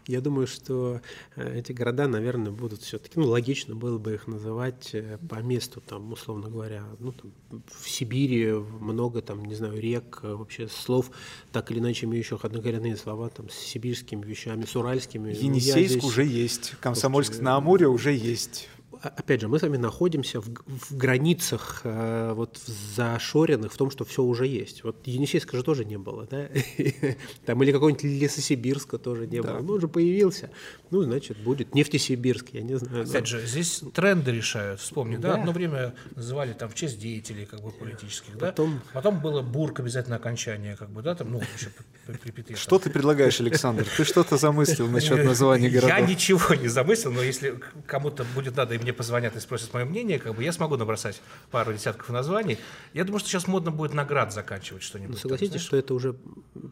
я 0.07 0.21
думаю, 0.21 0.47
что 0.47 1.01
э, 1.35 1.59
эти 1.59 1.71
города, 1.71 2.07
наверное, 2.07 2.51
будут 2.51 2.81
все-таки, 2.81 3.19
ну, 3.19 3.27
логично 3.27 3.75
было 3.75 3.97
бы 3.97 4.13
их 4.13 4.27
называть 4.27 4.89
э, 4.93 5.17
по 5.29 5.35
месту, 5.35 5.81
там, 5.81 6.11
условно 6.11 6.49
говоря, 6.49 6.83
ну, 6.99 7.11
там, 7.11 7.31
в 7.67 7.89
Сибири 7.89 8.51
много, 8.51 9.21
там, 9.21 9.45
не 9.45 9.55
знаю, 9.55 9.79
рек, 9.79 10.19
э, 10.23 10.33
вообще 10.33 10.67
слов, 10.67 11.11
так 11.51 11.71
или 11.71 11.79
иначе 11.79 12.05
имеющих 12.05 12.43
однокоренные 12.45 12.97
слова, 12.97 13.29
там, 13.29 13.49
с 13.49 13.55
сибирскими 13.55 14.25
вещами, 14.25 14.65
с 14.65 14.75
уральскими. 14.75 15.33
Ну, 15.33 15.39
Енисейск 15.39 15.91
здесь... 15.91 16.03
уже 16.03 16.25
есть, 16.25 16.73
Комсомольск 16.79 17.39
на 17.39 17.55
Амуре 17.55 17.87
уже 17.87 18.13
есть 18.13 18.69
опять 19.01 19.41
же, 19.41 19.47
мы 19.47 19.59
с 19.59 19.61
вами 19.61 19.77
находимся 19.77 20.41
в, 20.41 20.45
в 20.45 20.95
границах 20.95 21.81
э, 21.83 22.33
вот 22.33 22.57
зашоренных 22.95 23.73
в 23.73 23.77
том, 23.77 23.89
что 23.89 24.05
все 24.05 24.23
уже 24.23 24.47
есть. 24.47 24.83
Вот 24.83 24.95
Енисейска 25.05 25.57
же 25.57 25.63
тоже 25.63 25.85
не 25.85 25.97
было, 25.97 26.27
да? 26.29 26.47
Там 27.45 27.63
или 27.63 27.71
какой-нибудь 27.71 28.03
Лесосибирска 28.03 28.97
тоже 28.97 29.27
не 29.27 29.41
да. 29.41 29.53
было. 29.53 29.61
Ну, 29.61 29.73
уже 29.73 29.87
появился. 29.87 30.51
Ну, 30.91 31.03
значит, 31.03 31.37
будет 31.37 31.73
Нефтесибирск, 31.73 32.49
я 32.53 32.61
не 32.61 32.77
знаю. 32.77 33.03
Опять 33.03 33.27
же, 33.27 33.45
здесь 33.45 33.83
тренды 33.93 34.31
решают. 34.31 34.79
Вспомни, 34.79 35.17
да. 35.17 35.29
да? 35.29 35.39
Одно 35.39 35.51
время 35.51 35.93
называли 36.15 36.53
там 36.53 36.69
в 36.69 36.75
честь 36.75 36.99
деятелей 36.99 37.45
как 37.45 37.61
бы 37.61 37.71
политических, 37.71 38.37
Потом... 38.37 38.75
да? 38.75 38.81
Потом 38.93 39.19
было 39.19 39.41
Бург 39.41 39.79
обязательно 39.79 40.17
окончание, 40.17 40.75
как 40.75 40.89
бы, 40.89 41.01
да, 41.01 41.15
там, 41.15 41.31
ну, 41.31 41.41
еще 41.57 41.71
припятые. 42.19 42.57
Что 42.57 42.79
ты 42.79 42.89
предлагаешь, 42.89 43.39
Александр? 43.39 43.85
Ты 43.97 44.03
что-то 44.03 44.37
замыслил 44.37 44.87
насчет 44.87 45.23
названия 45.25 45.69
городов? 45.69 45.97
Я 45.97 46.01
ничего 46.01 46.55
не 46.55 46.67
замыслил, 46.67 47.11
но 47.11 47.21
если 47.21 47.59
кому-то 47.85 48.25
будет 48.35 48.55
надо, 48.57 48.75
и 48.75 48.77
мне 48.77 48.90
позвонят 48.93 49.35
и 49.35 49.39
спросят 49.39 49.73
мое 49.73 49.85
мнение, 49.85 50.19
как 50.19 50.35
бы 50.35 50.43
я 50.43 50.51
смогу 50.51 50.77
набросать 50.77 51.21
пару 51.49 51.73
десятков 51.73 52.09
названий. 52.09 52.57
Я 52.93 53.03
думаю, 53.03 53.19
что 53.19 53.29
сейчас 53.29 53.47
модно 53.47 53.71
будет 53.71 53.93
наград 53.93 54.33
заканчивать 54.33 54.83
что-нибудь. 54.83 55.15
Ну, 55.15 55.19
согласитесь, 55.19 55.53
там, 55.53 55.61
что 55.61 55.77
это 55.77 55.93
уже 55.93 56.15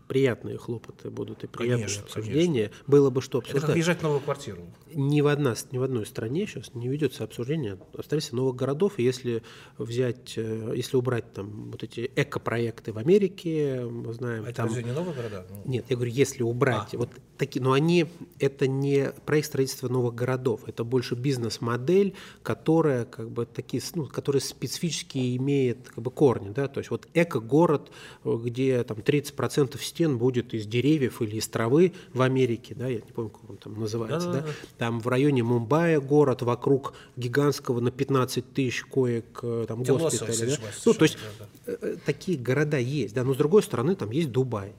приятные 0.08 0.58
хлопоты 0.58 1.10
будут 1.10 1.44
и 1.44 1.48
приятные 1.48 1.86
конечно, 1.86 2.04
обсуждения. 2.04 2.66
Конечно. 2.66 2.84
Было 2.88 3.10
бы 3.10 3.22
что 3.22 3.40
обсуждать. 3.40 3.64
Это 3.64 3.68
как 3.68 3.78
езжать 3.78 4.00
в 4.00 4.04
новую 4.04 4.22
квартиру. 4.22 4.66
Ни 4.94 5.22
в, 5.22 5.28
одна, 5.28 5.56
ни 5.72 5.78
в 5.78 5.84
одной 5.84 6.06
стране 6.06 6.48
сейчас 6.48 6.74
не 6.74 6.88
ведется 6.88 7.24
обсуждение 7.24 7.78
строительства 8.04 8.38
новых 8.38 8.56
городов. 8.56 8.94
И 8.98 9.04
если 9.04 9.44
взять, 9.78 10.34
э, 10.38 10.74
если 10.76 10.98
убрать 10.98 11.34
там 11.34 11.72
вот 11.72 11.84
эти 11.84 12.12
эко-проекты 12.16 12.92
в 12.92 12.98
Америке, 12.98 13.86
мы 13.86 14.14
знаем... 14.14 14.46
А 14.46 14.50
это 14.50 14.68
там... 14.68 14.74
не 14.74 14.92
новые 14.92 15.16
города? 15.16 15.46
Ну... 15.50 15.62
Нет, 15.66 15.86
я 15.90 15.96
говорю, 15.96 16.12
если 16.12 16.44
убрать, 16.44 16.94
а. 16.94 16.98
вот 16.98 17.10
такие, 17.38 17.64
но 17.64 17.72
они, 17.72 18.06
это 18.38 18.68
не 18.68 19.12
проект 19.26 19.48
строительства 19.48 19.88
новых 19.88 20.14
городов, 20.14 20.62
это 20.68 20.84
больше 20.84 21.16
бизнес-модель, 21.16 22.14
которая 22.44 23.06
как 23.06 23.32
бы 23.32 23.46
такие, 23.46 23.82
ну, 23.96 24.06
которая 24.06 24.42
специфически 24.42 25.36
имеет 25.38 25.90
как 25.90 26.04
бы 26.04 26.12
корни, 26.12 26.50
да, 26.50 26.68
то 26.68 26.80
есть 26.80 26.92
вот 26.92 27.08
эко-город, 27.14 27.92
где 28.24 28.84
там 28.84 28.98
30% 28.98 29.80
стен 29.82 30.18
будет 30.18 30.54
из 30.54 30.68
деревьев 30.68 31.22
или 31.22 31.38
из 31.38 31.48
травы 31.48 31.94
в 32.14 32.22
Америке, 32.22 32.76
да, 32.76 32.88
я 32.88 32.98
не 32.98 33.12
помню, 33.14 33.32
как 33.32 33.50
он 33.50 33.58
там 33.58 33.80
называется, 33.80 34.32
да, 34.32 34.42
да, 34.42 34.48
да. 34.48 34.54
Там 34.80 35.02
в 35.02 35.08
районе 35.08 35.44
Мумбаи 35.44 35.98
город 35.98 36.42
вокруг 36.42 36.94
гигантского 37.18 37.82
на 37.82 37.92
15 37.92 38.54
тысяч 38.54 38.84
коек 38.86 39.40
э, 39.44 39.66
там 39.68 39.84
госпиталя, 39.84 40.58
да? 40.58 40.58
ну, 40.86 40.94
то 40.94 41.04
есть 41.04 41.18
да, 41.38 41.46
да. 41.66 41.78
Э, 41.82 41.98
такие 42.06 42.38
города 42.38 42.78
есть, 42.78 43.14
да, 43.14 43.26
но 43.26 43.34
с 43.34 43.38
другой 43.38 43.62
стороны 43.62 43.96
там 43.96 44.10
есть 44.12 44.32
Дубай, 44.32 44.74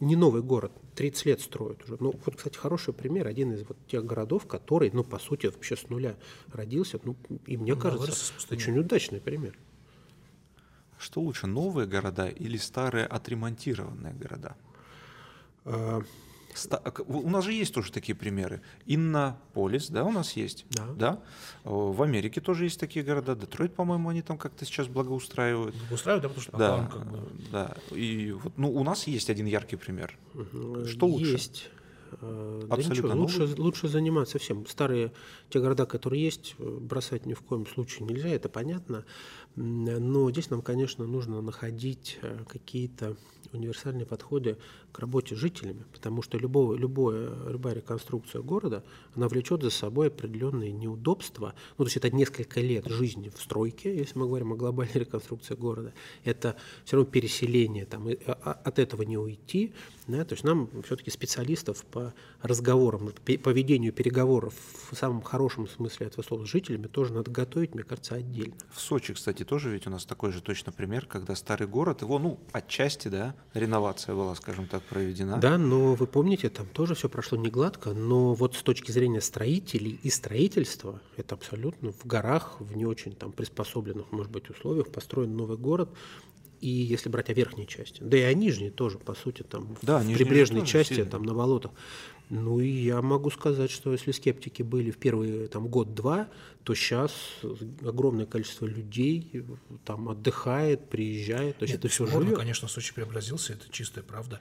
не 0.00 0.16
новый 0.16 0.42
город, 0.42 0.72
30 0.96 1.26
лет 1.26 1.40
строят 1.42 1.84
уже. 1.84 1.98
Ну, 2.00 2.18
вот, 2.24 2.36
кстати, 2.36 2.56
хороший 2.56 2.94
пример, 2.94 3.26
один 3.26 3.52
из 3.52 3.62
вот 3.68 3.76
тех 3.86 4.06
городов, 4.06 4.46
который, 4.46 4.90
ну, 4.90 5.04
по 5.04 5.18
сути, 5.18 5.46
вообще 5.46 5.76
с 5.76 5.90
нуля 5.90 6.16
родился, 6.50 6.98
ну, 7.04 7.14
и 7.46 7.58
мне 7.58 7.74
ну, 7.74 7.80
кажется, 7.80 8.32
очень 8.50 8.78
удачный 8.78 9.20
пример. 9.20 9.54
Что 10.98 11.20
лучше, 11.20 11.46
новые 11.46 11.86
города 11.86 12.26
или 12.26 12.56
старые 12.56 13.04
отремонтированные 13.04 14.14
города? 14.14 14.56
А, 15.66 16.02
у 17.06 17.30
нас 17.30 17.44
же 17.44 17.52
есть 17.52 17.74
тоже 17.74 17.92
такие 17.92 18.14
примеры. 18.14 18.60
Иннополис, 18.86 19.88
да, 19.88 20.04
у 20.04 20.12
нас 20.12 20.32
есть. 20.34 20.66
Да. 20.70 20.86
да. 20.96 21.22
В 21.64 22.02
Америке 22.02 22.40
тоже 22.40 22.64
есть 22.64 22.80
такие 22.80 23.04
города. 23.04 23.34
Детройт, 23.34 23.74
по-моему, 23.74 24.08
они 24.08 24.22
там 24.22 24.38
как-то 24.38 24.64
сейчас 24.64 24.88
благоустраивают. 24.88 25.74
Благоустраивают, 25.76 26.22
да, 26.22 26.28
потому 26.28 26.42
что 26.42 26.56
да, 26.56 26.90
как 26.92 27.10
бы... 27.10 27.28
да. 27.52 27.76
И 27.90 28.32
вот, 28.32 28.52
ну, 28.56 28.70
у 28.72 28.84
нас 28.84 29.06
есть 29.06 29.30
один 29.30 29.46
яркий 29.46 29.76
пример. 29.76 30.18
Что 30.86 31.06
лучше? 31.06 31.32
Есть. 31.32 31.70
Э, 32.20 32.66
Абсолютно 32.68 33.08
да 33.08 33.14
ничего, 33.14 33.44
лучше, 33.44 33.60
лучше 33.60 33.88
заниматься 33.88 34.38
всем. 34.38 34.66
Старые 34.66 35.12
те 35.48 35.60
города, 35.60 35.86
которые 35.86 36.22
есть, 36.22 36.54
э, 36.58 36.78
бросать 36.80 37.26
ни 37.26 37.34
в 37.34 37.42
коем 37.42 37.66
случае 37.66 38.06
нельзя, 38.06 38.28
это 38.28 38.48
понятно. 38.48 39.04
Но 39.56 40.30
здесь 40.30 40.50
нам, 40.50 40.62
конечно, 40.62 41.06
нужно 41.06 41.40
находить 41.40 42.18
э, 42.22 42.44
какие-то 42.48 43.16
универсальные 43.52 44.06
подходы 44.06 44.56
к 44.92 44.98
работе 44.98 45.36
с 45.36 45.38
жителями, 45.38 45.84
потому 45.92 46.22
что 46.22 46.36
любого, 46.38 46.74
любое, 46.74 47.30
любая 47.48 47.74
реконструкция 47.74 48.42
города, 48.42 48.82
она 49.14 49.28
влечет 49.28 49.62
за 49.62 49.70
собой 49.70 50.08
определенные 50.08 50.72
неудобства. 50.72 51.54
Ну, 51.78 51.84
то 51.84 51.88
есть 51.88 51.96
это 51.96 52.10
несколько 52.10 52.60
лет 52.60 52.86
жизни 52.88 53.28
в 53.28 53.40
стройке, 53.40 53.96
если 53.96 54.18
мы 54.18 54.26
говорим 54.26 54.52
о 54.52 54.56
глобальной 54.56 54.94
реконструкции 55.00 55.54
города. 55.54 55.92
Это 56.24 56.56
все 56.84 56.96
равно 56.96 57.10
переселение, 57.10 57.86
там, 57.86 58.08
и, 58.08 58.18
а, 58.26 58.38
а, 58.42 58.52
от 58.52 58.78
этого 58.78 59.02
не 59.02 59.16
уйти. 59.16 59.72
Да? 60.08 60.24
То 60.24 60.34
есть 60.34 60.44
нам 60.44 60.68
все-таки 60.84 61.10
специалистов 61.10 61.84
по 61.84 62.12
разговорам, 62.42 63.12
по 63.42 63.48
ведению 63.50 63.92
переговоров 63.92 64.54
в 64.90 64.96
самом 64.96 65.22
хорошем 65.22 65.68
смысле 65.68 66.08
этого 66.08 66.22
слова 66.22 66.44
с 66.44 66.48
жителями 66.48 66.88
тоже 66.88 67.12
надо 67.12 67.30
готовить, 67.30 67.74
мне 67.74 67.84
кажется, 67.84 68.16
отдельно. 68.16 68.54
В 68.72 68.80
Сочи, 68.80 69.14
кстати, 69.14 69.39
тоже 69.44 69.70
ведь 69.70 69.86
у 69.86 69.90
нас 69.90 70.04
такой 70.04 70.32
же 70.32 70.40
точно 70.40 70.72
пример, 70.72 71.06
когда 71.06 71.34
старый 71.34 71.66
город, 71.66 72.02
его, 72.02 72.18
ну, 72.18 72.38
отчасти, 72.52 73.08
да, 73.08 73.34
реновация 73.54 74.14
была, 74.14 74.34
скажем 74.34 74.66
так, 74.66 74.82
проведена. 74.82 75.38
Да, 75.38 75.58
но 75.58 75.94
вы 75.94 76.06
помните, 76.06 76.48
там 76.48 76.66
тоже 76.66 76.94
все 76.94 77.08
прошло 77.08 77.38
не 77.38 77.48
гладко, 77.48 77.92
но 77.92 78.34
вот 78.34 78.54
с 78.56 78.62
точки 78.62 78.92
зрения 78.92 79.20
строителей 79.20 79.98
и 80.02 80.10
строительства, 80.10 81.00
это 81.16 81.34
абсолютно 81.34 81.92
в 81.92 82.06
горах, 82.06 82.56
в 82.60 82.76
не 82.76 82.86
очень 82.86 83.14
там 83.14 83.32
приспособленных, 83.32 84.12
может 84.12 84.30
быть, 84.30 84.50
условиях 84.50 84.90
построен 84.90 85.36
новый 85.36 85.56
город, 85.56 85.90
и 86.60 86.68
если 86.68 87.08
брать 87.08 87.30
о 87.30 87.32
верхней 87.32 87.66
части, 87.66 88.02
да 88.02 88.18
и 88.18 88.22
о 88.22 88.34
нижней 88.34 88.70
тоже, 88.70 88.98
по 88.98 89.14
сути, 89.14 89.42
там 89.42 89.76
да, 89.82 89.98
в 90.00 90.12
прибрежной 90.12 90.66
части, 90.66 90.94
сильно. 90.94 91.10
там 91.10 91.22
на 91.22 91.34
болотах. 91.34 91.72
Ну 92.30 92.60
и 92.60 92.68
я 92.68 93.02
могу 93.02 93.28
сказать, 93.30 93.72
что 93.72 93.90
если 93.90 94.12
скептики 94.12 94.62
были 94.62 94.92
в 94.92 94.98
первый 94.98 95.48
там 95.48 95.66
год-два, 95.66 96.28
то 96.62 96.74
сейчас 96.74 97.12
огромное 97.84 98.24
количество 98.24 98.66
людей 98.66 99.44
там 99.84 100.08
отдыхает, 100.08 100.88
приезжает, 100.88 101.58
то 101.58 101.64
есть 101.64 101.74
Нет, 101.74 101.84
это 101.84 101.88
все 101.88 102.06
живет. 102.06 102.36
конечно, 102.36 102.68
Сочи 102.68 102.94
преобразился, 102.94 103.54
это 103.54 103.64
чистая 103.72 104.04
правда. 104.04 104.38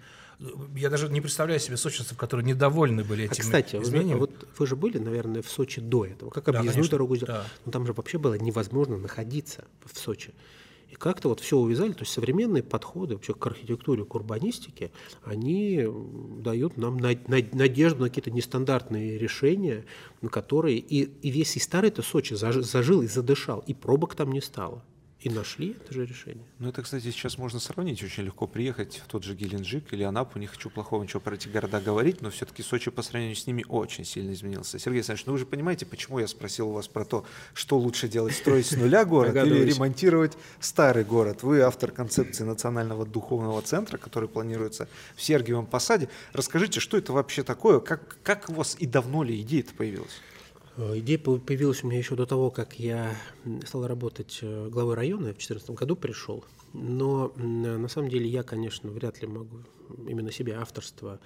Я 0.75 0.91
даже 0.91 1.09
не 1.09 1.19
представляю 1.19 1.59
себе 1.59 1.77
сочинцев, 1.77 2.15
которые 2.15 2.45
недовольны 2.45 3.03
были 3.03 3.25
этими 3.25 3.39
а, 3.39 3.41
кстати, 3.41 3.75
изменениями. 3.77 4.19
вот 4.19 4.47
вы 4.57 4.67
же 4.67 4.75
были, 4.75 4.99
наверное, 4.99 5.41
в 5.41 5.49
Сочи 5.49 5.81
до 5.81 6.05
этого. 6.05 6.29
Как 6.29 6.47
объездную 6.47 6.85
да, 6.85 6.91
дорогу 6.91 7.15
сделать? 7.15 7.33
Да. 7.33 7.45
Но 7.65 7.71
там 7.71 7.87
же 7.87 7.93
вообще 7.93 8.19
было 8.19 8.35
невозможно 8.35 8.97
находиться 8.97 9.65
в 9.83 9.97
Сочи. 9.97 10.31
И 10.89 10.95
как-то 10.95 11.29
вот 11.29 11.39
все 11.39 11.57
увязали, 11.57 11.93
то 11.93 12.01
есть 12.01 12.11
современные 12.11 12.63
подходы 12.63 13.13
вообще 13.13 13.33
к 13.33 13.45
архитектуре, 13.45 14.05
к 14.05 14.15
урбанистике, 14.15 14.91
они 15.23 15.85
дают 16.41 16.77
нам 16.77 16.97
надежду 16.97 18.01
на 18.01 18.09
какие-то 18.09 18.31
нестандартные 18.31 19.17
решения, 19.17 19.85
которые 20.31 20.79
и, 20.79 21.03
и 21.03 21.29
весь 21.29 21.55
и 21.55 21.59
старый-то 21.59 22.01
Сочи 22.01 22.33
зажил 22.33 23.01
и 23.03 23.07
задышал, 23.07 23.59
и 23.67 23.73
пробок 23.73 24.15
там 24.15 24.31
не 24.31 24.41
стало 24.41 24.83
и 25.21 25.29
нашли 25.29 25.71
это 25.71 25.93
же 25.93 26.05
решение. 26.05 26.45
Ну, 26.59 26.69
это, 26.69 26.81
кстати, 26.81 27.03
сейчас 27.03 27.37
можно 27.37 27.59
сравнить. 27.59 28.01
Очень 28.01 28.23
легко 28.23 28.47
приехать 28.47 29.01
в 29.05 29.07
тот 29.07 29.23
же 29.23 29.35
Геленджик 29.35 29.91
или 29.93 30.03
Анапу. 30.03 30.39
Не 30.39 30.47
хочу 30.47 30.69
плохого 30.69 31.03
ничего 31.03 31.19
про 31.19 31.35
эти 31.35 31.49
города 31.49 31.81
говорить, 31.81 32.21
но 32.21 32.29
все-таки 32.29 32.63
Сочи 32.63 32.89
по 32.89 33.01
сравнению 33.01 33.35
с 33.35 33.45
ними 33.45 33.65
очень 33.67 34.05
сильно 34.05 34.31
изменился. 34.31 34.79
Сергей 34.79 34.99
Александрович, 34.99 35.25
ну 35.25 35.33
вы 35.33 35.39
же 35.39 35.45
понимаете, 35.45 35.85
почему 35.85 36.19
я 36.19 36.27
спросил 36.27 36.69
у 36.69 36.73
вас 36.73 36.87
про 36.87 37.03
то, 37.03 37.25
что 37.53 37.77
лучше 37.77 38.07
делать, 38.07 38.33
строить 38.33 38.67
с 38.67 38.77
нуля 38.77 39.03
город 39.03 39.35
или 39.35 39.65
ремонтировать 39.65 40.37
старый 40.61 41.03
город. 41.03 41.43
Вы 41.43 41.61
автор 41.61 41.91
концепции 41.91 42.45
Национального 42.45 43.05
духовного 43.05 43.61
центра, 43.61 43.97
который 43.97 44.29
планируется 44.29 44.87
в 45.15 45.21
Сергиевом 45.21 45.65
Посаде. 45.65 46.07
Расскажите, 46.31 46.79
что 46.79 46.97
это 46.97 47.11
вообще 47.11 47.43
такое? 47.43 47.81
Как, 47.81 48.17
как 48.23 48.49
у 48.49 48.53
вас 48.53 48.77
и 48.79 48.85
давно 48.85 49.23
ли 49.23 49.41
идея-то 49.41 49.73
появилась? 49.73 50.21
Э, 50.79 50.97
идея 50.99 51.19
появилась 51.19 51.83
у 51.83 51.87
меня 51.87 51.97
еще 51.97 52.15
до 52.15 52.25
того, 52.25 52.49
как 52.51 52.79
я 52.79 53.15
стал 53.65 53.85
работать 53.85 54.39
э, 54.41 54.69
главой 54.69 54.95
района, 54.95 55.27
я 55.27 55.33
в 55.33 55.37
2014 55.37 55.71
году 55.71 55.95
пришел. 55.95 56.45
Но 56.73 57.33
на 57.35 57.87
самом 57.89 58.09
деле 58.09 58.27
я, 58.27 58.43
конечно, 58.43 58.89
вряд 58.89 59.21
ли 59.21 59.27
могу 59.27 59.59
именно 60.07 60.31
себе 60.31 60.53
авторство 60.55 61.19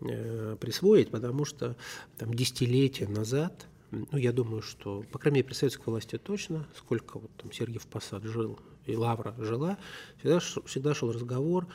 э, 0.00 0.56
присвоить, 0.60 1.10
потому 1.10 1.44
что 1.44 1.76
там 2.16 2.32
десятилетия 2.32 3.08
назад, 3.08 3.66
ну, 3.90 4.18
я 4.18 4.32
думаю, 4.32 4.62
что, 4.62 5.04
по 5.10 5.18
крайней 5.18 5.38
мере, 5.38 5.48
при 5.48 5.54
советской 5.54 5.90
власти 5.90 6.16
точно, 6.16 6.66
сколько 6.76 7.18
вот 7.18 7.30
там 7.38 7.50
Сергеев 7.52 7.86
Посад 7.86 8.22
жил 8.22 8.58
и 8.86 8.96
Лавра 8.96 9.34
жила, 9.38 9.78
всегда, 10.18 10.38
всегда 10.40 10.94
шел 10.94 11.12
разговор 11.12 11.66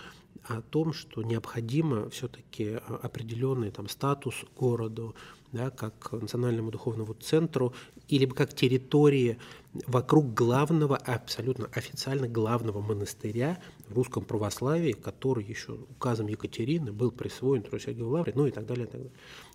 о 0.46 0.62
том, 0.62 0.94
что 0.94 1.24
необходимо 1.24 2.10
все-таки 2.10 2.80
определенный 3.02 3.72
там 3.72 3.90
статус 3.90 4.46
городу, 4.56 5.16
да, 5.52 5.70
как 5.70 6.12
национальному 6.12 6.72
духовному 6.72 7.14
центру, 7.14 7.74
или 8.08 8.26
как 8.26 8.54
территории 8.54 9.38
вокруг 9.86 10.34
главного, 10.34 10.98
абсолютно 10.98 11.68
официально 11.74 12.28
главного 12.28 12.82
монастыря 12.82 13.62
в 13.88 13.94
русском 13.94 14.24
православии, 14.24 14.94
который 14.94 15.44
еще 15.44 15.74
указом 15.74 16.28
Екатерины 16.28 16.92
был 16.92 17.12
присвоен 17.12 17.64
Трое 17.64 17.82
Сергиевой 17.82 18.12
Лавре, 18.12 18.34
ну 18.36 18.48
и 18.48 18.52
так 18.52 18.66
далее. 18.66 18.86
И 18.86 18.90
так 18.90 19.02
далее. 19.02 19.12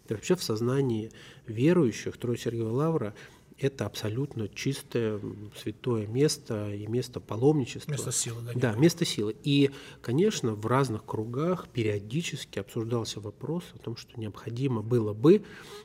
вообще 0.08 0.36
в 0.36 0.42
сознании 0.42 1.10
верующих 1.46 2.16
Трое 2.18 2.38
Сергиевой 2.38 2.72
Лавра 2.72 3.14
это 3.62 3.86
абсолютно 3.86 4.48
чистое, 4.48 5.20
святое 5.60 6.06
место 6.06 6.72
и 6.72 6.86
место 6.86 7.20
паломничества. 7.20 7.92
Место 7.92 8.12
силы, 8.12 8.42
да? 8.42 8.52
Да, 8.54 8.72
место 8.72 9.04
силы. 9.04 9.36
И, 9.44 9.70
конечно, 10.00 10.54
в 10.54 10.66
разных 10.66 11.04
кругах 11.04 11.68
периодически 11.68 12.58
обсуждался 12.58 13.20
вопрос 13.20 13.64
о 13.74 13.78
том, 13.78 13.96
что 13.96 14.18
необходимо 14.18 14.82
было 14.82 15.12
бы 15.12 15.44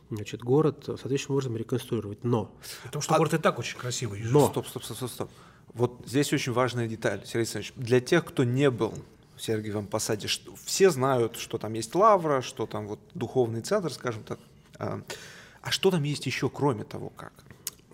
значит, 0.10 0.42
город 0.42 0.84
соответствующим 0.86 1.32
образом 1.34 1.58
реконструировать. 1.58 2.24
Но... 2.24 2.52
Потому 2.84 3.02
что 3.02 3.16
а... 3.16 3.18
город 3.18 3.34
и 3.36 3.38
так 3.38 3.60
очень 3.60 3.78
красивый. 3.78 4.22
Но... 4.24 4.50
Стоп, 4.50 4.68
стоп, 4.68 4.84
стоп, 4.84 4.98
стоп, 4.98 5.12
стоп. 5.12 5.30
Вот 5.74 6.02
здесь 6.06 6.34
очень 6.34 6.54
важная 6.54 6.88
деталь, 6.88 7.22
Сергей 7.26 7.42
Александрович. 7.42 7.74
Для 7.76 8.00
тех, 8.00 8.26
кто 8.26 8.44
не 8.44 8.72
был 8.72 8.94
в 9.36 9.42
Сергиевом 9.44 9.86
Посаде, 9.86 10.28
что, 10.28 10.56
все 10.66 10.90
знают, 10.90 11.36
что 11.36 11.60
там 11.60 11.74
есть 11.74 11.94
лавра, 11.94 12.42
что 12.42 12.66
там 12.66 12.88
вот 12.88 13.00
духовный 13.14 13.62
центр, 13.62 13.94
скажем 13.94 14.24
так. 14.24 14.40
А, 14.80 15.02
а 15.62 15.72
что 15.72 15.92
там 15.92 16.02
есть 16.04 16.26
еще, 16.26 16.50
кроме 16.50 16.84
того, 16.84 17.10
как? 17.10 17.34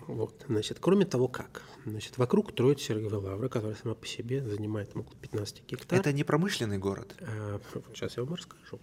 Вот, 0.06 0.44
значит, 0.48 0.78
кроме 0.80 1.06
того, 1.06 1.28
как? 1.28 1.62
Значит, 1.86 2.18
вокруг 2.18 2.52
строится 2.52 2.86
Сергиева 2.86 3.16
Лавра, 3.16 3.48
которая 3.48 3.76
сама 3.76 3.94
по 3.94 4.06
себе 4.06 4.42
занимает 4.42 4.90
около 4.94 5.16
15 5.16 5.62
гектаров. 5.66 6.00
Это 6.00 6.12
не 6.12 6.24
промышленный 6.24 6.78
город? 6.78 7.14
А, 7.20 7.60
сейчас 7.94 8.16
я 8.16 8.24
вам 8.24 8.34
расскажу. 8.34 8.80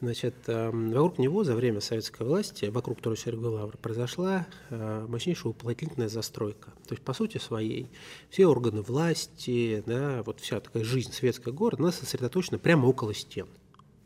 Значит, 0.00 0.34
эм, 0.46 0.90
вокруг 0.90 1.18
него 1.18 1.44
за 1.44 1.54
время 1.54 1.80
советской 1.80 2.26
власти, 2.26 2.66
вокруг 2.66 2.98
второй 2.98 3.16
Сергиевой 3.16 3.50
Лавры, 3.50 3.78
произошла 3.78 4.46
э, 4.70 5.06
мощнейшая 5.08 5.52
уплотнительная 5.52 6.08
застройка. 6.08 6.70
То 6.86 6.94
есть, 6.94 7.02
по 7.02 7.12
сути 7.12 7.38
своей, 7.38 7.88
все 8.30 8.46
органы 8.46 8.82
власти, 8.82 9.82
да, 9.86 10.22
вот 10.24 10.40
вся 10.40 10.60
такая 10.60 10.84
жизнь 10.84 11.12
светского 11.12 11.52
города, 11.52 11.82
она 11.82 11.92
сосредоточена 11.92 12.58
прямо 12.58 12.86
около 12.86 13.14
стен 13.14 13.48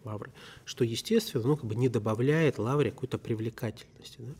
лавры, 0.06 0.32
что, 0.64 0.84
естественно, 0.84 1.46
ну, 1.46 1.56
как 1.56 1.66
бы 1.66 1.74
не 1.74 1.88
добавляет 1.88 2.58
лавре 2.58 2.90
какой-то 2.90 3.18
привлекательности. 3.18 4.18
Да? 4.18 4.32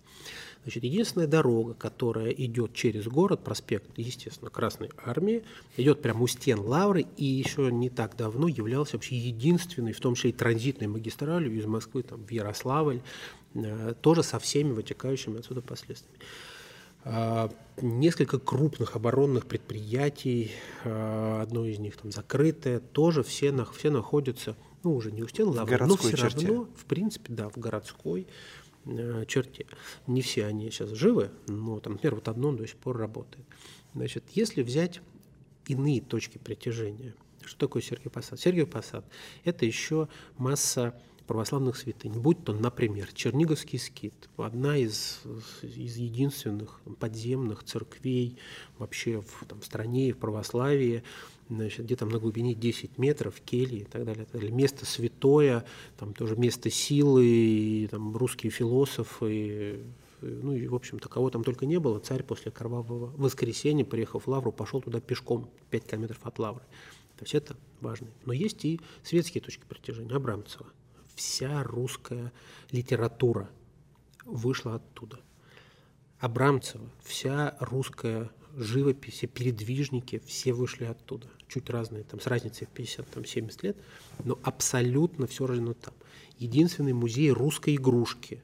Значит, 0.67 0.83
единственная 0.83 1.29
дорога, 1.29 1.75
которая 1.75 2.31
идет 2.31 2.75
через 2.75 3.07
город, 3.07 3.45
проспект, 3.45 3.89
естественно, 3.97 4.51
Красной 4.51 4.91
Армии, 4.97 5.45
идет 5.77 6.03
прямо 6.03 6.23
у 6.23 6.27
стен 6.27 6.59
Лавры 6.59 7.07
и 7.17 7.25
еще 7.25 7.71
не 7.71 7.89
так 7.89 8.17
давно 8.17 8.49
являлся 8.49 8.97
вообще 8.97 9.17
единственной, 9.17 9.93
в 9.93 10.01
том 10.01 10.17
числе 10.17 10.31
и 10.31 10.33
транзитной 10.33 10.89
магистралью 10.89 11.57
из 11.57 11.67
Москвы 11.67 12.03
там, 12.03 12.27
в 12.27 12.31
Ярославль, 12.33 13.01
э, 13.55 13.95
тоже 14.01 14.25
со 14.25 14.41
всеми 14.41 14.73
вытекающими 14.73 15.39
отсюда 15.39 15.61
последствиями. 15.61 16.19
А, 17.05 17.49
несколько 17.81 18.41
крупных 18.41 18.97
оборонных 18.97 19.47
предприятий, 19.47 20.51
а, 20.83 21.43
одно 21.43 21.65
из 21.65 21.79
них 21.79 21.97
там 21.97 22.11
закрытое, 22.11 22.81
тоже 22.81 23.23
все, 23.23 23.55
все 23.73 23.91
находятся, 23.91 24.57
ну, 24.83 24.97
уже 24.97 25.13
не 25.13 25.23
у 25.23 25.29
стен 25.29 25.47
Лавры, 25.47 25.87
но 25.87 25.97
все 25.97 26.17
черте. 26.17 26.49
равно, 26.49 26.69
в 26.77 26.85
принципе, 26.87 27.33
да, 27.33 27.49
в 27.51 27.57
городской 27.57 28.27
черте. 29.27 29.67
Не 30.07 30.23
все 30.23 30.47
они 30.47 30.71
сейчас 30.71 30.91
живы, 30.91 31.31
но, 31.47 31.81
там, 31.81 31.95
например, 31.95 32.17
вот 32.17 32.29
одно 32.29 32.53
до 32.53 32.67
сих 32.67 32.77
пор 32.77 32.97
работает. 32.97 33.47
Значит, 33.95 34.25
если 34.33 34.63
взять 34.63 35.01
иные 35.67 36.01
точки 36.01 36.39
притяжения, 36.39 37.15
что 37.45 37.59
такое 37.59 37.83
Сергий 37.83 38.11
Посад? 38.11 38.41
Сергий 38.41 38.67
Посад– 38.67 39.05
это 39.45 39.65
еще 39.65 40.09
масса 40.37 40.95
православных 41.27 41.77
святынь, 41.77 42.13
будь 42.13 42.45
то, 42.45 42.53
например, 42.53 43.13
Черниговский 43.13 43.79
скит, 43.79 44.29
одна 44.37 44.77
из, 44.77 45.21
из 45.63 45.97
единственных 45.97 46.81
подземных 47.01 47.65
церквей 47.65 48.39
вообще 48.79 49.21
в 49.21 49.45
там, 49.47 49.61
стране 49.63 50.09
и 50.09 50.13
в 50.13 50.19
православии, 50.19 51.03
значит, 51.49 51.85
где-то 51.85 52.07
на 52.07 52.19
глубине 52.19 52.55
10 52.55 52.99
метров, 52.99 53.41
кельи 53.41 53.81
и 53.81 53.85
так 53.85 54.05
далее. 54.05 54.27
Это 54.33 54.51
место 54.51 54.87
святое, 54.87 55.65
там 55.99 56.15
тоже 56.15 56.37
место 56.37 56.71
силы, 56.71 57.27
и, 57.27 57.89
там 57.89 58.17
русские 58.17 58.51
философы, 58.51 59.85
ну 60.21 60.55
и, 60.55 60.67
в 60.67 60.75
общем-то, 60.75 61.09
кого 61.09 61.31
там 61.31 61.45
только 61.45 61.67
не 61.67 61.79
было, 61.79 61.99
царь 62.01 62.23
после 62.23 62.51
кровавого 62.51 63.13
воскресенья, 63.17 63.85
приехав 63.85 64.27
в 64.27 64.29
Лавру, 64.29 64.53
пошел 64.53 64.81
туда 64.81 65.01
пешком, 65.01 65.51
5 65.71 65.87
километров 65.87 66.19
от 66.23 66.39
Лавры. 66.39 66.65
То 67.17 67.25
есть 67.25 67.35
это 67.35 67.57
важно. 67.81 68.09
Но 68.25 68.33
есть 68.33 68.65
и 68.65 68.81
светские 69.03 69.43
точки 69.43 69.65
притяжения. 69.67 70.15
Абрамцева. 70.15 70.67
Вся 71.15 71.63
русская 71.63 72.33
литература 72.71 73.49
вышла 74.25 74.75
оттуда. 74.75 75.21
Абрамцева, 76.19 76.91
вся 77.03 77.57
русская 77.61 78.31
живопись, 78.57 79.15
все 79.15 79.27
передвижники, 79.27 80.21
все 80.27 80.53
вышли 80.53 80.85
оттуда. 80.85 81.29
Чуть 81.49 81.71
разные, 81.71 82.03
там, 82.05 82.21
с 82.21 82.27
разницей 82.27 82.67
в 82.67 82.77
50-70 82.77 83.59
лет, 83.63 83.77
но 84.25 84.39
абсолютно 84.43 85.27
все 85.27 85.47
рождено 85.47 85.75
там. 85.75 85.95
Единственный 86.39 86.93
музей 86.93 87.31
русской 87.31 87.77
игрушки, 87.77 88.43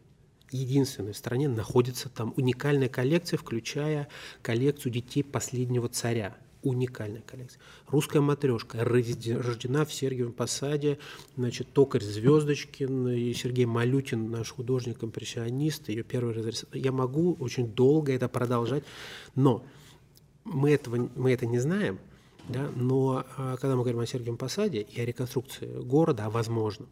единственный 0.50 1.12
в 1.12 1.16
стране, 1.16 1.48
находится 1.48 2.08
там. 2.08 2.32
Уникальная 2.36 2.88
коллекция, 2.88 3.38
включая 3.38 4.08
коллекцию 4.42 4.92
детей 4.92 5.22
последнего 5.24 5.88
царя. 5.88 6.36
уникальная 6.62 7.22
коллекция. 7.22 7.60
Русская 7.88 8.20
матрешка 8.20 8.84
рождена 8.84 9.84
в 9.84 9.92
Сергиевом 9.92 10.32
Посаде, 10.32 10.98
значит, 11.36 11.72
токарь 11.72 12.02
Звездочкин 12.02 13.08
и 13.08 13.32
Сергей 13.34 13.64
Малютин, 13.64 14.30
наш 14.30 14.50
художник-импрессионист, 14.50 15.88
ее 15.88 16.02
первый 16.02 16.34
разрез. 16.34 16.64
Я 16.72 16.92
могу 16.92 17.34
очень 17.34 17.66
долго 17.66 18.12
это 18.12 18.28
продолжать, 18.28 18.84
но 19.34 19.64
мы, 20.44 20.72
этого, 20.72 21.10
мы 21.16 21.32
это 21.32 21.46
не 21.46 21.58
знаем, 21.58 21.98
да, 22.48 22.70
но 22.74 23.24
а, 23.36 23.56
когда 23.56 23.76
мы 23.76 23.82
говорим 23.82 24.00
о 24.00 24.06
Сергиевом 24.06 24.36
Посаде 24.36 24.80
и 24.80 25.00
о 25.00 25.04
реконструкции 25.04 25.66
города, 25.82 26.26
о 26.26 26.30
возможном, 26.30 26.88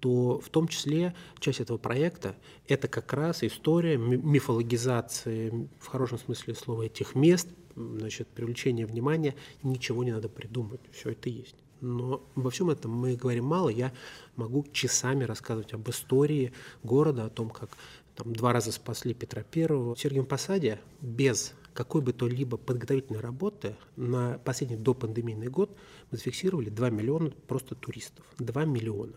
то 0.00 0.38
в 0.40 0.48
том 0.48 0.68
числе 0.68 1.14
часть 1.40 1.60
этого 1.60 1.78
проекта– 1.78 2.36
это 2.68 2.88
как 2.88 3.12
раз 3.12 3.42
история 3.42 3.96
мифологизации, 3.96 5.68
в 5.80 5.86
хорошем 5.86 6.18
смысле 6.18 6.54
слова, 6.54 6.82
этих 6.82 7.14
мест, 7.14 7.48
значит, 7.74 8.28
привлечение 8.28 8.86
внимания, 8.86 9.34
ничего 9.62 10.04
не 10.04 10.12
надо 10.12 10.28
придумать, 10.28 10.80
все 10.92 11.10
это 11.10 11.28
есть. 11.28 11.56
Но 11.80 12.22
во 12.34 12.50
всем 12.50 12.70
этом 12.70 12.90
мы 12.90 13.14
говорим 13.14 13.44
мало. 13.44 13.68
Я 13.68 13.92
могу 14.34 14.66
часами 14.72 15.22
рассказывать 15.22 15.72
об 15.74 15.88
истории 15.88 16.52
города, 16.82 17.24
о 17.24 17.30
том, 17.30 17.50
как 17.50 17.70
там 18.16 18.32
два 18.32 18.52
раза 18.52 18.72
спасли 18.72 19.14
Петра 19.14 19.44
Первого. 19.44 19.94
В 19.94 20.00
Сергиевом 20.00 20.26
Посаде 20.26 20.80
без 21.00 21.54
какой 21.78 22.00
бы 22.00 22.12
то 22.12 22.26
либо 22.26 22.56
подготовительной 22.56 23.20
работы 23.20 23.76
на 23.94 24.38
последний 24.38 24.74
допандемийный 24.74 25.46
год 25.46 25.78
мы 26.10 26.18
зафиксировали 26.18 26.70
2 26.70 26.90
миллиона 26.90 27.30
просто 27.46 27.76
туристов. 27.76 28.26
2 28.38 28.64
миллиона. 28.64 29.12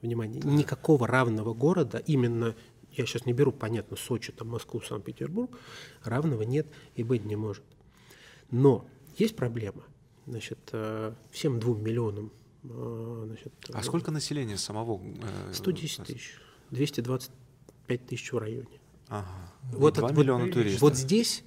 Внимание, 0.00 0.40
никакого 0.40 1.06
равного 1.06 1.52
города, 1.52 1.98
именно, 1.98 2.56
я 2.92 3.04
сейчас 3.04 3.26
не 3.26 3.34
беру, 3.34 3.52
понятно, 3.52 3.98
Сочи, 3.98 4.32
там, 4.32 4.48
Москву, 4.48 4.80
Санкт-Петербург, 4.80 5.58
равного 6.04 6.40
нет 6.40 6.66
и 6.94 7.02
быть 7.02 7.26
не 7.26 7.36
может. 7.36 7.64
Но 8.50 8.88
есть 9.18 9.36
проблема. 9.36 9.84
Значит, 10.26 10.70
э, 10.72 11.12
всем 11.30 11.60
двум 11.60 11.84
миллионам. 11.84 12.32
Э, 12.64 13.24
значит, 13.26 13.52
а 13.74 13.82
сколько 13.82 14.10
населения 14.10 14.56
самого? 14.56 15.02
110 15.52 15.98
э, 15.98 16.04
тысяч. 16.04 16.38
225 16.70 18.06
тысяч 18.06 18.32
в 18.32 18.38
районе. 18.38 18.80
Ага. 19.08 19.52
Вот, 19.72 19.96
2 19.96 20.08
вот, 20.08 20.16
миллиона 20.16 20.50
туристов. 20.50 20.80
Вот 20.80 20.96
здесь 20.96 21.44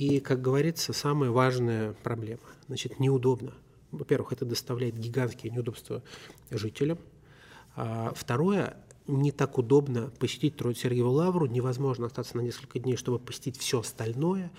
и, 0.00 0.18
как 0.18 0.40
говорится, 0.40 0.94
самая 0.94 1.30
важная 1.30 1.92
проблема. 2.02 2.40
Значит, 2.68 3.00
неудобно. 3.00 3.52
Во-первых, 3.90 4.32
это 4.32 4.46
доставляет 4.46 4.96
гигантские 4.96 5.52
неудобства 5.52 6.02
жителям. 6.50 6.98
А 7.76 8.10
второе, 8.16 8.78
не 9.06 9.30
так 9.30 9.58
удобно 9.58 10.10
посетить 10.18 10.56
Троиц-Сергиеву 10.56 11.10
лавру, 11.10 11.44
невозможно 11.44 12.06
остаться 12.06 12.38
на 12.38 12.40
несколько 12.40 12.78
дней, 12.78 12.96
чтобы 12.96 13.18
посетить 13.18 13.58
все 13.58 13.80
остальное. 13.80 14.50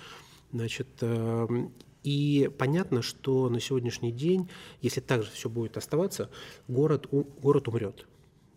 Значит, 0.52 0.90
эм, 1.02 1.74
и 2.04 2.52
понятно, 2.60 3.02
что 3.02 3.50
на 3.50 3.60
сегодняшний 3.60 4.12
день, 4.12 4.48
если 4.84 5.02
так 5.02 5.24
же 5.24 5.32
все 5.32 5.50
будет 5.50 5.76
оставаться, 5.76 6.30
город, 6.68 7.08
город 7.10 7.68
умрет 7.68 8.06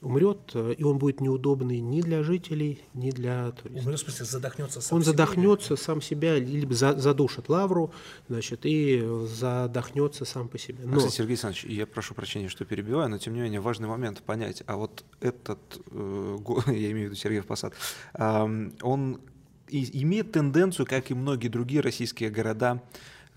умрет, 0.04 0.50
э, 0.54 0.74
и 0.76 0.84
он 0.84 0.98
будет 0.98 1.20
неудобный 1.20 1.80
ни 1.80 2.00
для 2.00 2.22
жителей, 2.22 2.82
ни 2.94 3.10
для 3.10 3.50
туристов. 3.52 3.86
Умрет, 3.86 4.00
в 4.00 4.02
смысле, 4.02 4.24
задохнется 4.26 4.80
сам 4.80 4.96
Он 4.96 5.02
себя, 5.02 5.10
задохнется 5.12 5.74
или? 5.74 5.80
сам 5.80 6.02
себя, 6.02 6.38
либо 6.38 6.74
задушит 6.74 7.48
лавру, 7.48 7.92
значит, 8.28 8.60
и 8.64 9.02
задохнется 9.26 10.24
сам 10.24 10.48
по 10.48 10.58
себе. 10.58 10.84
Но... 10.84 10.98
Кстати, 10.98 11.14
Сергей 11.14 11.32
Александрович, 11.32 11.64
я 11.64 11.86
прошу 11.86 12.14
прощения, 12.14 12.48
что 12.48 12.64
перебиваю, 12.64 13.08
но 13.08 13.18
тем 13.18 13.34
не 13.34 13.40
менее 13.40 13.60
важный 13.60 13.88
момент 13.88 14.22
понять, 14.22 14.62
а 14.66 14.76
вот 14.76 15.04
этот, 15.20 15.58
э, 15.90 16.38
я 16.68 16.90
имею 16.92 17.08
в 17.08 17.10
виду 17.10 17.14
Сергеев 17.14 17.46
Посад, 17.46 17.74
э, 18.14 18.70
он 18.82 19.20
имеет 19.68 20.32
тенденцию, 20.32 20.86
как 20.86 21.10
и 21.10 21.14
многие 21.14 21.48
другие 21.48 21.80
российские 21.80 22.30
города, 22.30 22.82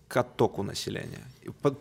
к 0.08 0.18
оттоку 0.18 0.64
населения. 0.64 1.24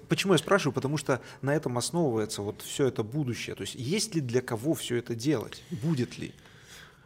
Почему 0.09 0.33
я 0.35 0.38
спрашиваю? 0.38 0.72
Потому 0.74 0.96
что 0.96 1.20
на 1.42 1.55
этом 1.55 1.76
основывается 1.79 2.42
вот 2.42 2.62
все 2.62 2.87
это 2.87 3.02
будущее. 3.02 3.57
То 3.57 3.62
есть 3.62 3.74
есть 3.74 4.14
ли 4.14 4.20
для 4.20 4.40
кого 4.40 4.74
все 4.74 4.96
это 4.96 5.14
делать? 5.14 5.62
Будет 5.83 6.18
ли? 6.18 6.33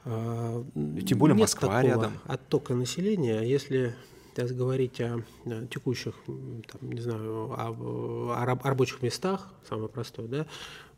А, 0.04 0.64
Тем 1.06 1.18
более 1.18 1.34
Нет 1.36 1.42
Москва 1.42 1.82
рядом. 1.82 2.18
Оттока 2.26 2.74
населения, 2.74 3.40
если 3.42 3.94
сейчас 4.34 4.52
говорить 4.52 5.00
о, 5.00 5.24
о 5.46 5.66
текущих, 5.66 6.14
там, 6.26 6.92
не 6.92 7.00
знаю, 7.00 7.50
о, 7.50 8.34
о 8.36 8.44
рабочих 8.44 9.02
местах, 9.02 9.52
самое 9.68 9.88
простое, 9.88 10.28
да, 10.28 10.46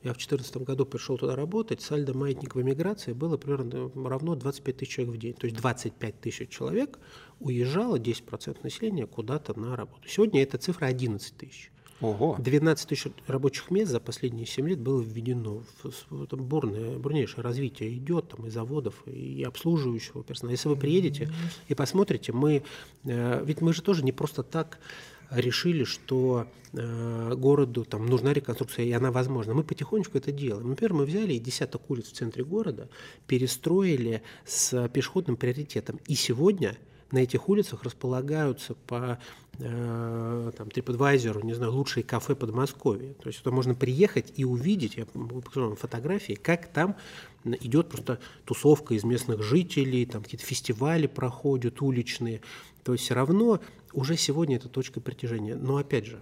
я 0.05 0.13
в 0.13 0.17
2014 0.17 0.57
году 0.59 0.85
пришел 0.85 1.17
туда 1.17 1.37
работать, 1.37 1.81
сальдо 1.81 2.13
маятниковой 2.13 2.65
миграции 2.65 3.13
было 3.13 3.37
примерно 3.37 3.91
равно 4.09 4.35
25 4.35 4.77
тысяч 4.77 4.91
человек 4.93 5.15
в 5.15 5.19
день. 5.19 5.35
То 5.35 5.47
есть 5.47 5.57
25 5.57 6.21
тысяч 6.21 6.49
человек 6.49 6.99
уезжало, 7.39 7.99
10% 7.99 8.59
населения, 8.63 9.07
куда-то 9.07 9.59
на 9.59 9.77
работу. 9.77 10.09
Сегодня 10.09 10.43
эта 10.43 10.59
цифра 10.59 10.87
11 10.87 11.37
тысяч. 11.37 11.71
Ого. 12.03 12.37
12 12.41 12.89
тысяч 12.89 13.13
рабочих 13.29 13.71
мест 13.71 13.93
за 13.93 14.01
последние 14.01 14.45
7 14.45 14.69
лет 14.69 14.81
было 14.81 15.01
введено. 15.01 15.63
Там 16.29 16.45
бурное, 16.45 16.99
бурнейшее 16.99 17.45
развитие 17.45 17.97
идет 17.97 18.31
там, 18.31 18.47
и 18.47 18.51
заводов, 18.51 19.07
и 19.07 19.45
обслуживающего 19.45 20.25
персонала. 20.25 20.51
Если 20.51 20.69
вы 20.69 20.75
приедете 20.75 21.31
и 21.69 21.75
посмотрите, 21.75 22.33
мы, 22.33 22.65
э, 23.05 23.45
ведь 23.45 23.61
мы 23.61 23.73
же 23.73 23.83
тоже 23.83 24.05
не 24.05 24.11
просто 24.11 24.43
так 24.43 24.81
решили, 25.35 25.85
что 25.85 26.47
э, 26.73 27.35
городу 27.37 27.85
там 27.85 28.07
нужна 28.07 28.33
реконструкция, 28.33 28.85
и 28.87 28.93
она 28.93 29.11
возможна. 29.11 29.55
Мы 29.55 29.65
потихонечку 29.65 30.19
это 30.19 30.33
делаем. 30.33 30.69
Например, 30.69 30.95
мы 30.95 31.05
взяли 31.05 31.39
десяток 31.39 31.91
улиц 31.91 32.09
в 32.09 32.13
центре 32.13 32.45
города, 32.45 32.89
перестроили 33.27 34.23
с 34.45 34.89
пешеходным 34.89 35.37
приоритетом. 35.37 36.01
И 36.07 36.15
сегодня 36.15 36.77
на 37.13 37.19
этих 37.19 37.49
улицах 37.49 37.85
располагаются 37.85 38.75
по 38.75 39.19
э, 39.59 40.53
там, 40.57 40.69
TripAdvisor, 40.69 41.45
не 41.45 41.55
знаю, 41.55 41.73
лучшие 41.73 42.03
кафе 42.03 42.35
Подмосковья. 42.35 43.13
То 43.15 43.29
есть 43.29 43.43
туда 43.43 43.55
можно 43.55 43.75
приехать 43.75 44.33
и 44.37 44.45
увидеть, 44.45 44.97
я 44.97 45.05
покажу 45.05 45.69
вам 45.69 45.77
фотографии, 45.77 46.33
как 46.35 46.73
там 46.73 46.97
идет 47.45 47.89
просто 47.89 48.19
тусовка 48.45 48.95
из 48.95 49.05
местных 49.05 49.43
жителей, 49.43 50.07
там 50.07 50.23
какие-то 50.23 50.47
фестивали 50.47 51.07
проходят 51.07 51.83
уличные. 51.83 52.41
То 52.85 52.93
есть 52.93 53.05
все 53.05 53.15
равно 53.15 53.61
уже 53.93 54.17
сегодня 54.17 54.57
это 54.57 54.69
точка 54.69 55.01
притяжения. 55.01 55.55
Но 55.55 55.77
опять 55.77 56.07
же, 56.07 56.21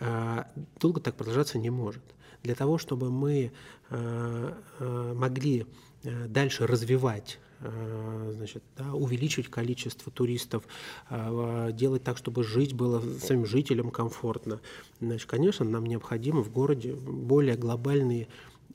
э, 0.00 0.44
долго 0.80 1.00
так 1.00 1.16
продолжаться 1.16 1.58
не 1.58 1.70
может. 1.70 2.02
Для 2.42 2.54
того, 2.54 2.78
чтобы 2.78 3.10
мы 3.10 3.52
э, 3.90 4.54
э, 4.78 5.12
могли 5.14 5.66
дальше 6.04 6.66
развивать 6.66 7.40
значит, 7.60 8.62
да, 8.76 8.94
увеличивать 8.94 9.48
количество 9.48 10.12
туристов, 10.12 10.62
делать 11.10 12.04
так, 12.04 12.16
чтобы 12.16 12.44
жить 12.44 12.72
было 12.72 13.02
самим 13.18 13.46
жителям 13.46 13.90
комфортно. 13.90 14.60
Значит, 15.00 15.28
конечно, 15.28 15.64
нам 15.64 15.84
необходимы 15.86 16.44
в 16.44 16.52
городе 16.52 16.94
более 16.94 17.56
глобальные 17.56 18.28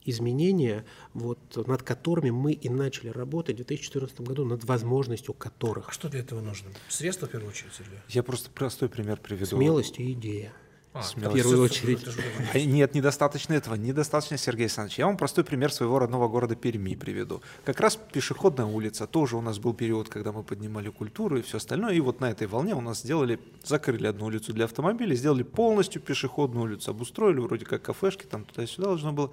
изменения, 0.05 0.85
вот, 1.13 1.39
над 1.67 1.83
которыми 1.83 2.29
мы 2.29 2.53
и 2.53 2.69
начали 2.69 3.09
работать 3.09 3.55
в 3.55 3.65
2014 3.65 4.21
году, 4.21 4.45
над 4.45 4.63
возможностью 4.63 5.33
которых. 5.33 5.89
А 5.89 5.91
что 5.91 6.09
для 6.09 6.21
этого 6.21 6.41
нужно? 6.41 6.69
Средства, 6.89 7.27
в 7.27 7.31
первую 7.31 7.49
очередь, 7.49 7.71
или? 7.79 8.01
Я 8.09 8.23
просто 8.23 8.49
простой 8.49 8.89
пример 8.89 9.19
приведу. 9.19 9.57
Смелость 9.57 9.99
и 9.99 10.13
идея. 10.13 10.53
А, 10.93 11.01
в 11.01 11.34
первую 11.34 11.63
очередь. 11.63 12.06
А, 12.53 12.60
нет, 12.60 12.93
недостаточно 12.93 13.53
этого, 13.53 13.73
недостаточно, 13.73 14.38
Сергей 14.38 14.65
Александрович. 14.65 14.99
Я 14.99 15.08
вам 15.08 15.17
простой 15.17 15.43
пример 15.43 15.73
своего 15.73 15.97
родного 15.97 16.27
города 16.27 16.56
Перми 16.56 16.95
приведу. 16.95 17.41
Как 17.65 17.79
раз 17.79 17.95
пешеходная 17.95 18.67
улица, 18.67 19.08
тоже 19.08 19.36
у 19.36 19.41
нас 19.41 19.58
был 19.58 19.73
период, 19.73 20.10
когда 20.10 20.32
мы 20.32 20.43
поднимали 20.43 20.89
культуру 20.89 21.38
и 21.38 21.41
все 21.41 21.58
остальное, 21.58 21.93
и 21.93 21.99
вот 21.99 22.19
на 22.19 22.29
этой 22.29 22.45
волне 22.45 22.75
у 22.75 22.82
нас 22.82 22.99
сделали, 22.99 23.39
закрыли 23.63 24.06
одну 24.06 24.27
улицу 24.27 24.53
для 24.53 24.65
автомобилей, 24.65 25.15
сделали 25.15 25.41
полностью 25.41 25.99
пешеходную 25.99 26.65
улицу, 26.65 26.91
обустроили 26.91 27.39
вроде 27.39 27.65
как 27.65 27.82
кафешки, 27.82 28.25
там 28.25 28.45
туда-сюда 28.45 28.89
должно 28.89 29.13
было. 29.13 29.32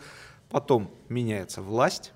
Потом 0.48 0.90
меняется 1.10 1.60
власть, 1.60 2.12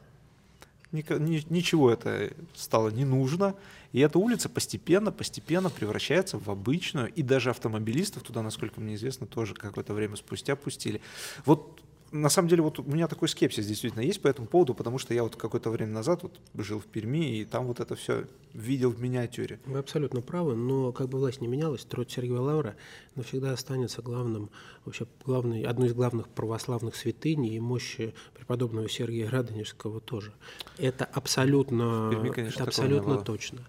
ничего 0.95 1.91
это 1.91 2.33
стало 2.55 2.89
не 2.89 3.05
нужно, 3.05 3.55
и 3.93 4.01
эта 4.01 4.19
улица 4.19 4.49
постепенно, 4.49 5.13
постепенно 5.13 5.71
превращается 5.71 6.39
в 6.39 6.51
обычную, 6.51 7.13
и 7.13 7.23
даже 7.23 7.51
автомобилистов 7.51 8.23
туда, 8.23 8.43
насколько 8.43 8.81
мне 8.81 8.95
известно, 8.95 9.27
тоже 9.27 9.55
какое-то 9.55 9.95
время 9.95 10.17
спустя 10.17 10.57
пустили. 10.57 11.01
Вот 11.45 11.81
на 12.15 12.29
самом 12.29 12.49
деле 12.49 12.63
вот 12.63 12.79
у 12.79 12.85
меня 12.85 13.09
такой 13.09 13.29
скепсис 13.29 13.67
действительно 13.67 14.01
есть 14.03 14.23
по 14.23 14.29
этому 14.29 14.47
поводу, 14.47 14.73
потому 14.73 14.99
что 14.99 15.13
я 15.13 15.25
вот 15.25 15.35
какое-то 15.35 15.71
время 15.71 15.93
назад 15.93 16.23
вот 16.23 16.39
жил 16.55 16.79
в 16.79 16.87
Перми, 16.87 17.39
и 17.39 17.45
там 17.45 17.67
вот 17.67 17.81
это 17.81 17.97
все 17.97 18.27
видел 18.53 18.91
в 18.91 19.01
миниатюре. 19.03 19.59
Вы 19.67 19.81
абсолютно 19.81 20.23
правы, 20.23 20.55
но 20.55 20.93
как 20.93 21.09
бы 21.09 21.19
власть 21.19 21.41
не 21.41 21.49
менялась, 21.49 21.85
труд 21.85 22.09
Сергея 22.09 22.39
Лавра 22.39 22.77
навсегда 23.17 23.53
останется 23.53 24.01
главным, 24.01 24.51
вообще 24.85 25.09
главной, 25.25 25.63
одной 25.63 25.89
из 25.89 25.95
главных 25.95 26.29
православных 26.29 26.95
святынь 26.95 27.47
и 27.47 27.59
мощи 27.59 28.15
преподобного 28.33 28.89
Сергия 28.89 29.29
Радонежского 29.29 30.01
тоже. 30.01 30.33
Это 30.79 31.05
абсолютно, 31.07 32.11
Перми, 32.13 32.29
конечно, 32.29 32.61
это 32.61 32.69
абсолютно 32.69 33.19
точно. 33.23 33.67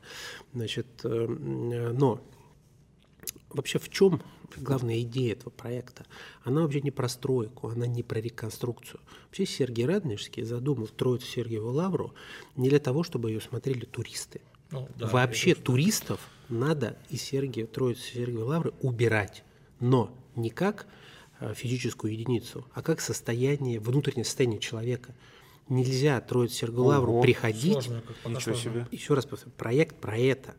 Значит, 0.54 0.86
э, 1.04 1.28
но 1.28 2.22
вообще 3.50 3.80
в 3.80 3.90
чем 3.90 4.22
главная 4.58 5.02
идея 5.02 5.34
этого 5.34 5.50
проекта? 5.50 6.06
Она 6.44 6.62
вообще 6.62 6.82
не 6.82 6.92
про 6.92 7.08
стройку, 7.10 7.70
она 7.70 7.88
не 7.88 8.04
про 8.04 8.20
реконструкцию. 8.20 9.00
Вообще 9.26 9.46
Сергей 9.46 9.86
Радонежский 9.86 10.44
задумал 10.44 10.88
Троицу 10.88 11.26
Сергиеву 11.26 11.72
Лавру 11.72 12.14
не 12.56 12.70
для 12.70 12.80
того, 12.80 13.04
чтобы 13.04 13.32
ее 13.32 13.42
смотрели 13.42 13.86
туристы. 13.86 14.42
Ну, 14.72 14.88
да, 14.98 15.08
Вообще 15.08 15.56
туристов 15.56 16.20
надо 16.50 16.98
из 17.10 17.22
Сергия, 17.22 17.66
Троицы 17.66 18.02
Сергиевой 18.02 18.44
Лавры 18.46 18.74
убирать. 18.82 19.44
но 19.80 20.12
не 20.36 20.50
как 20.50 20.86
э, 21.40 21.54
физическую 21.54 22.12
единицу, 22.14 22.66
а 22.74 22.82
как 22.82 23.00
состояние, 23.02 23.80
внутреннее 23.80 24.26
состояние 24.26 24.60
человека. 24.60 25.16
Нельзя 25.70 26.20
Троице 26.22 26.56
Сергию 26.56 26.84
Лавру 26.84 27.22
приходить. 27.22 27.84
Сложно. 27.84 28.88
Еще 28.92 29.14
раз 29.14 29.26
повторю, 29.26 29.52
проект 29.58 29.96
про 29.96 30.18
это. 30.18 30.56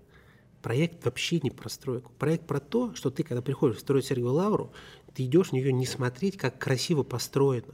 Проект 0.67 1.05
вообще 1.05 1.39
не 1.45 1.53
про 1.53 1.69
стройку. 1.69 2.11
Проект 2.19 2.45
про 2.49 2.59
то, 2.59 2.93
что 2.97 3.11
ты, 3.11 3.23
когда 3.23 3.41
приходишь 3.41 3.79
строить 3.79 4.07
Сергию 4.07 4.33
Лавру, 4.33 4.73
ты 5.15 5.25
идешь 5.25 5.51
в 5.51 5.53
нее 5.53 5.73
не 5.73 5.87
смотреть, 5.87 6.37
как 6.37 6.59
красиво 6.59 7.05
построено, 7.05 7.73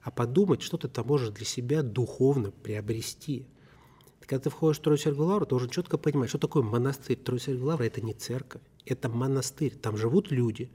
а 0.00 0.10
подумать, 0.10 0.62
что 0.62 0.78
ты 0.78 0.88
там 0.88 1.06
можешь 1.06 1.28
для 1.28 1.44
себя 1.44 1.82
духовно 1.82 2.50
приобрести. 2.50 3.46
Когда 4.20 4.44
ты 4.44 4.48
входишь 4.48 4.78
в 4.78 4.80
Трою 4.80 4.96
Сергию 4.96 5.26
Лавру, 5.26 5.44
ты 5.44 5.50
должен 5.50 5.68
четко 5.68 5.98
понимать, 5.98 6.30
что 6.30 6.38
такое 6.38 6.62
монастырь. 6.62 7.18
Трою 7.18 7.40
Сергию 7.40 7.66
Лавра– 7.66 7.84
это 7.84 8.00
не 8.00 8.14
церковь, 8.14 8.62
это 8.86 9.10
монастырь. 9.10 9.74
Там 9.74 9.98
живут 9.98 10.30
люди. 10.30 10.70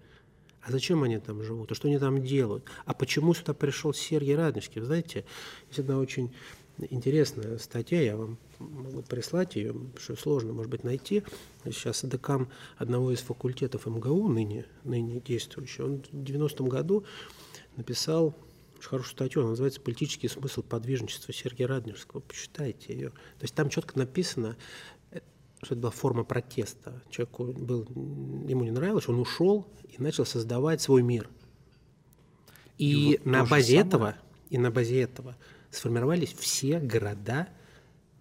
А 0.61 0.71
зачем 0.71 1.01
они 1.01 1.17
там 1.17 1.41
живут? 1.41 1.71
А 1.71 1.73
что 1.73 1.87
они 1.87 1.97
там 1.97 2.21
делают? 2.21 2.65
А 2.85 2.93
почему 2.93 3.33
сюда 3.33 3.55
пришел 3.55 3.91
Сергий 3.91 4.35
Радонежский? 4.35 4.81
Вы 4.81 4.85
знаете, 4.85 5.25
есть 5.69 5.79
одна 5.79 5.97
очень 5.97 6.31
интересная 6.77 7.57
статья, 7.57 8.03
я 8.03 8.17
вам 8.17 8.37
могу 8.59 9.01
прислать 9.01 9.55
ее, 9.55 9.75
что 9.97 10.15
сложно, 10.15 10.53
может 10.53 10.71
быть, 10.71 10.83
найти. 10.83 11.23
Сейчас 11.65 12.03
декан 12.05 12.47
одного 12.77 13.11
из 13.11 13.19
факультетов 13.19 13.85
МГУ, 13.85 14.27
ныне, 14.27 14.65
ныне 14.83 15.19
действующий, 15.19 15.83
он 15.83 16.01
в 16.11 16.13
90-м 16.13 16.67
году 16.67 17.05
написал 17.75 18.35
очень 18.77 18.89
хорошую 18.89 19.11
статью, 19.13 19.41
она 19.41 19.51
называется 19.51 19.81
«Политический 19.81 20.27
смысл 20.27 20.61
подвижничества 20.61 21.33
Сергия 21.33 21.67
Радонежского». 21.67 22.19
Почитайте 22.21 22.93
ее. 22.93 23.09
То 23.09 23.43
есть 23.43 23.55
там 23.55 23.69
четко 23.69 23.97
написано, 23.97 24.57
что 25.61 25.73
это 25.73 25.81
была 25.81 25.91
форма 25.91 26.23
протеста. 26.23 27.01
Человеку 27.09 27.45
был, 27.45 27.87
ему 28.47 28.63
не 28.63 28.71
нравилось, 28.71 29.07
он 29.07 29.19
ушел 29.19 29.67
и 29.97 30.01
начал 30.01 30.25
создавать 30.25 30.81
свой 30.81 31.01
мир. 31.01 31.29
И, 32.77 33.13
И 33.13 33.17
вот 33.17 33.25
на 33.25 33.45
базе 33.45 33.77
самое. 33.79 33.87
этого, 33.87 34.15
и 34.49 34.57
на 34.57 34.71
базе 34.71 35.01
этого 35.01 35.35
сформировались 35.71 36.33
все 36.33 36.79
города 36.79 37.49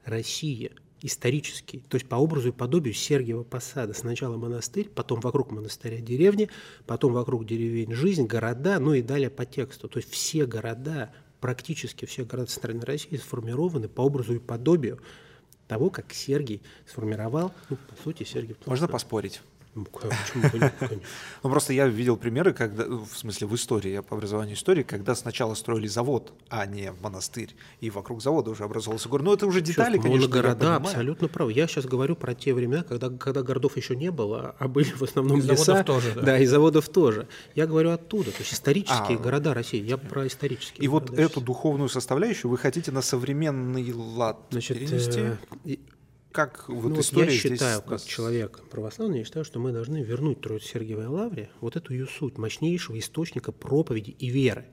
России 0.04 0.72
исторические, 1.02 1.82
то 1.82 1.96
есть 1.96 2.08
по 2.08 2.16
образу 2.16 2.48
и 2.48 2.52
подобию 2.52 2.94
Сергиева 2.94 3.42
Посада. 3.42 3.92
Сначала 3.92 4.38
монастырь, 4.38 4.88
потом 4.88 5.20
вокруг 5.20 5.50
монастыря 5.50 5.98
деревни, 5.98 6.48
потом 6.86 7.12
вокруг 7.12 7.46
деревень 7.46 7.92
жизнь, 7.92 8.26
города, 8.26 8.78
ну 8.80 8.94
и 8.94 9.02
далее 9.02 9.28
по 9.28 9.44
тексту. 9.44 9.86
То 9.88 9.98
есть 9.98 10.10
все 10.10 10.46
города, 10.46 11.12
практически 11.40 12.06
все 12.06 12.24
города 12.24 12.50
Центральной 12.50 12.84
России 12.84 13.16
сформированы 13.16 13.88
по 13.88 14.00
образу 14.00 14.34
и 14.34 14.38
подобию 14.38 14.98
того, 15.68 15.90
как 15.90 16.12
Сергий 16.14 16.62
сформировал, 16.86 17.52
ну, 17.68 17.76
по 17.76 18.02
сути, 18.02 18.22
Сергий 18.22 18.56
Можно 18.64 18.88
поспорить? 18.88 19.42
Ну, 19.74 19.84
почему 19.86 20.50
конечно. 20.50 20.88
Ну, 21.42 21.50
просто 21.50 21.72
я 21.72 21.86
видел 21.88 22.16
примеры, 22.16 22.52
когда, 22.52 22.84
в 22.86 23.08
смысле, 23.16 23.46
в 23.48 23.54
истории, 23.54 23.90
я 23.90 24.02
по 24.02 24.16
образованию 24.16 24.54
истории, 24.56 24.82
когда 24.82 25.14
сначала 25.14 25.54
строили 25.54 25.86
завод, 25.88 26.32
а 26.48 26.64
не 26.66 26.92
монастырь, 27.02 27.54
и 27.80 27.90
вокруг 27.90 28.22
завода 28.22 28.50
уже 28.50 28.64
образовался 28.64 29.08
город. 29.08 29.24
Ну, 29.26 29.32
это 29.34 29.46
уже 29.46 29.60
детали, 29.60 29.98
конечно, 29.98 30.28
понимаю. 30.28 30.76
абсолютно 30.76 31.28
правы. 31.28 31.52
Я 31.52 31.66
сейчас 31.66 31.86
говорю 31.86 32.14
про 32.16 32.34
те 32.34 32.54
времена, 32.54 32.82
когда, 32.84 33.10
когда 33.10 33.42
городов 33.42 33.76
еще 33.76 33.96
не 33.96 34.10
было, 34.10 34.54
а 34.58 34.68
были 34.68 34.90
в 34.90 35.02
основном 35.02 35.38
И 35.38 35.40
заводов 35.42 35.68
леса. 35.68 35.84
тоже, 35.84 36.12
да. 36.14 36.38
и 36.38 36.46
заводов 36.46 36.88
тоже. 36.88 37.26
Я 37.54 37.66
говорю 37.66 37.90
оттуда, 37.90 38.30
то 38.30 38.38
есть 38.40 38.52
исторические 38.54 39.18
А. 39.18 39.20
города 39.20 39.54
России. 39.54 39.82
Я 39.82 39.96
про 39.98 40.26
исторические 40.26 40.84
И 40.84 40.88
вот 40.88 41.04
города 41.06 41.22
эту 41.22 41.32
сейчас. 41.34 41.44
духовную 41.44 41.88
составляющую 41.88 42.50
вы 42.50 42.58
хотите 42.58 42.92
на 42.92 43.02
современный 43.02 43.92
лад 43.92 44.38
Значит, 44.50 44.78
перенести? 44.78 45.20
э, 45.64 45.76
Как 46.34 46.68
вот 46.68 46.90
ну, 46.90 47.00
история 47.00 47.32
я 47.32 47.38
здесь 47.38 47.52
считаю, 47.52 47.80
как 47.80 47.90
нас- 47.90 48.02
человек 48.02 48.60
православный, 48.68 49.18
я 49.20 49.24
считаю, 49.24 49.44
что 49.44 49.60
мы 49.60 49.70
должны 49.70 50.02
вернуть 50.02 50.40
Троице 50.40 50.66
Сергиевой 50.66 51.06
Лавре 51.06 51.48
вот 51.60 51.76
эту 51.76 51.92
ее 51.92 52.08
суть, 52.08 52.38
мощнейшего 52.38 52.98
источника 52.98 53.52
проповеди 53.52 54.16
и 54.18 54.30
веры. 54.30 54.64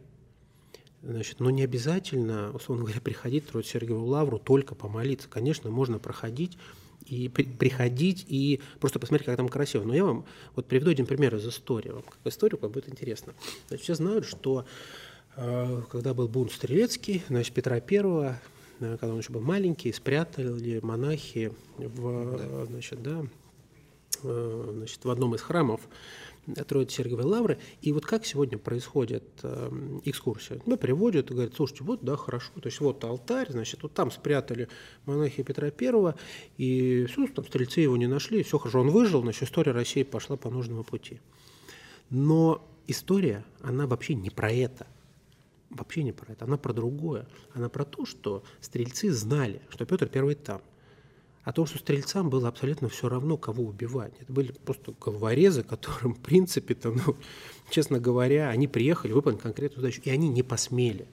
Значит, 1.04 1.40
но 1.40 1.52
не 1.52 1.62
обязательно, 1.62 2.50
условно 2.52 2.84
говоря, 2.84 3.00
приходить 3.00 3.44
в 3.46 3.52
Троице 3.52 3.74
Сергиеву 3.74 4.04
Лавру 4.08 4.40
только 4.40 4.74
помолиться. 4.74 5.30
Конечно, 5.30 5.70
можно 5.70 6.00
проходить 6.00 6.58
и 7.06 7.30
при- 7.30 7.44
приходить 7.44 8.26
и 8.28 8.60
просто 8.80 8.98
посмотреть, 8.98 9.28
как 9.28 9.38
там 9.38 9.48
красиво. 9.48 9.84
Но 9.84 9.94
я 9.94 10.04
вам 10.04 10.26
вот 10.56 10.66
приведу 10.66 10.90
один 10.90 11.06
пример 11.06 11.36
из 11.36 11.48
истории. 11.48 11.90
Вам 11.90 12.02
как 12.02 12.18
историку 12.26 12.68
будет 12.70 12.90
интересно. 12.90 13.36
Значит, 13.68 13.84
все 13.84 13.94
знают, 13.94 14.26
что 14.26 14.66
э, 15.36 15.82
когда 15.92 16.16
был 16.16 16.28
бунт 16.28 16.52
Стрелецкий, 16.52 17.22
значит, 17.28 17.54
Петра 17.54 17.80
Первого, 17.82 18.42
когда 18.82 19.14
он 19.14 19.20
еще 19.20 19.32
был 19.32 19.42
маленький, 19.42 19.94
спрятали 19.94 20.80
монахи 20.82 21.54
в, 21.78 22.36
э, 22.40 22.66
значит, 22.68 23.02
да, 23.04 23.26
э, 24.24 24.72
значит, 24.74 25.06
в 25.06 25.10
одном 25.10 25.36
из 25.36 25.42
храмов 25.42 25.82
Троицы 26.68 26.96
Сергиевой 26.96 27.26
Лавры. 27.26 27.60
И 27.82 27.92
вот 27.92 28.06
как 28.06 28.26
сегодня 28.26 28.58
происходит 28.58 29.24
э, 29.44 30.00
экскурсия? 30.06 30.58
Тебя 30.60 30.78
приводят 30.78 31.30
и 31.30 31.34
говорят, 31.34 31.54
слушайте, 31.56 31.84
вот, 31.84 32.04
да, 32.04 32.18
хорошо, 32.18 32.52
то 32.56 32.68
есть 32.68 32.80
вот 32.80 33.04
алтарь, 33.04 33.52
значит, 33.52 33.84
вот 33.84 33.94
там 33.94 34.10
спрятали 34.10 34.68
монахи 35.06 35.44
Петра 35.44 35.70
Первого, 35.70 36.16
и 36.58 37.06
все, 37.06 37.28
там 37.28 37.46
стрельцы 37.46 37.82
его 37.82 37.98
не 37.98 38.08
нашли, 38.08 38.44
все 38.44 38.58
хорошо, 38.58 38.82
он 38.82 38.90
выжил, 38.90 39.22
значит, 39.22 39.44
история 39.44 39.72
России 39.72 40.04
пошла 40.04 40.38
по 40.38 40.50
нужному 40.50 40.84
пути. 40.84 41.22
Но 42.10 42.68
история, 42.88 43.46
она 43.62 43.86
вообще 43.86 44.16
не 44.16 44.30
про 44.32 44.52
это. 44.52 44.88
Вообще 45.72 46.04
не 46.04 46.12
про 46.12 46.34
это. 46.34 46.46
Она 46.46 46.58
про 46.58 46.74
другое. 46.74 47.28
Она 47.54 47.70
про 47.70 47.86
то, 47.86 48.06
что 48.06 48.44
стрельцы 48.60 49.12
знали, 49.12 49.62
что 49.70 49.86
Петр 49.86 50.08
Первый 50.08 50.36
там. 50.36 50.62
О 51.44 51.54
том, 51.54 51.66
что 51.66 51.80
стрельцам 51.80 52.30
было 52.30 52.50
абсолютно 52.50 52.88
все 52.88 53.10
равно, 53.10 53.36
кого 53.36 53.64
убивать. 53.64 54.14
Это 54.20 54.32
были 54.32 54.52
просто 54.52 54.94
головорезы, 55.00 55.64
которым, 55.64 56.14
в 56.16 56.20
принципе, 56.20 56.74
-то, 56.76 57.02
ну, 57.06 57.16
честно 57.72 58.00
говоря, 58.00 58.50
они 58.50 58.68
приехали 58.68 59.12
выполнить 59.14 59.42
конкретную 59.42 59.82
задачу, 59.82 60.02
и 60.04 60.10
они 60.12 60.30
не 60.30 60.44
посмели 60.44 61.08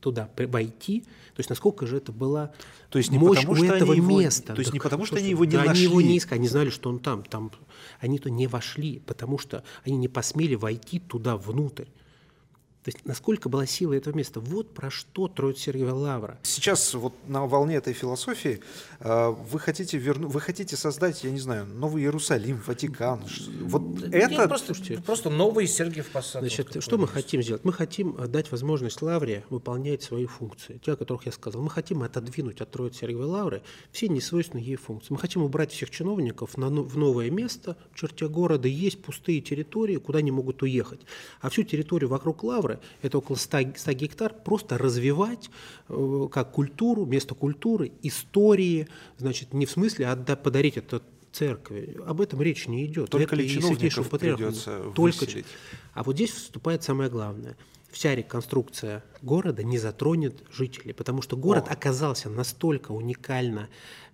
туда 0.00 0.30
войти. 0.36 1.00
То 1.34 1.40
есть 1.40 1.50
насколько 1.50 1.84
же 1.86 1.96
это 1.96 2.12
была 2.12 2.52
То 2.90 2.98
есть 2.98 3.10
не 3.10 3.18
мощь 3.18 3.38
потому, 3.38 3.54
у 3.54 3.56
что 3.56 3.74
этого 3.74 3.92
его- 3.92 4.20
места. 4.20 4.54
то 4.54 4.60
есть 4.60 4.70
Да 4.70 4.74
не 4.74 4.80
потому, 4.80 5.02
как- 5.02 5.08
что 5.08 5.16
они 5.16 5.30
его 5.30 5.44
не 5.44 5.50
да, 5.52 5.62
Они 5.62 5.80
его 5.80 5.94
нашли. 5.96 6.08
не 6.10 6.18
искали, 6.18 6.38
они 6.38 6.48
знали, 6.48 6.70
что 6.70 6.88
он 6.90 7.00
там. 7.00 7.24
там 7.24 7.50
они 7.98 8.18
то 8.20 8.30
не 8.30 8.46
вошли, 8.46 9.02
потому 9.04 9.36
что 9.38 9.64
они 9.84 9.96
не 9.96 10.06
посмели 10.08 10.54
войти 10.54 11.00
туда 11.00 11.36
внутрь. 11.36 11.86
То 12.86 12.90
есть 12.90 13.04
насколько 13.04 13.48
была 13.48 13.66
сила 13.66 13.94
этого 13.94 14.16
места. 14.16 14.38
Вот 14.38 14.72
про 14.72 14.92
что 14.92 15.26
Троица 15.26 15.62
Сергиева 15.62 15.92
Лавра. 15.92 16.38
Сейчас 16.44 16.94
вот 16.94 17.14
на 17.26 17.44
волне 17.44 17.74
этой 17.74 17.92
философии 17.92 18.60
э, 19.00 19.28
вы 19.50 19.58
хотите 19.58 19.98
верну, 19.98 20.28
вы 20.28 20.40
хотите 20.40 20.76
создать, 20.76 21.24
я 21.24 21.32
не 21.32 21.40
знаю, 21.40 21.66
Новый 21.66 22.04
Иерусалим, 22.04 22.62
Ватикан. 22.64 23.24
Вот 23.62 23.82
Нет, 24.02 24.30
это 24.30 24.46
просто, 24.46 24.72
просто 25.04 25.30
новый 25.30 25.66
Сергиев 25.66 26.08
Посад. 26.12 26.42
Значит, 26.42 26.76
вот 26.76 26.84
что 26.84 26.96
мы 26.96 27.06
есть. 27.06 27.14
хотим 27.14 27.42
сделать? 27.42 27.64
Мы 27.64 27.72
хотим 27.72 28.14
э, 28.18 28.28
дать 28.28 28.52
возможность 28.52 29.02
Лавре 29.02 29.44
выполнять 29.50 30.04
свои 30.04 30.26
функции, 30.26 30.80
те, 30.84 30.92
о 30.92 30.96
которых 30.96 31.26
я 31.26 31.32
сказал. 31.32 31.62
Мы 31.62 31.70
хотим 31.70 32.04
отодвинуть 32.04 32.60
от 32.60 32.70
Троицы 32.70 33.00
Сергиевой 33.00 33.26
Лавры 33.26 33.62
все 33.90 34.06
несвойственные 34.06 34.64
ей 34.64 34.76
функции. 34.76 35.12
Мы 35.12 35.18
хотим 35.18 35.42
убрать 35.42 35.72
всех 35.72 35.90
чиновников 35.90 36.56
на, 36.56 36.68
в 36.68 36.96
новое 36.96 37.30
место, 37.30 37.76
в 37.90 37.98
черте 37.98 38.28
города 38.28 38.68
есть 38.68 39.02
пустые 39.02 39.40
территории, 39.40 39.96
куда 39.96 40.20
они 40.20 40.30
могут 40.30 40.62
уехать. 40.62 41.00
А 41.40 41.50
всю 41.50 41.64
территорию 41.64 42.08
вокруг 42.10 42.44
Лавры, 42.44 42.75
это 43.02 43.18
около 43.18 43.36
100, 43.36 43.58
100 43.76 43.92
гектар, 43.92 44.34
просто 44.34 44.78
развивать 44.78 45.50
э, 45.88 46.28
как 46.30 46.52
культуру, 46.52 47.04
место 47.06 47.34
культуры, 47.34 47.92
истории, 48.02 48.88
значит, 49.18 49.52
не 49.54 49.66
в 49.66 49.70
смысле 49.70 50.06
отда- 50.08 50.36
подарить 50.36 50.76
это 50.76 51.02
церкви. 51.32 51.98
Об 52.06 52.20
этом 52.20 52.40
речь 52.40 52.66
не 52.66 52.86
идет. 52.86 53.10
Только 53.10 53.34
Это 53.34 53.42
ли 53.42 53.48
чиновников 53.48 54.08
придется 54.10 54.80
Только 54.94 55.24
выселить? 55.24 55.46
а 55.92 56.02
вот 56.02 56.14
здесь 56.14 56.30
вступает 56.30 56.82
самое 56.82 57.10
главное. 57.10 57.56
Вся 57.90 58.14
реконструкция 58.14 59.04
города 59.22 59.62
не 59.62 59.78
затронет 59.78 60.42
жителей, 60.52 60.92
потому 60.92 61.22
что 61.22 61.36
город 61.36 61.66
О. 61.68 61.72
оказался 61.72 62.28
настолько 62.28 62.92
уникально, 62.92 63.68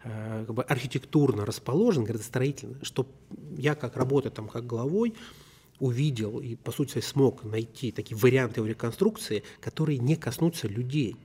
э, 0.05 0.45
как 0.47 0.55
бы 0.55 0.63
архитектурно 0.63 1.45
расположен, 1.47 2.05
градостроительно, 2.05 2.77
что 2.83 3.07
я, 3.57 3.75
как 3.75 3.97
работая 3.97 4.31
там 4.31 4.49
как 4.49 4.67
главой, 4.67 5.15
увидел 5.83 6.39
и, 6.39 6.55
по 6.55 6.71
сути, 6.71 7.01
смог 7.01 7.43
найти 7.43 7.91
такие 7.91 8.17
варианты 8.17 8.61
его 8.61 8.69
реконструкции, 8.69 9.43
которые 9.61 9.99
не 9.99 10.15
коснутся 10.15 10.69
людей. 10.69 11.17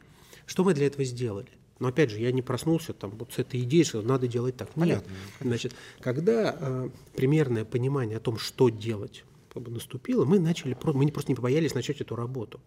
Что 0.47 0.63
мы 0.63 0.73
для 0.73 0.87
этого 0.87 1.03
сделали? 1.05 1.47
Но 1.79 1.89
опять 1.89 2.09
же, 2.09 2.19
я 2.19 2.31
не 2.31 2.41
проснулся 2.41 2.93
там 2.93 3.11
вот 3.11 3.33
с 3.33 3.37
этой 3.37 3.61
идеей, 3.61 3.83
что 3.83 4.01
надо 4.01 4.27
делать 4.27 4.57
так. 4.57 4.69
Нет. 4.75 5.03
Понятно, 5.03 5.13
Значит, 5.41 5.73
когда 5.99 6.57
э, 6.59 6.89
примерное 7.15 7.65
понимание 7.65 8.17
о 8.17 8.19
том, 8.19 8.39
что 8.39 8.69
делать, 8.69 9.23
как 9.53 9.61
бы 9.61 9.69
наступило, 9.69 10.25
мы 10.25 10.39
начали, 10.39 10.75
мы 10.83 11.05
не- 11.05 11.11
просто 11.11 11.31
не 11.31 11.35
побоялись 11.35 11.75
начать 11.75 12.01
эту 12.01 12.15
работу. 12.15 12.59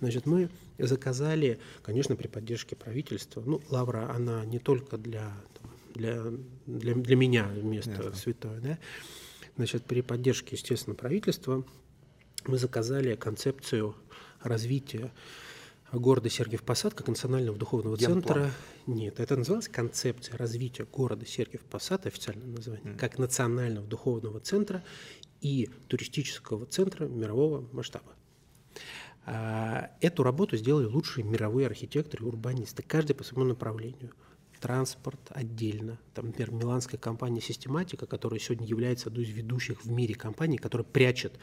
Значит, 0.00 0.24
мы 0.24 0.48
заказали, 0.78 1.58
конечно, 1.82 2.16
при 2.16 2.28
поддержке 2.28 2.76
правительства. 2.76 3.42
Ну, 3.44 3.60
Лавра, 3.68 4.10
она 4.10 4.42
не 4.46 4.58
только 4.58 4.96
для, 4.96 5.34
там, 5.60 5.70
для, 5.94 6.22
для, 6.66 6.94
для 6.94 7.16
меня 7.16 7.44
место 7.62 7.90
Ясно. 7.90 8.14
святое, 8.14 8.60
да. 8.60 8.78
Значит, 9.56 9.84
при 9.84 10.02
поддержке, 10.02 10.56
естественно, 10.56 10.94
правительства 10.94 11.64
мы 12.46 12.58
заказали 12.58 13.14
концепцию 13.16 13.96
развития 14.42 15.12
города 15.92 16.28
Сергиев 16.28 16.62
Посад 16.62 16.94
как 16.94 17.08
национального 17.08 17.56
духовного 17.56 17.96
Генплан. 17.96 18.22
центра. 18.22 18.50
Нет, 18.86 19.20
это 19.20 19.36
называлась 19.36 19.68
концепция 19.68 20.36
развития 20.36 20.84
города 20.84 21.24
Сергиев 21.26 21.62
Посад, 21.62 22.06
официальное 22.06 22.46
название, 22.46 22.94
как 22.96 23.18
национального 23.18 23.86
духовного 23.86 24.40
центра 24.40 24.84
и 25.40 25.70
туристического 25.88 26.66
центра 26.66 27.06
мирового 27.06 27.66
масштаба. 27.72 28.12
А, 29.24 29.90
эту 30.00 30.22
работу 30.22 30.56
сделали 30.56 30.86
лучшие 30.86 31.24
мировые 31.24 31.66
архитекторы 31.66 32.24
и 32.24 32.28
урбанисты, 32.28 32.82
каждый 32.82 33.14
по 33.14 33.24
своему 33.24 33.48
направлению. 33.48 34.12
Транспорт 34.60 35.20
отдельно. 35.30 35.98
Там, 36.14 36.26
например, 36.26 36.52
миланская 36.52 36.98
компания 36.98 37.40
«Систематика», 37.40 38.06
которая 38.06 38.40
сегодня 38.40 38.66
является 38.66 39.08
одной 39.08 39.24
из 39.24 39.30
ведущих 39.30 39.84
в 39.84 39.90
мире 39.90 40.14
компаний, 40.14 40.58
которая 40.58 40.84
прячет, 40.84 41.38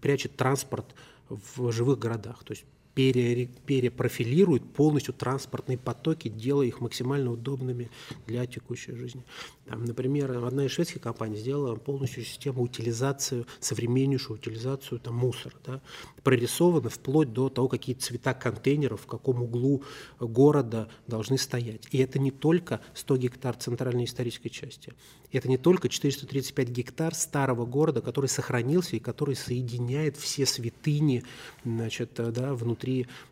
прячет 0.00 0.36
транспорт 0.36 0.94
в 1.28 1.70
живых 1.72 1.98
городах. 1.98 2.44
То 2.44 2.52
есть 2.52 2.64
пере, 2.94 3.46
перепрофилирует 3.66 4.72
полностью 4.72 5.14
транспортные 5.14 5.78
потоки, 5.78 6.28
делая 6.28 6.66
их 6.66 6.80
максимально 6.80 7.32
удобными 7.32 7.90
для 8.26 8.46
текущей 8.46 8.92
жизни. 8.92 9.24
Там, 9.66 9.84
например, 9.84 10.32
одна 10.44 10.64
из 10.64 10.72
шведских 10.72 11.02
компаний 11.02 11.36
сделала 11.36 11.76
полностью 11.76 12.24
систему 12.24 12.62
утилизации, 12.62 13.44
современнейшую 13.60 14.38
утилизацию 14.38 14.98
там, 14.98 15.14
мусора. 15.14 15.54
Да, 15.64 15.80
прорисована 16.22 16.88
вплоть 16.88 17.32
до 17.32 17.48
того, 17.48 17.68
какие 17.68 17.94
цвета 17.94 18.34
контейнеров 18.34 19.02
в 19.02 19.06
каком 19.06 19.42
углу 19.42 19.82
города 20.18 20.88
должны 21.06 21.38
стоять. 21.38 21.86
И 21.92 21.98
это 21.98 22.18
не 22.18 22.30
только 22.30 22.80
100 22.94 23.16
гектар 23.18 23.56
центральной 23.56 24.04
исторической 24.04 24.48
части. 24.48 24.94
Это 25.30 25.48
не 25.48 25.58
только 25.58 25.88
435 25.88 26.68
гектар 26.70 27.14
старого 27.14 27.66
города, 27.66 28.00
который 28.00 28.26
сохранился 28.26 28.96
и 28.96 28.98
который 28.98 29.36
соединяет 29.36 30.16
все 30.16 30.46
святыни 30.46 31.24
значит, 31.64 32.12
да, 32.16 32.54
внутри 32.54 32.77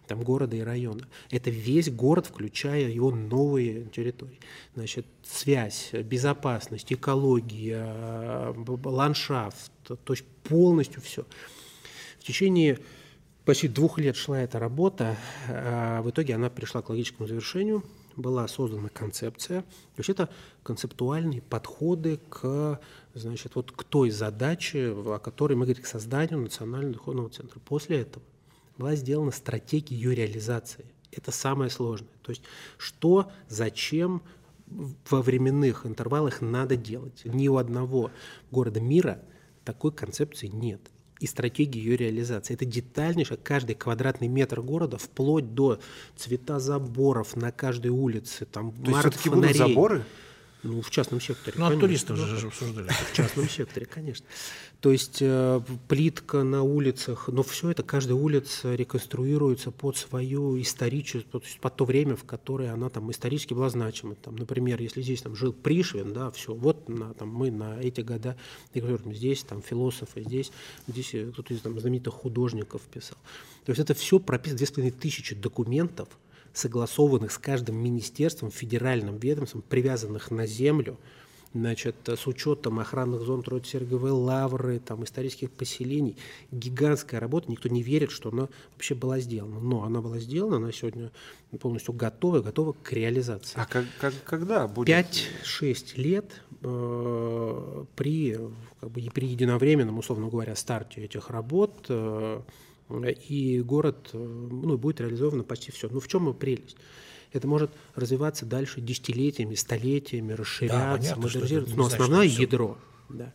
там, 0.06 0.22
города 0.22 0.56
и 0.56 0.60
района. 0.60 1.06
Это 1.30 1.50
весь 1.50 1.90
город, 1.90 2.26
включая 2.26 2.88
его 2.88 3.10
новые 3.10 3.84
территории. 3.86 4.38
Значит, 4.74 5.06
связь, 5.22 5.92
безопасность, 5.92 6.92
экология, 6.92 8.54
ландшафт, 8.84 9.72
то 9.84 10.12
есть 10.12 10.24
полностью 10.44 11.00
все. 11.02 11.24
В 12.18 12.24
течение 12.24 12.78
почти 13.44 13.68
двух 13.68 13.98
лет 13.98 14.16
шла 14.16 14.40
эта 14.40 14.58
работа. 14.58 15.16
А 15.48 16.02
в 16.02 16.10
итоге 16.10 16.34
она 16.34 16.50
пришла 16.50 16.82
к 16.82 16.90
логическому 16.90 17.28
завершению– 17.28 17.84
была 18.16 18.48
создана 18.48 18.88
концепция. 18.88 19.62
То 19.62 19.98
есть 19.98 20.10
это 20.10 20.28
концептуальные 20.62 21.42
подходы 21.42 22.18
к, 22.28 22.80
значит, 23.14 23.54
вот 23.54 23.72
к 23.72 23.84
той 23.84 24.10
задаче, 24.10 24.92
о 24.92 25.18
которой 25.18 25.54
мы 25.54 25.66
говорим, 25.66 25.82
к 25.82 25.86
созданию 25.86 26.40
Национального 26.40 26.94
духовного 26.94 27.30
центра. 27.30 27.60
После 27.60 28.00
этого 28.00 28.24
была 28.78 28.94
сделана 28.94 29.30
стратегия 29.30 29.96
ее 29.96 30.14
реализации. 30.14 30.84
Это 31.12 31.30
самое 31.30 31.70
сложное. 31.70 32.10
То 32.22 32.30
есть 32.30 32.42
что, 32.78 33.30
зачем, 33.48 34.22
во 34.66 35.22
временных 35.22 35.86
интервалах 35.86 36.40
надо 36.40 36.76
делать. 36.76 37.22
Ни 37.24 37.48
у 37.48 37.56
одного 37.56 38.10
города 38.50 38.80
мира 38.80 39.22
такой 39.64 39.92
концепции 39.92 40.48
нет 40.48 40.80
и 41.20 41.26
стратегии 41.26 41.78
ее 41.78 41.96
реализации. 41.96 42.54
Это 42.54 42.64
детальнейшее, 42.64 43.38
каждый 43.42 43.74
квадратный 43.74 44.28
метр 44.28 44.60
города, 44.60 44.98
вплоть 44.98 45.54
до 45.54 45.80
цвета 46.14 46.58
заборов 46.58 47.36
на 47.36 47.52
каждой 47.52 47.90
улице, 47.90 48.44
там, 48.44 48.72
То 48.72 48.90
есть 48.90 49.00
все-таки 49.00 49.30
будут 49.30 49.56
заборы? 49.56 50.04
Ну, 50.66 50.82
в 50.82 50.90
частном 50.90 51.20
секторе. 51.20 51.56
Ну, 51.58 51.66
а 51.66 51.76
туристов 51.76 52.16
же, 52.16 52.36
же 52.36 52.48
обсуждали. 52.48 52.88
В 52.88 53.12
частном 53.14 53.48
секторе, 53.48 53.86
конечно. 53.86 54.26
То 54.80 54.90
есть 54.92 55.18
э, 55.20 55.60
плитка 55.88 56.42
на 56.42 56.62
улицах, 56.62 57.28
но 57.28 57.42
все 57.42 57.70
это, 57.70 57.82
каждая 57.82 58.16
улица 58.16 58.74
реконструируется 58.74 59.70
под 59.70 59.96
свою 59.96 60.60
историческую, 60.60 61.40
то 61.40 61.46
есть 61.46 61.60
под 61.60 61.76
то 61.76 61.84
время, 61.84 62.16
в 62.16 62.24
которое 62.24 62.72
она 62.72 62.90
там 62.90 63.10
исторически 63.10 63.54
была 63.54 63.70
значима. 63.70 64.16
Там, 64.16 64.36
например, 64.36 64.80
если 64.82 65.02
здесь 65.02 65.22
там 65.22 65.36
жил 65.36 65.52
Пришвин, 65.52 66.12
да, 66.12 66.30
все, 66.30 66.52
вот 66.52 66.88
на, 66.88 67.14
там, 67.14 67.28
мы 67.28 67.50
на 67.50 67.80
эти 67.80 68.00
года, 68.00 68.36
здесь 68.74 69.44
там 69.44 69.62
философы, 69.62 70.22
здесь, 70.22 70.50
здесь 70.88 71.14
кто-то 71.32 71.54
из 71.54 71.60
там, 71.60 71.78
знаменитых 71.78 72.12
художников 72.12 72.82
писал. 72.82 73.18
То 73.64 73.70
есть 73.70 73.80
это 73.80 73.94
все 73.94 74.18
прописано, 74.18 74.58
две 74.58 74.66
с 74.66 74.70
половиной 74.70 74.96
тысячи 74.96 75.34
документов, 75.34 76.08
согласованных 76.56 77.32
с 77.32 77.38
каждым 77.38 77.76
министерством, 77.76 78.50
федеральным 78.50 79.18
ведомством, 79.18 79.62
привязанных 79.68 80.30
на 80.30 80.46
землю, 80.46 80.98
значит, 81.52 81.96
с 82.06 82.26
учетом 82.26 82.78
охранных 82.78 83.20
зон 83.22 83.42
Троицы-Сергиевой 83.42 84.10
Лавры, 84.10 84.78
там, 84.78 85.04
исторических 85.04 85.50
поселений. 85.50 86.16
Гигантская 86.50 87.20
работа, 87.20 87.50
никто 87.50 87.68
не 87.68 87.82
верит, 87.82 88.10
что 88.10 88.30
она 88.30 88.48
вообще 88.72 88.94
была 88.94 89.20
сделана. 89.20 89.60
Но 89.60 89.84
она 89.84 90.00
была 90.00 90.18
сделана, 90.18 90.56
она 90.56 90.72
сегодня 90.72 91.12
полностью 91.60 91.92
готова, 91.92 92.40
готова 92.40 92.74
к 92.82 92.90
реализации. 92.92 93.58
А 93.58 93.66
как, 93.66 93.84
как, 94.00 94.14
когда 94.24 94.66
будет? 94.66 94.88
5-6 95.44 95.96
лет 95.96 96.42
э, 96.62 97.84
при, 97.96 98.38
как 98.80 98.90
бы, 98.90 99.02
при 99.12 99.26
единовременном, 99.28 99.98
условно 99.98 100.28
говоря, 100.28 100.56
старте 100.56 101.02
этих 101.02 101.28
работ 101.28 101.86
э, 101.90 102.40
и 102.88 103.60
город 103.62 104.10
э, 104.12 104.18
ну, 104.18 104.78
будет 104.78 105.00
реализовано 105.00 105.42
почти 105.42 105.72
все. 105.72 105.88
Ну 105.88 106.00
в 106.00 106.08
чем 106.08 106.32
прелесть? 106.34 106.76
Это 107.32 107.48
может 107.48 107.70
развиваться 107.94 108.46
дальше 108.46 108.80
десятилетиями, 108.80 109.54
столетиями, 109.54 110.32
расширяться, 110.32 111.14
да, 111.14 111.20
модернизироваться. 111.20 111.76
Но 111.76 111.86
основное 111.86 112.24
ядро. 112.24 112.78
Да. 113.08 113.32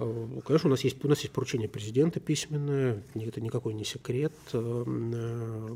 Э, 0.00 0.40
конечно, 0.46 0.68
у 0.68 0.70
нас 0.70 0.82
есть, 0.82 1.04
у 1.04 1.08
нас 1.08 1.20
есть 1.20 1.32
поручение 1.32 1.68
президента 1.68 2.20
письменное, 2.20 3.02
это 3.14 3.40
никакой 3.40 3.74
не 3.74 3.84
секрет. 3.84 4.32
Э, 4.52 4.84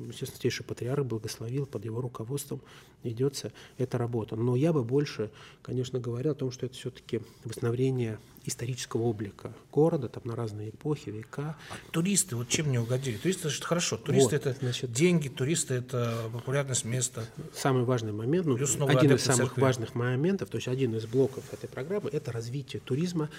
естественно, 0.09 0.35
Святейший 0.35 0.65
Патриарх 0.65 1.05
благословил, 1.05 1.67
под 1.67 1.85
его 1.85 2.01
руководством 2.01 2.61
ведется 3.03 3.53
эта 3.77 3.99
работа. 3.99 4.35
Но 4.35 4.57
я 4.57 4.73
бы 4.73 4.83
больше, 4.83 5.31
конечно, 5.63 6.01
говорил 6.01 6.33
о 6.33 6.35
том, 6.35 6.51
что 6.51 6.65
это 6.67 6.75
все-таки 6.75 7.21
восстановление 7.45 8.19
исторического 8.47 9.03
облика 9.03 9.55
города 9.73 10.09
там 10.09 10.23
на 10.27 10.37
разные 10.37 10.71
эпохи, 10.71 11.11
века. 11.11 11.57
А 11.71 11.75
туристы, 11.93 12.37
вот 12.37 12.49
чем 12.49 12.67
мне 12.67 12.81
угодили? 12.81 13.17
Туристы, 13.17 13.49
это 13.49 13.67
хорошо. 13.67 13.97
Туристы 13.97 14.37
вот, 14.37 14.47
это 14.47 14.59
значит, 14.61 14.93
деньги, 14.93 15.29
туристы 15.29 15.75
это 15.75 16.31
популярность 16.33 16.85
места. 16.85 17.25
Самый 17.55 17.85
важный 17.85 18.13
момент, 18.13 18.47
ну, 18.47 18.57
один 18.57 19.15
из 19.15 19.23
самых 19.23 19.49
церкви. 19.49 19.61
важных 19.63 19.95
моментов, 19.95 20.51
то 20.51 20.57
есть 20.57 20.69
один 20.69 20.95
из 20.95 21.07
блоков 21.07 21.45
этой 21.53 21.69
программы, 21.69 22.11
это 22.11 22.33
развитие 22.33 22.81
туризма 22.81 23.31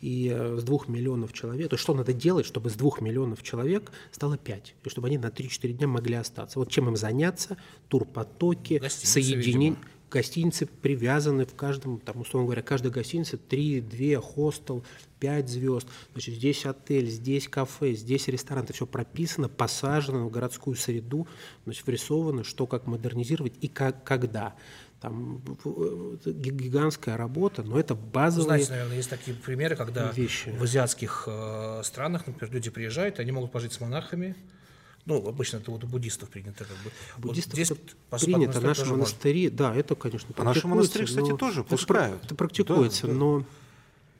и 0.00 0.33
э, 0.34 0.58
с 0.58 0.64
двух 0.64 0.88
миллионов 0.88 1.32
человек. 1.32 1.70
То 1.70 1.74
есть 1.74 1.82
что 1.82 1.94
надо 1.94 2.12
делать, 2.12 2.46
чтобы 2.46 2.70
с 2.70 2.74
двух 2.74 3.00
миллионов 3.00 3.42
человек 3.42 3.92
стало 4.10 4.36
пять, 4.36 4.74
и 4.84 4.88
чтобы 4.88 5.08
они 5.08 5.18
на 5.18 5.26
3-4 5.26 5.72
дня 5.72 5.88
могли 5.88 6.14
остаться. 6.14 6.58
Вот 6.58 6.70
чем 6.70 6.88
им 6.88 6.96
заняться, 6.96 7.56
турпотоки, 7.88 8.82
соединение 8.88 9.76
гостиницы 10.14 10.66
привязаны 10.66 11.44
в 11.44 11.56
каждом, 11.56 11.98
там, 11.98 12.20
условно 12.20 12.46
говоря, 12.46 12.62
каждой 12.62 12.92
гостинице 12.92 13.36
3, 13.36 13.80
2, 13.80 14.20
хостел, 14.20 14.84
5 15.18 15.48
звезд. 15.48 15.88
Значит, 16.12 16.36
здесь 16.36 16.64
отель, 16.66 17.10
здесь 17.10 17.48
кафе, 17.48 17.94
здесь 17.94 18.28
ресторан. 18.28 18.62
Это 18.62 18.72
все 18.72 18.86
прописано, 18.86 19.48
посажено 19.48 20.28
в 20.28 20.30
городскую 20.30 20.76
среду, 20.76 21.26
значит, 21.64 21.84
врисовано, 21.86 22.44
что 22.44 22.68
как 22.68 22.86
модернизировать 22.86 23.54
и 23.60 23.66
как, 23.66 24.04
когда 24.04 24.54
там 25.04 25.42
гигантская 26.24 27.16
работа, 27.16 27.62
но 27.62 27.78
это 27.78 27.94
базовые 27.94 28.44
Знаете, 28.44 28.70
наверное, 28.70 28.96
есть 28.96 29.10
такие 29.10 29.36
примеры, 29.36 29.76
когда 29.76 30.10
вещи. 30.12 30.48
в 30.48 30.62
азиатских 30.62 31.24
э, 31.26 31.82
странах, 31.84 32.26
например, 32.26 32.54
люди 32.54 32.70
приезжают, 32.70 33.18
они 33.20 33.30
могут 33.30 33.52
пожить 33.52 33.74
с 33.74 33.80
монархами, 33.80 34.34
ну, 35.04 35.28
обычно 35.28 35.58
это 35.58 35.70
вот 35.70 35.84
у 35.84 35.86
буддистов 35.86 36.30
принято. 36.30 36.64
Как 36.64 36.76
бы. 36.78 36.90
Буддистов 37.18 37.52
вот 37.52 37.64
здесь 37.66 37.70
это 37.70 38.24
принято, 38.24 38.60
наши 38.60 38.86
монастыри, 38.86 39.50
можно. 39.50 39.58
да, 39.58 39.74
это, 39.74 39.94
конечно, 39.94 40.34
А 40.38 40.42
наши 40.42 40.66
монастыри, 40.66 41.04
кстати, 41.04 41.36
тоже 41.36 41.62
пускают. 41.62 42.16
Это, 42.16 42.26
это 42.26 42.34
практикуется, 42.34 43.06
да, 43.06 43.12
да. 43.12 43.18
но... 43.18 43.44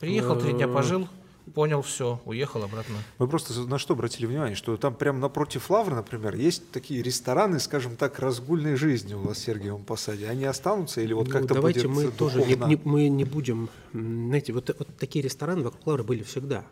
Приехал, 0.01 0.39
три 0.39 0.53
дня 0.53 0.66
э, 0.66 0.72
пожил, 0.72 1.09
понял 1.53 1.82
все, 1.82 2.20
уехал 2.24 2.62
обратно. 2.62 2.97
Мы 3.18 3.28
просто 3.28 3.59
на 3.66 3.78
что 3.78 3.95
обратили 3.95 4.26
внимание, 4.26 4.57
что 4.57 4.76
там 4.76 4.95
прямо 4.95 5.18
напротив 5.18 5.70
Лавры, 5.70 5.95
например, 5.95 6.34
есть 6.36 6.70
такие 6.70 7.03
рестораны, 7.03 7.61
скажем 7.61 7.97
так, 7.97 8.18
разгульной 8.18 8.76
жизни 8.76 9.14
у 9.14 9.20
вас 9.20 9.38
в 9.38 9.40
Сергиевом 9.40 9.84
Посаде. 9.84 10.28
Они 10.28 10.45
останутся 10.45 11.01
или 11.01 11.12
вот 11.12 11.26
ну, 11.26 11.32
как-то 11.32 11.55
Давайте 11.55 11.88
будет 11.88 12.05
мы 12.05 12.11
тоже 12.11 12.45
не, 12.45 12.55
не, 12.55 12.80
мы 12.84 13.09
не 13.09 13.24
будем, 13.24 13.68
знаете, 13.92 14.53
вот, 14.53 14.74
вот 14.78 14.88
такие 14.97 15.22
рестораны 15.22 15.62
вокруг 15.62 15.86
Лавры 15.86 16.05
были 16.05 16.22
всегда. 16.22 16.64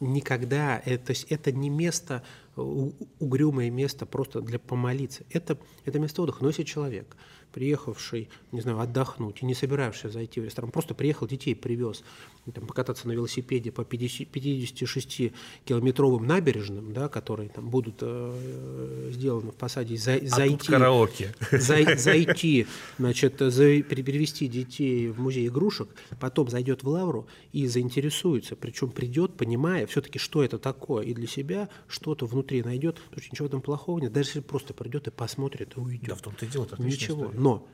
Никогда, 0.00 0.82
это, 0.84 1.06
то 1.06 1.10
есть 1.12 1.26
это 1.30 1.52
не 1.52 1.70
место 1.70 2.22
угрюмое 2.56 3.70
место 3.70 4.06
просто 4.06 4.40
для 4.40 4.58
помолиться. 4.58 5.24
Это, 5.30 5.58
это 5.84 5.98
место 5.98 6.22
отдыха. 6.22 6.42
Но 6.42 6.48
если 6.48 6.62
человек, 6.62 7.16
приехавший, 7.52 8.28
не 8.52 8.60
знаю, 8.60 8.80
отдохнуть 8.80 9.42
и 9.42 9.46
не 9.46 9.54
собиравшийся 9.54 10.10
зайти 10.10 10.40
в 10.40 10.44
ресторан, 10.44 10.70
просто 10.70 10.94
приехал, 10.94 11.26
детей 11.26 11.54
привез, 11.54 12.04
там, 12.52 12.66
покататься 12.66 13.08
на 13.08 13.12
велосипеде 13.12 13.72
по 13.72 13.80
56-километровым 13.82 16.26
набережным, 16.26 16.92
да, 16.92 17.08
которые 17.08 17.48
там 17.48 17.70
будут 17.70 17.96
э, 18.00 19.10
сделаны 19.12 19.52
в 19.52 19.54
посаде, 19.54 19.96
за, 19.96 20.14
а 20.14 20.26
зайти, 20.26 20.68
караоке. 20.68 21.32
За, 21.50 21.96
зайти, 21.96 22.66
значит, 22.98 23.36
за, 23.38 23.82
перевести 23.82 24.48
детей 24.48 25.08
в 25.08 25.20
музей 25.20 25.48
игрушек, 25.48 25.88
потом 26.20 26.48
зайдет 26.48 26.82
в 26.82 26.88
Лавру 26.88 27.26
и 27.52 27.66
заинтересуется, 27.66 28.56
причем 28.56 28.90
придет, 28.90 29.36
понимая 29.36 29.86
все-таки, 29.86 30.18
что 30.18 30.44
это 30.44 30.58
такое, 30.58 31.04
и 31.04 31.14
для 31.14 31.26
себя 31.26 31.70
что-то 31.88 32.26
внутри 32.26 32.62
найдет, 32.62 32.96
потому 32.96 33.22
что 33.22 33.32
ничего 33.32 33.46
этом 33.46 33.62
плохого 33.62 34.00
нет, 34.00 34.12
даже 34.12 34.28
если 34.30 34.40
просто 34.40 34.74
придет 34.74 35.08
и 35.08 35.10
посмотрит 35.10 35.76
и 35.76 35.80
уйдет. 35.80 36.08
Да, 36.08 36.14
в 36.14 36.22
том-то 36.22 36.44
и 36.44 36.48
дело, 36.48 36.68
Ничего, 36.78 37.24
история. 37.24 37.40
но 37.40 37.66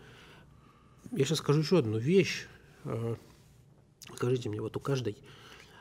я 1.12 1.24
сейчас 1.24 1.38
скажу 1.38 1.60
еще 1.60 1.78
одну 1.78 1.98
вещь, 1.98 2.46
э, 2.84 3.16
Скажите 4.16 4.48
мне, 4.48 4.60
вот 4.60 4.76
у 4.76 4.80
каждой, 4.80 5.16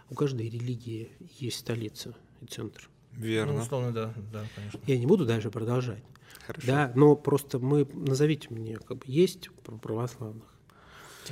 у 0.10 0.16
каждой 0.16 0.50
религии 0.50 1.10
есть 1.40 1.60
столица 1.60 2.16
и 2.42 2.46
центр. 2.46 2.90
Верно. 3.14 3.54
Ну, 3.54 3.60
условно, 3.62 3.92
да, 3.92 4.14
да, 4.32 4.46
конечно. 4.56 4.80
Я 4.86 4.98
не 4.98 5.06
буду 5.06 5.26
дальше 5.26 5.50
продолжать. 5.50 6.04
Хорошо. 6.46 6.68
Да, 6.68 6.92
но 6.96 7.16
просто 7.16 7.60
мы, 7.60 7.86
назовите 7.94 8.48
мне, 8.52 8.78
как 8.78 8.98
бы 8.98 9.04
есть 9.06 9.50
православных. 9.82 10.44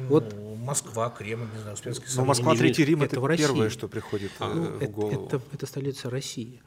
Вот 0.09 0.35
Москва, 0.59 1.09
Кремль, 1.09 1.47
не 1.55 1.59
знаю, 1.61 1.73
Успенский 1.73 2.05
Но 2.07 2.11
собор. 2.11 2.27
Москва, 2.27 2.55
Третий 2.55 2.85
Рим 2.85 3.01
это 3.01 3.13
это, 3.15 3.21
в 3.21 3.25
России. 3.25 3.43
первое, 3.45 3.69
что 3.69 3.87
приходит 3.87 4.31
э, 4.39 4.53
Ну, 4.53 4.63
в 4.77 4.81
это, 4.83 4.91
голову. 4.91 5.25
это- 5.27 5.41
это 5.53 5.65
столица 5.65 6.09
России. 6.11 6.61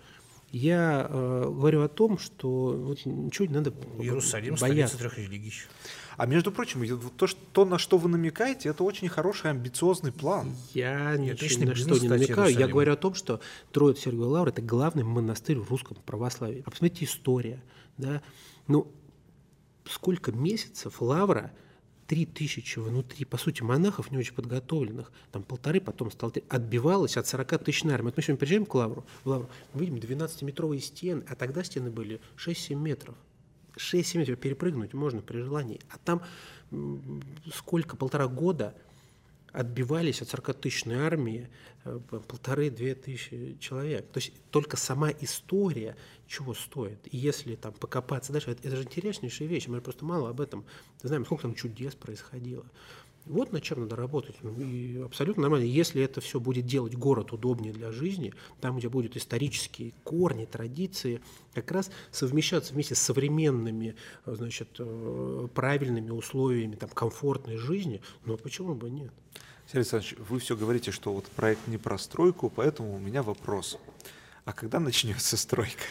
Я 0.53 1.07
э, 1.09 1.43
говорю 1.47 1.83
о 1.83 1.89
том, 1.89 2.19
что 2.19 2.73
вот 2.73 3.07
ничего 3.07 3.47
не 3.47 3.55
надо 3.55 3.73
Иерусалим, 3.99 4.57
бояться. 4.57 4.97
столица 4.97 4.99
трех 4.99 5.19
религий. 5.19 5.53
А 6.17 6.27
между 6.27 6.51
прочим, 6.53 6.85
то, 7.17 7.27
что, 7.27 7.41
то, 7.53 7.65
на 7.65 7.79
что 7.79 7.97
вы 7.97 8.09
намекаете, 8.09 8.69
это 8.69 8.85
очень 8.85 9.09
хороший, 9.09 9.51
амбициозный 9.51 10.13
план. 10.13 10.55
Я 10.75 11.17
ничего 11.17 11.67
на 11.67 11.75
что 11.75 11.99
не 11.99 12.09
намекаю. 12.09 12.53
Я 12.55 12.69
говорю 12.69 12.93
о 12.93 12.97
том, 12.97 13.15
что 13.15 13.41
Троиц 13.73 14.01
Сергиевой 14.01 14.29
Лавры– 14.29 14.51
это 14.53 14.61
главный 14.61 15.05
монастырь 15.05 15.59
в 15.59 15.71
русском 15.71 15.97
православии. 16.05 16.63
А 16.67 16.71
посмотрите, 16.71 17.07
история. 17.07 17.63
Да? 17.97 18.21
Ну, 18.67 18.93
сколько 19.89 20.33
месяцев 20.33 21.01
Лавра, 21.01 21.53
три 22.11 22.27
тысячи 22.27 22.81
внутри, 22.81 23.25
по 23.25 23.37
сути, 23.37 23.63
монахов 23.63 24.11
не 24.11 24.19
очень 24.19 24.35
подготовленных, 24.35 25.13
там 25.31 25.45
полторы, 25.45 25.81
потом 25.81 26.11
стало 26.11 26.33
три, 26.33 26.43
отбивалась 26.49 27.17
от 27.17 27.29
40 27.29 27.63
тысяч 27.63 27.85
армии. 27.85 28.07
Вот 28.07 28.17
мы 28.17 28.23
сегодня 28.25 28.37
приезжаем 28.37 28.67
к 28.67 28.75
Лавру, 28.75 29.07
в 29.23 29.29
Лавру, 29.29 29.49
мы 29.75 29.85
видим 29.85 29.95
12-метровые 29.95 30.81
стены, 30.81 31.23
а 31.29 31.37
тогда 31.37 31.63
стены 31.63 31.89
были 31.89 32.21
6-7 32.37 32.75
метров. 32.75 33.15
6-7 33.77 34.19
метров 34.19 34.41
перепрыгнуть 34.41 34.93
можно 34.93 35.23
при 35.23 35.39
желании. 35.39 35.79
А 35.89 35.99
там 35.99 36.21
сколько, 37.55 37.97
полтора 37.97 38.27
года 38.27 38.75
отбивались 39.53 40.23
от 40.23 40.29
40-тысячной 40.29 40.97
армии 40.97 41.49
э, 41.85 41.99
полторы-две 42.09 42.95
тысячи 42.95 43.57
человек. 43.61 44.07
То 44.13 44.19
есть 44.19 44.33
только 44.51 44.77
сама 44.77 45.11
история 45.11 45.97
чего 46.27 46.55
стоит. 46.55 46.99
И 47.13 47.17
если 47.17 47.57
там 47.57 47.73
покопаться 47.73 48.33
дальше, 48.33 48.51
это, 48.53 48.67
это 48.67 48.77
же 48.77 48.83
интереснейшая 48.83 49.49
вещь, 49.49 49.67
мы 49.67 49.81
просто 49.81 50.05
мало 50.05 50.31
об 50.31 50.41
этом 50.41 50.65
знаем, 51.03 51.25
сколько 51.25 51.43
там 51.43 51.55
чудес 51.55 51.95
происходило. 51.95 52.65
Вот 53.27 53.53
над 53.53 53.63
чем 53.63 53.81
надо 53.81 53.97
работать. 53.97 54.37
Ну, 54.43 54.59
И 54.61 55.03
абсолютно 55.03 55.43
нормально. 55.43 55.65
Если 55.65 56.03
это 56.03 56.21
все 56.21 56.41
будет 56.41 56.67
делать 56.67 56.95
город 56.95 57.33
удобнее 57.33 57.73
для 57.73 57.93
жизни, 57.93 58.35
там, 58.61 58.79
где 58.79 58.89
будут 58.89 59.17
исторические 59.17 59.93
корни, 60.05 60.47
традиции, 60.47 61.21
как 61.55 61.71
раз 61.71 61.91
совмещаться 62.11 62.73
вместе 62.73 62.95
с 62.95 63.01
современными, 63.01 63.95
э, 64.27 64.35
значит, 64.35 64.69
э, 64.79 65.49
правильными 65.55 66.11
условиями 66.11 66.77
там, 66.77 66.89
комфортной 66.91 67.57
жизни, 67.57 68.01
ну 68.25 68.35
а 68.35 68.37
почему 68.37 68.75
бы 68.75 68.91
нет? 68.91 69.13
Сергей 69.67 69.83
Александрович, 69.83 70.17
вы 70.29 70.41
все 70.41 70.57
говорите, 70.57 70.91
что 70.91 71.13
вот 71.13 71.27
проект 71.27 71.69
не 71.69 71.79
про 71.79 71.99
стройку, 71.99 72.51
поэтому 72.51 72.97
у 72.97 72.99
меня 72.99 73.23
вопрос. 73.23 73.79
А 74.45 74.53
когда 74.53 74.81
начнется 74.81 75.37
стройка? 75.37 75.85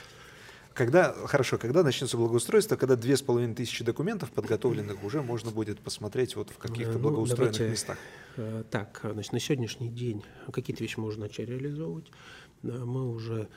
Когда, 0.80 1.13
хорошо, 1.25 1.57
когда 1.57 1.84
начнется 1.84 2.15
благоустройство, 2.15 2.77
когда 2.77 2.95
две 2.95 3.17
с 3.17 3.21
половиной 3.21 3.53
тысячи 3.53 3.84
документов 3.84 4.32
подготовленных 4.32 5.03
уже 5.03 5.21
можно 5.21 5.51
будет 5.51 5.77
посмотреть 5.82 6.38
вот 6.38 6.51
в 6.51 6.57
каких-то 6.57 6.93
ну, 6.93 6.99
благоустроенных 6.99 7.57
давайте, 7.57 7.71
местах? 7.73 7.97
Э, 8.39 8.63
Так, 8.69 9.01
значит, 9.03 9.33
на 9.33 9.39
сегодняшний 9.39 9.89
день 9.89 10.23
какие-то 10.51 10.83
вещи 10.83 10.99
можно 10.99 11.23
начать 11.23 11.49
реализовывать. 11.49 12.11
Мы 12.61 13.09
уже 13.09 13.47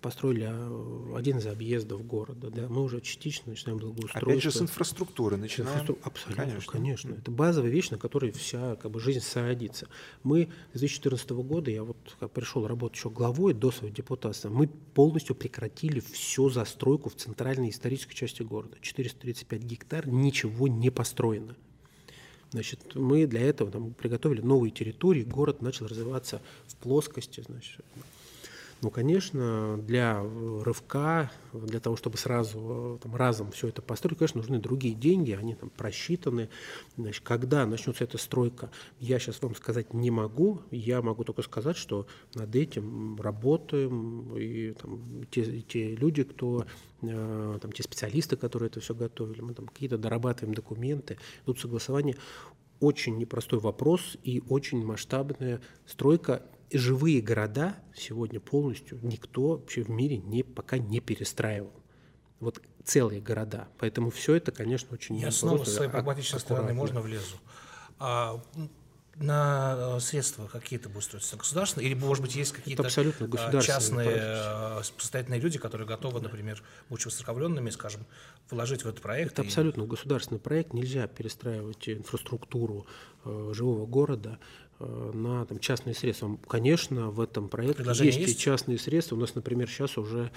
построили 0.00 0.46
э, 0.48 1.16
один 1.16 1.38
из 1.38 1.46
объездов 1.48 2.06
города, 2.06 2.48
да, 2.50 2.68
мы 2.68 2.82
уже 2.84 3.00
частично 3.00 3.50
начинаем 3.50 3.78
благоустройство. 3.80 4.20
Опять 4.30 4.42
же, 4.44 4.52
с 4.52 4.62
инфраструктуры 4.62 5.36
начинаем. 5.36 5.80
Инфраструк- 5.84 5.98
Абсолютно, 6.04 6.44
Конечно. 6.44 6.72
конечно. 6.72 7.14
Это 7.14 7.30
базовая 7.32 7.70
вещь, 7.70 7.90
на 7.90 7.98
которой 7.98 8.30
вся 8.30 8.76
как 8.76 8.92
бы, 8.92 9.00
жизнь 9.00 9.18
садится. 9.20 9.88
Мы 10.22 10.48
с 10.74 10.78
2014 10.78 11.30
года, 11.42 11.72
я 11.72 11.82
вот 11.82 11.96
пришел 12.32 12.68
работать 12.68 12.98
еще 12.98 13.10
главой 13.10 13.52
до 13.52 13.72
своего 13.72 13.92
депутатства, 13.94 14.48
мы 14.48 14.68
полностью 14.68 15.34
прекратили 15.34 15.98
всю 15.98 16.50
застройку 16.50 17.10
в 17.10 17.16
центральной 17.16 17.70
исторической 17.70 18.14
части 18.14 18.42
города. 18.42 18.76
435 18.80 19.60
гектар, 19.64 20.06
ничего 20.06 20.68
не 20.68 20.90
построено. 20.90 21.56
Значит, 22.50 22.94
мы 22.94 23.26
для 23.26 23.42
этого 23.42 23.70
там, 23.70 23.92
приготовили 23.94 24.40
новые 24.40 24.72
территории, 24.72 25.22
город 25.22 25.62
начал 25.62 25.86
развиваться 25.86 26.40
в 26.66 26.76
плоскости. 26.76 27.42
Значит. 27.46 27.84
Ну, 28.82 28.90
конечно, 28.90 29.76
для 29.76 30.20
э, 30.22 30.62
рывка, 30.64 31.30
для 31.52 31.80
того, 31.80 31.96
чтобы 31.96 32.16
сразу 32.16 32.98
э, 32.98 33.02
там, 33.02 33.14
разом 33.14 33.50
все 33.52 33.68
это 33.68 33.82
построить, 33.82 34.16
конечно, 34.16 34.40
нужны 34.40 34.58
другие 34.58 34.94
деньги, 34.94 35.32
они 35.32 35.54
там 35.54 35.68
просчитаны. 35.68 36.48
Значит, 36.96 37.22
когда 37.22 37.66
начнется 37.66 38.04
эта 38.04 38.16
стройка, 38.16 38.70
я 38.98 39.18
сейчас 39.18 39.42
вам 39.42 39.54
сказать 39.54 39.92
не 39.92 40.10
могу. 40.10 40.62
Я 40.70 41.02
могу 41.02 41.24
только 41.24 41.42
сказать, 41.42 41.76
что 41.76 42.06
над 42.34 42.56
этим 42.56 43.20
работаем, 43.20 44.34
и 44.36 44.72
там, 44.72 45.26
те, 45.30 45.60
те 45.60 45.94
люди, 45.94 46.24
кто 46.24 46.64
э, 47.02 47.58
там, 47.60 47.72
те 47.72 47.82
специалисты, 47.82 48.36
которые 48.36 48.68
это 48.68 48.80
все 48.80 48.94
готовили, 48.94 49.42
мы 49.42 49.52
там 49.52 49.66
какие-то 49.66 49.98
дорабатываем 49.98 50.54
документы, 50.54 51.18
тут 51.44 51.60
согласование. 51.60 52.16
Очень 52.80 53.18
непростой 53.18 53.58
вопрос 53.58 54.16
и 54.22 54.42
очень 54.48 54.82
масштабная 54.82 55.60
стройка 55.84 56.42
живые 56.78 57.20
города 57.20 57.76
сегодня 57.94 58.40
полностью 58.40 58.98
никто 59.02 59.48
вообще 59.48 59.82
в 59.82 59.88
мире 59.88 60.18
не, 60.18 60.42
пока 60.42 60.78
не 60.78 61.00
перестраивал. 61.00 61.72
Вот 62.38 62.62
целые 62.84 63.20
города. 63.20 63.68
Поэтому 63.78 64.10
все 64.10 64.34
это, 64.34 64.52
конечно, 64.52 64.94
очень 64.94 65.16
Я 65.16 65.30
снова 65.30 65.64
с 65.64 65.74
своей 65.74 65.90
а- 65.90 65.92
прагматичной 65.92 66.40
стороны 66.40 66.72
можно 66.72 67.00
влезу. 67.00 67.36
А, 67.98 68.42
на 69.16 69.96
э, 69.96 70.00
средства 70.00 70.46
какие-то 70.46 70.88
будут 70.88 71.04
строиться? 71.04 71.36
Государственные? 71.36 71.88
Или, 71.90 71.94
может 71.94 72.22
быть, 72.24 72.34
есть 72.34 72.52
какие-то 72.52 72.84
государственный 72.84 73.62
частные 73.62 74.16
э, 74.18 74.82
состоятельные 74.98 75.40
люди, 75.40 75.58
которые 75.58 75.86
готовы, 75.86 76.20
например, 76.20 76.62
будучи 76.88 77.08
воцерковленными, 77.08 77.68
скажем, 77.70 78.06
вложить 78.50 78.84
в 78.84 78.88
этот 78.88 79.02
проект? 79.02 79.32
Это 79.32 79.42
и- 79.42 79.46
абсолютно 79.46 79.84
государственный 79.84 80.40
проект. 80.40 80.72
Нельзя 80.72 81.06
перестраивать 81.06 81.86
инфраструктуру 81.88 82.86
э, 83.24 83.52
живого 83.54 83.84
города 83.86 84.38
на 84.80 85.44
там, 85.44 85.58
частные 85.58 85.94
средства. 85.94 86.38
Конечно, 86.48 87.10
в 87.10 87.20
этом 87.20 87.48
проекте 87.48 87.84
есть, 87.86 88.18
есть? 88.18 88.36
и 88.36 88.38
частные 88.38 88.78
средства. 88.78 89.16
У 89.16 89.18
нас, 89.18 89.34
например, 89.34 89.68
сейчас 89.68 89.98
уже 89.98 90.30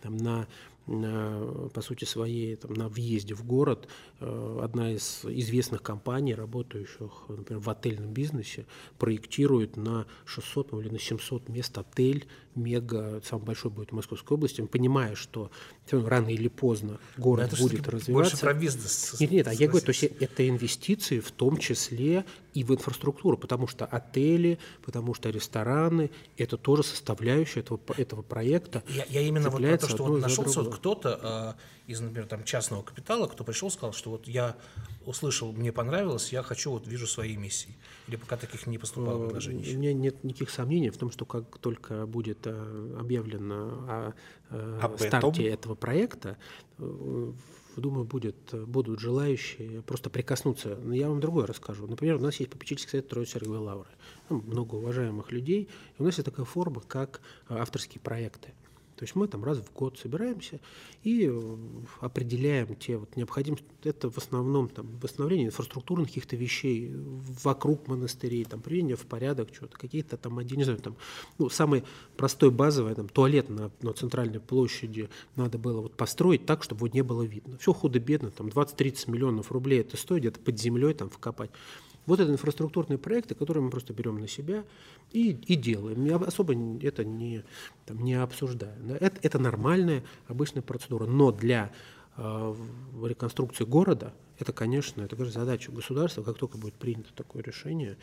там, 0.00 0.16
на, 0.16 0.46
на, 0.86 1.68
по 1.72 1.82
сути 1.82 2.04
своей 2.04 2.56
там, 2.56 2.72
на 2.74 2.88
въезде 2.88 3.34
в 3.34 3.44
город 3.44 3.88
э, 4.20 4.60
одна 4.62 4.92
из 4.92 5.24
известных 5.24 5.82
компаний, 5.82 6.34
работающих, 6.34 7.10
например, 7.28 7.62
в 7.62 7.68
отельном 7.70 8.12
бизнесе, 8.12 8.66
проектирует 8.98 9.76
на 9.76 10.06
600 10.24 10.72
ну, 10.72 10.80
или 10.80 10.88
на 10.88 10.98
700 10.98 11.48
мест 11.48 11.76
отель, 11.76 12.26
мега, 12.54 13.20
самый 13.24 13.44
большой 13.44 13.70
будет 13.70 13.90
в 13.90 13.94
Московской 13.94 14.36
области, 14.36 14.62
понимая, 14.62 15.14
что 15.14 15.50
рано 15.92 16.28
или 16.28 16.48
поздно 16.48 16.98
Но 17.16 17.22
город 17.22 17.52
это 17.52 17.62
будет 17.62 17.88
развиваться. 17.88 18.12
Больше 18.12 18.38
про 18.38 18.54
бизнес. 18.54 19.16
Нет, 19.20 19.30
нет, 19.30 19.48
а 19.48 19.52
я 19.52 19.68
говорю, 19.68 19.84
то 19.84 19.90
есть 19.90 20.04
это 20.04 20.48
инвестиции 20.48 21.20
в 21.20 21.30
том 21.30 21.56
числе 21.56 22.24
и 22.54 22.64
в 22.64 22.72
инфраструктуру, 22.72 23.36
потому 23.36 23.66
что 23.66 23.84
отели, 23.84 24.58
потому 24.84 25.14
что 25.14 25.30
рестораны, 25.30 26.10
это 26.36 26.56
тоже 26.56 26.82
составляющая 26.82 27.60
этого, 27.60 27.80
этого 27.96 28.22
проекта. 28.22 28.82
Я, 28.88 29.04
я 29.08 29.20
именно 29.20 29.50
вот 29.50 29.62
про 29.62 29.78
то, 29.78 29.88
что 29.88 30.04
вот 30.04 30.20
нашелся 30.20 30.62
вот 30.62 30.76
кто-то 30.76 31.56
э, 31.58 31.79
из, 31.90 32.00
например, 32.00 32.26
там 32.28 32.44
частного 32.44 32.82
капитала, 32.82 33.26
кто 33.26 33.42
пришел, 33.42 33.70
сказал, 33.70 33.92
что 33.92 34.10
вот 34.10 34.28
я 34.28 34.56
услышал, 35.06 35.52
мне 35.52 35.72
понравилось, 35.72 36.32
я 36.32 36.42
хочу, 36.42 36.70
вот 36.70 36.86
вижу 36.86 37.06
свои 37.06 37.36
миссии. 37.36 37.76
Или 38.06 38.16
пока 38.16 38.36
таких 38.36 38.66
не 38.66 38.78
поступало 38.78 39.24
У 39.24 39.26
предложений 39.26 39.62
еще? 39.62 39.76
меня 39.76 39.92
нет 39.92 40.22
никаких 40.22 40.50
сомнений 40.50 40.90
в 40.90 40.96
том, 40.96 41.10
что 41.10 41.24
как 41.24 41.58
только 41.58 42.06
будет 42.06 42.46
э, 42.46 42.96
объявлено 42.98 43.54
о, 43.88 44.12
э, 44.50 44.78
Об 44.80 45.00
старте 45.00 45.42
этом? 45.42 45.54
этого 45.54 45.74
проекта, 45.74 46.36
э, 46.78 47.32
думаю, 47.76 48.04
будет, 48.04 48.36
будут 48.52 49.00
желающие 49.00 49.82
просто 49.82 50.10
прикоснуться. 50.10 50.78
Но 50.82 50.94
я 50.94 51.08
вам 51.08 51.18
другое 51.18 51.46
расскажу. 51.46 51.86
Например, 51.86 52.16
у 52.16 52.20
нас 52.20 52.36
есть 52.36 52.52
попечительский 52.52 52.90
совет 52.90 53.08
Троицы 53.08 53.32
Сергиевой 53.32 53.58
Лавры. 53.58 53.90
Там 54.28 54.44
много 54.46 54.76
уважаемых 54.76 55.32
людей. 55.32 55.68
И 55.98 56.02
у 56.02 56.04
нас 56.04 56.18
есть 56.18 56.26
такая 56.26 56.46
форма, 56.46 56.82
как 56.86 57.20
авторские 57.48 58.00
проекты. 58.00 58.52
То 59.00 59.04
есть 59.04 59.16
мы 59.16 59.28
там 59.28 59.42
раз 59.44 59.56
в 59.56 59.72
год 59.72 59.98
собираемся 59.98 60.60
и 61.04 61.26
э, 61.26 61.56
определяем 62.00 62.76
те 62.76 62.98
вот 62.98 63.16
необходимости. 63.16 63.64
Это 63.82 64.10
в 64.10 64.18
основном 64.18 64.68
там, 64.68 64.90
восстановление 65.00 65.46
инфраструктурных 65.46 66.08
каких-то 66.08 66.36
вещей 66.36 66.92
вокруг 67.42 67.88
монастырей, 67.88 68.44
там, 68.44 68.60
приведение 68.60 68.96
в 68.96 69.06
порядок, 69.06 69.54
что-то, 69.54 69.78
какие-то 69.78 70.18
там, 70.18 70.36
один, 70.36 70.58
не 70.58 70.64
знаю, 70.64 70.80
там, 70.80 70.96
ну, 71.38 71.48
самый 71.48 71.82
простой 72.18 72.50
базовый, 72.50 72.94
там, 72.94 73.08
туалет 73.08 73.48
на, 73.48 73.70
на 73.80 73.94
центральной 73.94 74.38
площади 74.38 75.08
надо 75.34 75.56
было 75.56 75.80
вот 75.80 75.96
построить 75.96 76.44
так, 76.44 76.62
чтобы 76.62 76.88
его 76.88 76.94
не 76.94 77.02
было 77.02 77.22
видно. 77.22 77.56
Все 77.56 77.72
худо-бедно, 77.72 78.30
там 78.30 78.48
20-30 78.48 79.10
миллионов 79.10 79.50
рублей 79.50 79.80
это 79.80 79.96
стоит, 79.96 80.20
где-то 80.20 80.40
под 80.40 80.60
землей 80.60 80.92
там 80.92 81.08
вкопать. 81.08 81.50
Вот 82.06 82.20
это 82.20 82.30
инфраструктурные 82.32 82.98
проекты, 82.98 83.34
которые 83.34 83.62
мы 83.62 83.70
просто 83.70 83.92
берем 83.92 84.18
на 84.18 84.26
себя 84.26 84.64
и, 85.12 85.30
и 85.30 85.54
делаем. 85.54 86.04
Я 86.04 86.16
особо 86.16 86.54
это 86.82 87.04
не, 87.04 87.44
там, 87.86 88.02
не 88.02 88.14
обсуждаю. 88.14 88.76
да. 88.82 88.96
Это, 88.96 89.18
это 89.22 89.38
нормальная, 89.38 90.02
обычная 90.26 90.62
процедура. 90.62 91.06
Но 91.06 91.30
для 91.30 91.72
э, 92.16 92.54
реконструкции 93.04 93.64
города 93.64 94.14
это, 94.40 94.54
конечно, 94.54 95.02
это 95.02 95.16
конечно, 95.16 95.40
задача 95.40 95.70
государства. 95.70 96.22
Как 96.22 96.38
только 96.38 96.56
будет 96.56 96.74
принято 96.74 97.12
такое 97.14 97.42
решение, 97.42 97.98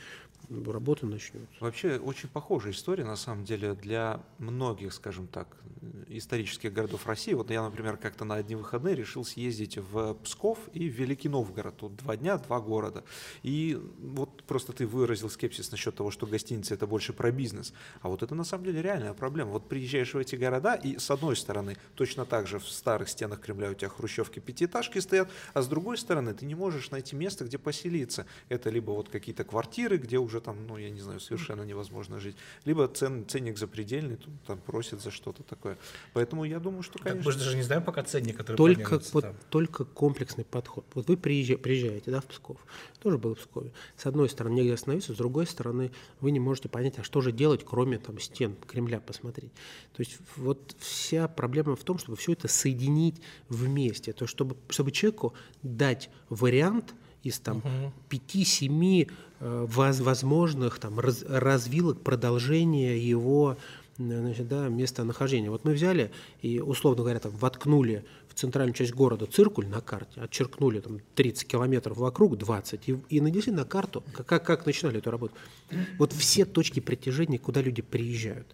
работа 0.49 1.05
начнется. 1.05 1.47
Вообще 1.59 1.97
очень 1.97 2.29
похожая 2.29 2.73
история, 2.73 3.03
на 3.03 3.15
самом 3.15 3.43
деле, 3.43 3.73
для 3.73 4.21
многих, 4.37 4.93
скажем 4.93 5.27
так, 5.27 5.47
исторических 6.07 6.73
городов 6.73 7.05
России. 7.05 7.33
Вот 7.33 7.51
я, 7.51 7.61
например, 7.61 7.97
как-то 7.97 8.25
на 8.25 8.35
одни 8.35 8.55
выходные 8.55 8.95
решил 8.95 9.25
съездить 9.25 9.77
в 9.77 10.13
Псков 10.23 10.59
и 10.73 10.89
в 10.89 10.93
Великий 10.93 11.29
Новгород. 11.29 11.77
Тут 11.77 11.95
два 11.97 12.17
дня, 12.17 12.37
два 12.37 12.59
города. 12.59 13.03
И 13.43 13.79
вот 13.99 14.43
просто 14.43 14.73
ты 14.73 14.87
выразил 14.87 15.29
скепсис 15.29 15.71
насчет 15.71 15.95
того, 15.95 16.11
что 16.11 16.25
гостиница 16.25 16.73
это 16.73 16.87
больше 16.87 17.13
про 17.13 17.31
бизнес. 17.31 17.73
А 18.01 18.09
вот 18.09 18.23
это 18.23 18.35
на 18.35 18.43
самом 18.43 18.65
деле 18.65 18.81
реальная 18.81 19.13
проблема. 19.13 19.51
Вот 19.51 19.67
приезжаешь 19.67 20.13
в 20.13 20.17
эти 20.17 20.35
города, 20.35 20.75
и 20.75 20.97
с 20.97 21.11
одной 21.11 21.35
стороны, 21.35 21.77
точно 21.95 22.25
так 22.25 22.47
же 22.47 22.59
в 22.59 22.67
старых 22.67 23.09
стенах 23.09 23.41
Кремля 23.41 23.71
у 23.71 23.73
тебя 23.73 23.89
хрущевки, 23.89 24.39
пятиэтажки 24.39 24.99
стоят, 24.99 25.29
а 25.53 25.61
с 25.61 25.67
другой 25.67 25.97
стороны, 25.97 26.33
ты 26.33 26.45
не 26.45 26.55
можешь 26.55 26.91
найти 26.91 27.15
место, 27.15 27.45
где 27.45 27.57
поселиться. 27.57 28.25
Это 28.49 28.69
либо 28.69 28.91
вот 28.91 29.09
какие-то 29.09 29.43
квартиры, 29.43 29.97
где 29.97 30.17
уже 30.17 30.36
там, 30.39 30.67
ну, 30.67 30.77
я 30.77 30.89
не 30.89 30.99
знаю, 30.99 31.19
совершенно 31.19 31.63
невозможно 31.63 32.19
жить, 32.19 32.35
либо 32.65 32.87
цен, 32.87 33.25
ценник 33.27 33.57
запредельный, 33.57 34.17
тут 34.17 34.33
там 34.45 34.59
просят 34.59 35.01
за 35.01 35.11
что-то 35.11 35.43
такое. 35.43 35.77
Поэтому 36.13 36.43
я 36.43 36.59
думаю, 36.59 36.83
что, 36.83 36.99
конечно... 36.99 37.19
Так 37.19 37.25
мы 37.25 37.31
же 37.31 37.39
даже 37.39 37.55
не 37.55 37.63
знаем 37.63 37.83
пока 37.83 38.03
ценник, 38.03 38.37
который 38.37 38.57
только, 38.57 39.01
вот, 39.13 39.23
там. 39.23 39.35
только 39.49 39.85
комплексный 39.85 40.45
подход. 40.45 40.85
Вот 40.93 41.07
вы 41.07 41.17
приезжаете, 41.17 41.61
приезжаете 41.61 42.11
да, 42.11 42.21
в 42.21 42.25
Псков, 42.25 42.57
тоже 43.01 43.17
был 43.17 43.35
в 43.35 43.39
Пскове. 43.39 43.71
С 43.95 44.05
одной 44.05 44.29
стороны, 44.29 44.55
негде 44.55 44.73
остановиться, 44.73 45.13
с 45.13 45.17
другой 45.17 45.47
стороны, 45.47 45.91
вы 46.21 46.31
не 46.31 46.39
можете 46.39 46.69
понять, 46.69 46.99
а 46.99 47.03
что 47.03 47.21
же 47.21 47.31
делать, 47.31 47.63
кроме 47.65 47.97
там 47.97 48.19
стен 48.19 48.55
Кремля 48.67 48.99
посмотреть. 48.99 49.51
То 49.93 50.01
есть 50.01 50.17
вот 50.35 50.75
вся 50.79 51.27
проблема 51.27 51.75
в 51.75 51.83
том, 51.83 51.97
чтобы 51.97 52.17
все 52.17 52.33
это 52.33 52.47
соединить 52.47 53.21
вместе, 53.49 54.13
то 54.13 54.27
чтобы, 54.27 54.57
чтобы 54.69 54.91
человеку 54.91 55.33
дать 55.63 56.09
вариант 56.29 56.93
из 57.27 57.39
там 57.39 57.61
пяти-семи 58.09 59.09
э, 59.39 59.65
возможных 59.69 60.79
там 60.79 60.99
раз, 60.99 61.23
развилок 61.27 62.01
продолжения 62.01 62.97
его 62.97 63.57
значит, 63.97 64.47
да, 64.47 64.67
местонахождения. 64.69 65.49
Вот 65.49 65.65
мы 65.65 65.73
взяли 65.73 66.11
и, 66.41 66.59
условно 66.59 67.03
говоря, 67.03 67.19
там, 67.19 67.31
воткнули 67.31 68.05
в 68.29 68.33
центральную 68.35 68.75
часть 68.75 68.93
города 68.93 69.25
циркуль 69.25 69.67
на 69.67 69.81
карте, 69.81 70.21
отчеркнули 70.21 70.79
там 70.79 70.99
30 71.15 71.47
километров 71.47 71.97
вокруг, 71.97 72.37
20, 72.37 72.89
и, 72.89 72.97
и 73.09 73.21
нанесли 73.21 73.51
на 73.51 73.65
карту, 73.65 74.03
как, 74.13 74.45
как 74.45 74.65
начинали 74.65 74.99
эту 74.99 75.11
работу. 75.11 75.33
Вот 75.97 76.13
все 76.13 76.45
точки 76.45 76.79
притяжения, 76.79 77.39
куда 77.39 77.61
люди 77.61 77.81
приезжают. 77.81 78.47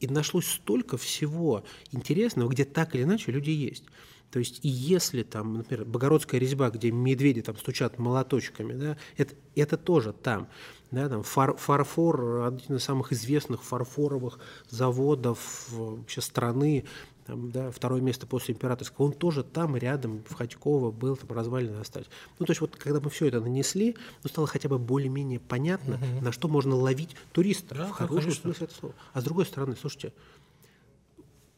И 0.00 0.06
нашлось 0.06 0.46
столько 0.46 0.96
всего 0.96 1.62
интересного, 1.92 2.48
где 2.48 2.64
так 2.64 2.94
или 2.94 3.02
иначе 3.02 3.32
люди 3.32 3.50
есть. 3.50 3.84
То 4.30 4.38
есть, 4.38 4.60
и 4.64 4.68
если 4.68 5.22
там, 5.22 5.54
например, 5.54 5.84
Богородская 5.84 6.40
резьба, 6.40 6.70
где 6.70 6.90
медведи 6.90 7.42
там 7.42 7.56
стучат 7.56 7.98
молоточками, 7.98 8.72
да, 8.72 8.96
это, 9.16 9.34
это 9.54 9.76
тоже 9.76 10.12
там. 10.12 10.48
Да, 10.90 11.08
там 11.08 11.22
фар, 11.22 11.56
фарфор, 11.56 12.42
один 12.46 12.76
из 12.76 12.82
самых 12.82 13.12
известных 13.12 13.62
фарфоровых 13.62 14.40
заводов 14.68 15.68
вообще 15.70 16.20
страны, 16.20 16.84
там, 17.30 17.52
да, 17.52 17.70
второе 17.70 18.00
место 18.00 18.26
после 18.26 18.54
императорского, 18.54 19.06
он 19.06 19.12
тоже 19.12 19.44
там 19.44 19.76
рядом, 19.76 20.24
в 20.28 20.34
Ходьково, 20.34 20.90
был 20.90 21.16
там 21.16 21.30
развалины 21.30 21.76
остались. 21.76 22.08
Ну, 22.40 22.46
то 22.46 22.50
есть 22.50 22.60
вот 22.60 22.74
когда 22.76 22.98
мы 22.98 23.08
все 23.08 23.26
это 23.26 23.40
нанесли, 23.40 23.96
ну, 24.24 24.28
стало 24.28 24.48
хотя 24.48 24.68
бы 24.68 24.80
более-менее 24.80 25.38
понятно, 25.38 25.94
угу. 25.94 26.24
на 26.24 26.32
что 26.32 26.48
можно 26.48 26.74
ловить 26.74 27.14
туристов, 27.32 27.78
да, 27.78 27.86
в 27.86 27.92
хорошем 27.92 28.32
смысле 28.32 28.64
этого 28.66 28.78
слова. 28.78 28.94
А 29.12 29.20
с 29.20 29.24
другой 29.24 29.46
стороны, 29.46 29.76
слушайте, 29.80 30.12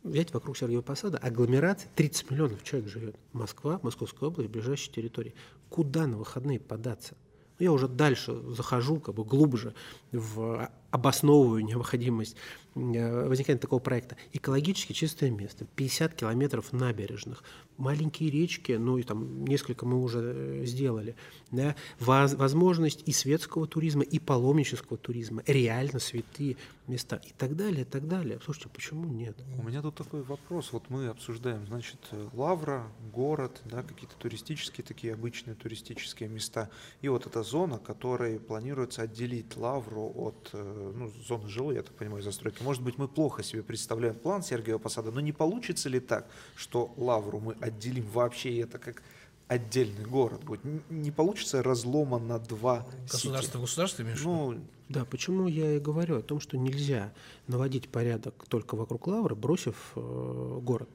взять 0.02 0.32
вокруг 0.32 0.56
Сергеева 0.56 0.82
Посада, 0.82 1.18
агломерация, 1.18 1.90
30 1.94 2.30
миллионов 2.30 2.62
человек 2.64 2.90
живет. 2.90 3.16
Москва, 3.32 3.80
Московская 3.82 4.26
область, 4.26 4.50
ближайшие 4.50 4.92
территории. 4.92 5.34
Куда 5.68 6.06
на 6.06 6.16
выходные 6.16 6.60
податься? 6.60 7.14
Ну, 7.58 7.64
я 7.64 7.72
уже 7.72 7.88
дальше 7.88 8.40
захожу, 8.50 8.98
как 9.00 9.14
бы 9.14 9.24
глубже 9.24 9.74
в 10.10 10.70
обосновываю 10.92 11.64
необходимость 11.64 12.36
э, 12.74 13.26
возникновения 13.26 13.60
такого 13.60 13.80
проекта. 13.80 14.16
Экологически 14.32 14.92
чистое 14.92 15.30
место, 15.30 15.66
50 15.74 16.14
километров 16.14 16.72
набережных, 16.72 17.42
маленькие 17.78 18.30
речки, 18.30 18.72
ну 18.72 18.98
и 18.98 19.02
там 19.02 19.44
несколько 19.44 19.86
мы 19.86 20.00
уже 20.00 20.20
э, 20.22 20.66
сделали, 20.66 21.16
да, 21.50 21.74
возможность 21.98 23.02
и 23.06 23.12
светского 23.12 23.66
туризма, 23.66 24.02
и 24.02 24.18
паломнического 24.18 24.98
туризма, 24.98 25.42
реально 25.46 25.98
святые 25.98 26.56
места 26.86 27.16
и 27.16 27.32
так 27.32 27.56
далее, 27.56 27.82
и 27.82 27.84
так 27.84 28.06
далее. 28.06 28.38
Слушайте, 28.44 28.68
почему 28.68 29.06
нет? 29.06 29.36
У 29.58 29.62
меня 29.66 29.80
тут 29.82 29.94
такой 29.94 30.22
вопрос. 30.22 30.72
Вот 30.72 30.90
мы 30.90 31.08
обсуждаем, 31.08 31.66
значит, 31.66 31.98
Лавра, 32.34 32.86
город, 33.12 33.62
да, 33.64 33.82
какие-то 33.82 34.14
туристические 34.16 34.84
такие 34.84 35.14
обычные 35.14 35.54
туристические 35.54 36.28
места. 36.28 36.68
И 37.00 37.08
вот 37.08 37.26
эта 37.26 37.42
зона, 37.42 37.78
которой 37.78 38.38
планируется 38.38 39.02
отделить 39.02 39.56
Лавру 39.56 40.12
от 40.14 40.50
э, 40.52 40.81
ну, 40.90 41.10
зоны 41.28 41.48
жилой, 41.48 41.76
я 41.76 41.82
так 41.82 41.94
понимаю, 41.94 42.22
застройки. 42.22 42.62
Может 42.62 42.82
быть, 42.82 42.98
мы 42.98 43.08
плохо 43.08 43.42
себе 43.42 43.62
представляем 43.62 44.14
план 44.14 44.42
Сергеева 44.42 44.78
Посада, 44.78 45.10
но 45.10 45.20
не 45.20 45.32
получится 45.32 45.88
ли 45.88 46.00
так, 46.00 46.28
что 46.56 46.92
Лавру 46.96 47.40
мы 47.40 47.56
отделим 47.60 48.06
вообще, 48.12 48.50
и 48.50 48.56
это 48.58 48.78
как 48.78 49.02
отдельный 49.48 50.04
город 50.04 50.44
будет? 50.44 50.60
Не 50.90 51.10
получится 51.10 51.62
разлома 51.62 52.18
на 52.18 52.38
два 52.38 52.86
Государство, 53.10 53.52
сити? 53.52 53.60
государство 53.60 54.02
имеешь 54.02 54.22
ну, 54.22 54.58
Да, 54.88 55.04
почему 55.04 55.48
я 55.48 55.76
и 55.76 55.78
говорю 55.78 56.18
о 56.18 56.22
том, 56.22 56.40
что 56.40 56.56
нельзя 56.56 57.12
наводить 57.46 57.88
порядок 57.88 58.44
только 58.48 58.74
вокруг 58.74 59.06
Лавры, 59.06 59.34
бросив 59.34 59.92
э, 59.96 60.58
город. 60.62 60.88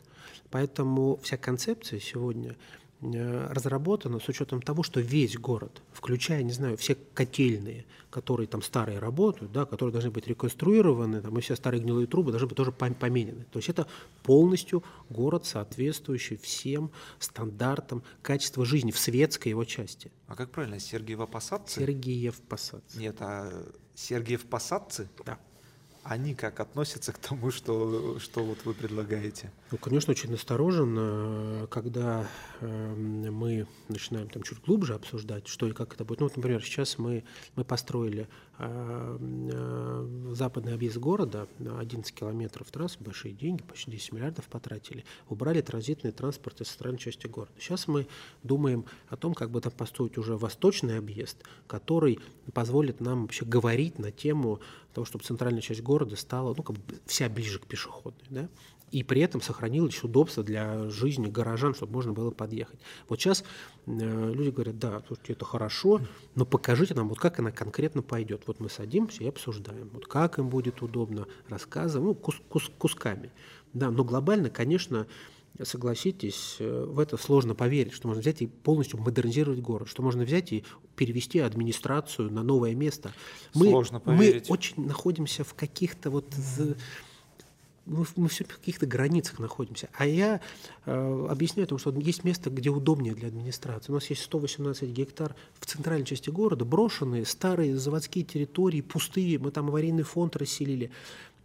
Поэтому 0.50 1.20
вся 1.24 1.38
концепция 1.38 2.00
сегодня 2.00 2.56
разработано 3.02 4.20
с 4.20 4.28
учетом 4.28 4.62
того, 4.62 4.82
что 4.82 5.00
весь 5.00 5.38
город, 5.38 5.82
включая, 5.94 6.42
не 6.42 6.52
знаю, 6.52 6.78
все 6.78 6.96
котельные, 7.14 7.86
которые 8.10 8.48
там 8.48 8.64
старые 8.64 8.98
работают, 8.98 9.52
да, 9.52 9.66
которые 9.66 9.94
должны 9.94 10.10
быть 10.10 10.28
реконструированы, 10.28 11.22
там, 11.22 11.38
и 11.38 11.42
все 11.42 11.56
старые 11.56 11.82
гнилые 11.82 12.08
трубы 12.08 12.32
должны 12.32 12.48
быть 12.48 12.58
тоже 12.58 12.72
поменены. 12.72 13.46
То 13.52 13.60
есть 13.60 13.70
это 13.70 13.88
полностью 14.24 14.84
город, 15.10 15.46
соответствующий 15.46 16.38
всем 16.38 16.92
стандартам 17.20 18.02
качества 18.24 18.66
жизни 18.66 18.92
в 18.92 18.98
светской 18.98 19.50
его 19.50 19.64
части. 19.64 20.12
А 20.28 20.36
как 20.36 20.50
правильно, 20.50 20.76
Сергиево-Посадцы? 20.76 21.80
Сергиев-Посадцы. 21.80 22.98
Нет, 22.98 23.18
а 23.20 23.52
Сергиев-Посадцы? 23.96 25.08
Да 25.24 25.38
они 26.08 26.36
как 26.36 26.60
относятся 26.60 27.12
к 27.12 27.18
тому, 27.18 27.52
что, 27.52 28.18
что 28.20 28.44
вот 28.44 28.60
вы 28.66 28.74
предлагаете? 28.74 29.52
Ну, 29.72 29.78
конечно, 29.78 30.12
очень 30.12 30.34
осторожно, 30.34 31.68
когда 31.70 32.26
э, 32.62 32.96
мы 32.96 33.68
начинаем 33.90 34.30
там 34.30 34.44
чуть 34.44 34.62
глубже 34.62 34.94
обсуждать, 34.94 35.48
что 35.48 35.68
и 35.68 35.72
как 35.74 35.94
это 35.94 36.06
будет. 36.06 36.20
Ну, 36.22 36.28
вот, 36.28 36.38
например, 36.38 36.64
сейчас 36.64 36.98
мы, 36.98 37.24
мы 37.56 37.64
построили 37.66 38.28
западный 38.60 40.74
объезд 40.74 40.98
города 40.98 41.48
на 41.60 41.80
11 41.80 42.14
километров 42.14 42.72
трасс, 42.72 42.98
большие 43.00 43.34
деньги, 43.34 43.62
почти 43.62 43.92
10 43.92 44.14
миллиардов 44.14 44.46
потратили, 44.46 45.06
убрали 45.30 45.62
транзитный 45.62 46.12
транспорт 46.12 46.62
из 46.62 46.70
центральной 46.70 46.98
части 46.98 47.28
города. 47.28 47.52
Сейчас 47.60 47.88
мы 47.88 48.08
думаем 48.42 48.86
о 49.10 49.16
том, 49.16 49.36
как 49.36 49.52
бы 49.52 49.62
там 49.62 49.72
построить 49.72 50.18
уже 50.18 50.38
восточный 50.38 50.98
объезд, 50.98 51.38
который 51.68 52.20
позволит 52.54 53.00
нам 53.00 53.24
вообще 53.24 53.46
говорить 53.46 54.00
на 54.00 54.12
тему 54.12 54.60
того, 54.94 55.06
чтобы 55.06 55.24
центральная 55.24 55.62
часть 55.62 55.84
города 55.84 56.16
стала 56.16 56.56
ну, 56.58 56.64
как 56.64 56.78
бы 56.78 56.82
вся 57.06 57.30
ближе 57.30 57.60
к 57.60 57.68
пешеходной. 57.68 58.26
Да? 58.30 58.50
И 58.92 59.04
при 59.04 59.22
этом 59.22 59.42
сохранилось 59.42 60.02
удобство 60.04 60.44
для 60.44 60.90
жизни 60.90 61.28
горожан, 61.28 61.74
чтобы 61.76 61.94
можно 61.94 62.14
было 62.14 62.32
подъехать. 62.32 62.80
Вот 63.10 63.20
сейчас 63.20 63.44
э, 63.86 64.32
люди 64.34 64.50
говорят, 64.50 64.80
да, 64.80 65.04
слушайте, 65.08 65.34
это 65.34 65.46
хорошо, 65.46 66.02
но 66.36 66.46
покажите 66.46 66.94
нам, 66.94 67.10
вот 67.10 67.20
как 67.20 67.40
она 67.40 67.52
конкретно 67.52 68.02
пойдет. 68.02 68.44
Вот 68.48 68.60
мы 68.60 68.70
садимся 68.70 69.24
и 69.24 69.28
обсуждаем, 69.28 69.90
вот 69.94 70.08
как 70.08 70.40
им 70.40 70.50
будет 70.50 70.82
удобно, 70.82 71.28
рассказываем, 71.50 72.10
ну, 72.10 72.16
кус 72.16 72.36
кус 72.50 72.72
кусками. 72.78 73.32
Да, 73.74 73.92
но 73.92 74.04
глобально, 74.06 74.50
конечно, 74.50 75.06
согласитесь, 75.64 76.58
э, 76.60 76.86
в 76.88 77.00
это 77.00 77.18
сложно 77.18 77.56
поверить, 77.56 77.94
что 77.94 78.08
можно 78.08 78.22
взять 78.22 78.42
и 78.42 78.48
полностью 78.48 79.00
модернизировать 79.00 79.60
город, 79.60 79.90
что 79.90 80.02
можно 80.02 80.24
взять 80.24 80.54
и 80.54 80.64
перевести 80.96 81.40
администрацию 81.40 82.32
на 82.32 82.44
новое 82.44 82.76
место. 82.76 83.14
Мы, 83.54 83.70
сложно 83.70 84.00
поверить. 84.00 84.50
Мы 84.50 84.54
очень 84.54 84.86
находимся 84.86 85.44
в 85.44 85.54
каких-то 85.54 86.10
вот 86.10 86.34
мы, 87.88 88.06
мы 88.16 88.28
все 88.28 88.44
в 88.44 88.48
каких-то 88.48 88.86
границах 88.86 89.40
находимся. 89.40 89.90
А 89.94 90.06
я 90.06 90.42
э, 90.86 91.28
объясняю, 91.30 91.68
том, 91.68 91.78
что 91.78 91.92
есть 91.92 92.24
место, 92.24 92.50
где 92.50 92.70
удобнее 92.70 93.16
для 93.16 93.30
администрации. 93.30 93.92
У 93.92 93.96
нас 93.96 94.10
есть 94.10 94.22
118 94.24 94.90
гектар 94.90 95.36
в 95.60 95.66
центральной 95.66 96.06
части 96.06 96.30
города, 96.30 96.66
брошенные, 96.66 97.26
старые 97.26 97.78
заводские 97.78 98.24
территории, 98.24 98.82
пустые, 98.82 99.40
мы 99.40 99.52
там 99.52 99.70
аварийный 99.70 100.04
фонд 100.04 100.36
расселили. 100.36 100.92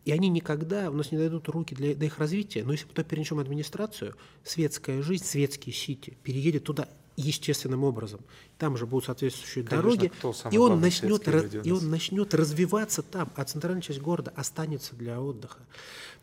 И 0.05 0.11
они 0.11 0.29
никогда 0.29 0.91
у 0.91 0.95
нас 0.95 1.13
не 1.13 1.19
дадут 1.19 1.49
руки 1.49 1.75
для, 1.75 1.95
для 1.95 2.07
их 2.07 2.19
развития. 2.19 2.65
Но 2.65 2.73
если 2.73 2.87
мы 2.87 2.91
туда 2.91 3.05
перенесем 3.05 3.39
администрацию, 3.39 4.17
светская 4.43 5.01
жизнь, 5.03 5.25
светские 5.25 5.75
сити 5.75 6.17
переедет 6.25 6.65
туда 6.65 6.89
естественным 7.17 7.85
образом. 7.85 8.21
Там 8.59 8.77
же 8.77 8.87
будут 8.87 9.07
соответствующие 9.07 9.65
Конечно, 9.65 9.83
дороги, 9.83 10.13
и 10.51 10.59
он, 10.59 10.81
начнет, 10.81 11.29
и 11.67 11.71
он 11.73 11.91
начнет 11.91 12.35
развиваться 12.35 13.03
там, 13.03 13.31
а 13.37 13.45
центральная 13.45 13.83
часть 13.83 14.01
города 14.01 14.33
останется 14.37 14.95
для 14.95 15.21
отдыха. 15.21 15.59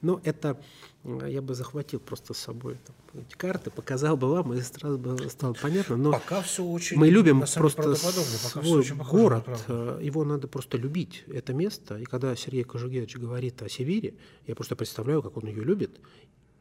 Но 0.02 0.22
это 0.24 0.60
я 1.04 1.42
бы 1.42 1.56
захватил 1.56 2.00
просто 2.00 2.34
с 2.34 2.38
собой 2.38 2.78
там, 2.86 3.22
эти 3.22 3.36
карты, 3.36 3.72
показал 3.72 4.18
бы 4.18 4.30
вам, 4.30 4.54
и 4.54 4.62
сразу 4.62 4.98
бы 4.98 5.18
стало 5.30 5.54
понятно. 5.54 5.96
Но 5.96 6.12
Пока 6.12 6.42
все 6.42 6.64
очень 6.64 6.98
мы 6.98 7.10
любим 7.10 7.40
просто 7.40 7.96
свой 7.96 8.80
очень 8.80 8.98
похоже 8.98 9.44
город, 9.46 9.62
э, 9.68 10.00
его 10.02 10.26
надо 10.26 10.48
просто 10.48 10.78
любить, 10.78 11.24
это 11.28 11.54
место. 11.54 11.98
И 11.98 12.06
когда 12.06 12.36
Сергей 12.36 12.64
Кожугевич 12.64 13.16
говорит 13.16 13.62
о 13.62 13.70
Сибири, 13.70 14.18
я 14.46 14.56
просто 14.56 14.76
представляю, 14.76 15.22
как 15.22 15.38
он 15.38 15.46
ее 15.46 15.64
любит. 15.64 16.00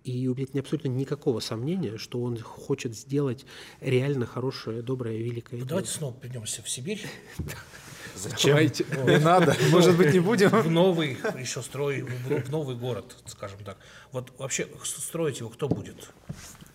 И 0.09 0.27
у 0.27 0.35
меня 0.35 0.47
нет 0.55 0.65
абсолютно 0.65 0.89
никакого 0.89 1.41
сомнения, 1.41 1.99
что 1.99 2.23
он 2.23 2.39
хочет 2.39 2.97
сделать 2.97 3.45
реально 3.81 4.25
хорошее, 4.25 4.81
доброе, 4.81 5.19
великое 5.19 5.61
Ну. 5.61 5.67
Давайте 5.67 5.91
снова 5.91 6.15
перейдемся 6.15 6.63
в 6.63 6.71
Сибирь, 6.71 7.07
Зачем? 8.15 8.57
Не 8.57 9.19
надо. 9.19 9.55
Может 9.71 9.99
быть, 9.99 10.15
не 10.15 10.21
будем? 10.21 10.49
в 10.49 10.71
новый 10.71 11.19
еще 11.39 11.61
строй, 11.61 12.01
в 12.01 12.51
новый 12.51 12.75
город, 12.75 13.17
скажем 13.27 13.59
так. 13.65 13.77
Вот 14.11 14.33
вообще 14.39 14.67
строить 14.83 15.41
его 15.41 15.51
кто 15.51 15.69
будет? 15.69 16.11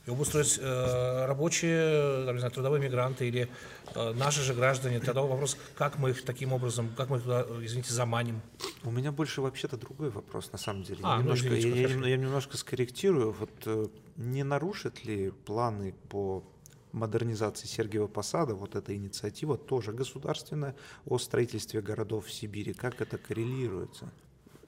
Его 0.05 0.15
будут 0.17 0.27
строить 0.29 0.59
э, 0.61 1.25
рабочие, 1.27 2.25
там, 2.25 2.35
не 2.35 2.39
знаю, 2.39 2.51
трудовые 2.51 2.81
мигранты 2.81 3.25
или 3.27 3.47
э, 3.95 4.13
наши 4.13 4.41
же 4.41 4.53
граждане. 4.53 4.99
Тогда 4.99 5.21
вопрос, 5.21 5.57
как 5.75 5.97
мы 5.97 6.09
их 6.09 6.23
таким 6.25 6.51
образом, 6.51 6.89
как 6.97 7.09
мы 7.09 7.17
их 7.17 7.23
туда, 7.23 7.45
извините, 7.61 7.93
заманим? 7.93 8.41
У 8.83 8.91
меня 8.91 9.13
больше 9.13 9.41
вообще-то 9.41 9.77
другой 9.77 10.09
вопрос, 10.09 10.51
на 10.51 10.57
самом 10.57 10.83
деле. 10.83 10.99
А, 11.03 11.11
я, 11.11 11.15
ну, 11.17 11.21
немножко, 11.21 11.47
извините, 11.57 11.81
я- 11.81 11.87
я, 11.87 12.07
я 12.07 12.17
немножко 12.17 12.57
скорректирую. 12.57 13.31
Вот 13.31 13.49
э, 13.65 13.87
не 14.17 14.43
нарушит 14.43 15.05
ли 15.05 15.31
планы 15.45 15.95
по 16.09 16.43
модернизации 16.91 17.67
Сергиева 17.67 18.07
Посада, 18.07 18.55
вот 18.55 18.75
эта 18.75 18.93
инициатива 18.95 19.57
тоже 19.57 19.93
государственная 19.93 20.75
о 21.05 21.17
строительстве 21.17 21.81
городов 21.81 22.25
в 22.27 22.31
Сибири? 22.33 22.73
Как 22.73 22.99
это 23.01 23.17
коррелируется? 23.17 24.11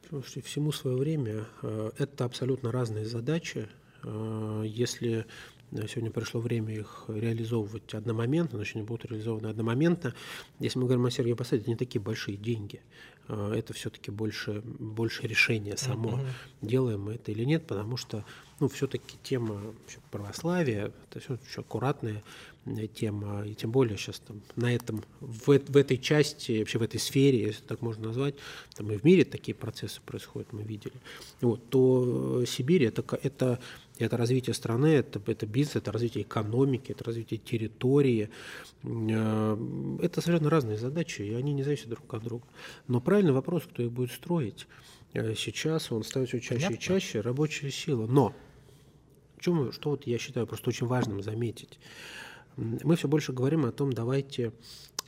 Слушайте, 0.07 0.41
всему 0.41 0.71
свое 0.71 0.95
время. 0.95 1.45
Э, 1.61 1.91
Это 1.97 2.23
абсолютно 2.23 2.71
разные 2.71 3.05
задачи. 3.05 3.67
Э, 4.05 4.63
Если 4.65 5.25
э, 5.71 5.87
сегодня 5.87 6.11
пришло 6.11 6.39
время 6.39 6.73
их 6.73 7.05
реализовывать 7.07 7.93
одномоментно, 7.93 8.57
значит, 8.57 8.75
они 8.75 8.85
будут 8.85 9.05
реализованы 9.11 9.47
одномоментно. 9.47 10.13
Если 10.59 10.79
мы 10.79 10.85
говорим 10.85 11.05
о 11.05 11.11
Сергееве 11.11 11.35
Посаде, 11.35 11.61
это 11.61 11.69
не 11.71 11.75
такие 11.75 12.01
большие 12.01 12.37
деньги. 12.37 12.81
Э, 13.27 13.53
Это 13.57 13.73
все-таки 13.73 14.11
больше, 14.11 14.61
больше 14.63 15.27
решение 15.27 15.77
само, 15.77 16.19
делаем 16.61 17.01
мы 17.01 17.13
это 17.15 17.31
или 17.31 17.43
нет, 17.43 17.65
потому 17.67 17.97
что 17.97 18.23
ну, 18.59 18.69
все-таки 18.69 19.17
тема 19.23 19.59
православия, 20.11 20.91
это 21.09 21.19
все 21.19 21.33
очень 21.33 21.61
аккуратная 21.61 22.23
тема, 22.95 23.45
и 23.45 23.53
тем 23.53 23.71
более 23.71 23.97
сейчас 23.97 24.19
там 24.19 24.41
на 24.55 24.73
этом, 24.73 25.03
в, 25.19 25.47
в 25.47 25.77
этой 25.77 25.97
части, 25.97 26.59
вообще 26.59 26.79
в 26.79 26.81
этой 26.81 26.99
сфере, 26.99 27.43
если 27.43 27.63
так 27.63 27.81
можно 27.81 28.07
назвать, 28.07 28.35
там 28.75 28.91
и 28.91 28.97
в 28.97 29.03
мире 29.03 29.25
такие 29.25 29.53
процессы 29.53 30.01
происходят, 30.05 30.51
мы 30.53 30.63
видели, 30.63 30.95
вот, 31.41 31.69
то 31.69 32.43
Сибирь 32.45 32.85
это, 32.85 33.03
это, 33.21 33.59
это 33.97 34.17
развитие 34.17 34.53
страны, 34.53 34.87
это, 34.87 35.21
это 35.25 35.45
бизнес, 35.45 35.77
это 35.77 35.91
развитие 35.91 36.23
экономики, 36.23 36.91
это 36.91 37.03
развитие 37.03 37.39
территории, 37.39 38.29
Э, 38.85 39.97
это 40.01 40.21
совершенно 40.21 40.49
разные 40.49 40.77
задачи, 40.77 41.21
и 41.21 41.33
они 41.33 41.53
не 41.53 41.63
зависят 41.63 41.89
друг 41.89 42.13
от 42.13 42.23
друга. 42.23 42.45
Но 42.87 43.01
правильный 43.01 43.33
вопрос, 43.33 43.63
кто 43.63 43.83
их 43.83 43.91
будет 43.91 44.11
строить, 44.11 44.67
э, 45.13 45.33
сейчас 45.35 45.91
он 45.91 46.03
ставит 46.03 46.29
все 46.29 46.39
чаще 46.39 46.65
Понятно. 46.65 46.75
и 46.75 46.79
чаще 46.79 47.21
рабочая 47.21 47.71
сила. 47.71 48.07
Но 48.07 48.33
чем, 49.39 49.71
что 49.71 49.91
вот 49.91 50.07
я 50.07 50.17
считаю 50.17 50.47
просто 50.47 50.69
очень 50.69 50.87
важным 50.87 51.21
заметить. 51.21 51.79
Мы 52.57 52.95
все 52.95 53.07
больше 53.07 53.33
говорим 53.33 53.65
о 53.65 53.71
том, 53.71 53.91
давайте, 53.91 54.53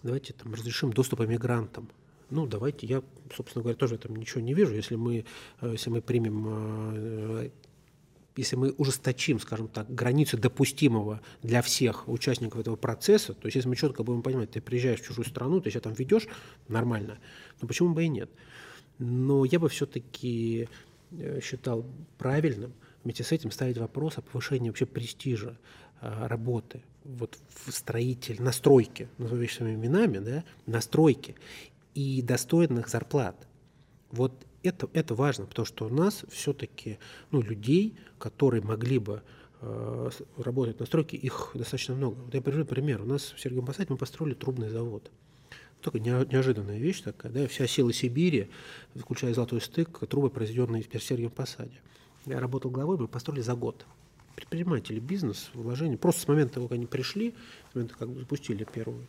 давайте 0.04 0.34
там, 0.34 0.54
разрешим 0.54 0.92
доступ 0.92 1.22
иммигрантам. 1.22 1.90
Ну, 2.30 2.46
давайте, 2.46 2.86
я, 2.88 3.04
собственно 3.34 3.64
говоря, 3.64 3.78
тоже 3.78 3.96
в 3.96 4.00
этом 4.00 4.18
ничего 4.18 4.42
не 4.42 4.54
вижу, 4.54 4.74
если 4.74 4.96
мы, 4.96 5.24
э, 5.62 5.72
если 5.72 5.90
мы 5.90 6.02
примем, 6.02 7.52
если 8.38 8.56
мы 8.56 8.72
ужесточим, 8.72 9.40
скажем 9.40 9.68
так, 9.68 9.94
границу 9.94 10.38
допустимого 10.38 11.22
для 11.42 11.62
всех 11.62 12.08
участников 12.08 12.62
этого 12.62 12.76
процесса, 12.76 13.34
то 13.34 13.48
есть 13.48 13.56
если 13.56 13.70
мы 13.70 13.76
четко 13.76 14.04
будем 14.04 14.22
понимать, 14.22 14.52
ты 14.52 14.62
приезжаешь 14.62 15.02
в 15.02 15.06
чужую 15.06 15.26
страну, 15.26 15.60
ты 15.62 15.70
себя 15.70 15.82
там 15.82 15.94
ведешь 15.94 16.28
нормально, 16.68 17.20
ну 17.62 17.68
почему 17.68 17.94
бы 17.94 18.04
и 18.04 18.08
нет? 18.08 18.30
Но 19.00 19.46
я 19.46 19.60
бы 19.60 19.70
все-таки 19.70 20.68
считал 21.42 21.86
правильным 22.18 22.74
вместе 23.04 23.24
с 23.24 23.32
этим 23.32 23.52
ставить 23.52 23.78
вопрос 23.78 24.18
о 24.18 24.22
повышении 24.22 24.70
вообще 24.70 24.86
престижа 24.86 25.58
а, 26.02 26.28
работы 26.28 26.84
вот 27.06 27.38
в 27.66 27.72
строитель, 27.72 28.42
на 28.42 28.52
стройке, 28.52 29.08
назову 29.18 29.40
вещи 29.40 29.56
своими 29.56 29.76
именами, 29.76 30.18
да, 30.18 30.44
на 30.66 30.82
стройке 30.82 31.36
и 31.96 32.22
достойных 32.22 32.90
зарплат. 32.90 33.48
Вот 34.12 34.34
это, 34.64 34.90
это 34.94 35.16
важно, 35.16 35.46
потому 35.46 35.66
что 35.66 35.86
у 35.86 35.90
нас 35.90 36.24
все-таки 36.30 37.00
ну, 37.32 37.42
людей, 37.42 37.96
которые 38.18 38.64
могли 38.64 39.00
бы 39.00 39.22
э, 39.62 40.10
работать 40.38 40.80
на 40.80 40.86
стройке, 40.86 41.18
их 41.18 41.52
достаточно 41.54 41.96
много. 41.96 42.16
Вот 42.16 42.34
я 42.34 42.42
приведу 42.42 42.66
пример. 42.66 43.02
У 43.02 43.06
нас 43.06 43.34
в 43.36 43.40
Сергеем 43.40 43.66
Посаде 43.66 43.88
мы 43.90 43.98
построили 43.98 44.34
трубный 44.34 44.70
завод. 44.70 45.12
Только 45.82 46.00
нео- 46.00 46.28
неожиданная 46.32 46.80
вещь 46.80 47.02
такая, 47.02 47.32
да, 47.32 47.48
вся 47.48 47.68
сила 47.68 47.94
Сибири, 47.94 48.50
включая 48.96 49.34
золотой 49.34 49.62
стык, 49.62 50.00
трубы, 50.08 50.30
произведенные 50.30 50.84
в 50.84 51.04
Сергиевом 51.04 51.32
Посаде. 51.32 51.80
Я 52.26 52.40
работал 52.40 52.72
главой, 52.72 52.98
мы 52.98 53.08
построили 53.08 53.42
за 53.42 53.56
год. 53.56 53.86
Предприниматели, 54.36 55.00
бизнес, 55.00 55.50
вложения. 55.54 55.98
Просто 55.98 56.22
с 56.22 56.28
момента 56.28 56.56
того, 56.56 56.68
как 56.68 56.76
они 56.76 56.86
пришли, 56.86 57.34
с 57.72 57.76
момента, 57.76 57.96
как 57.98 58.10
запустили 58.16 58.66
первую 58.72 59.08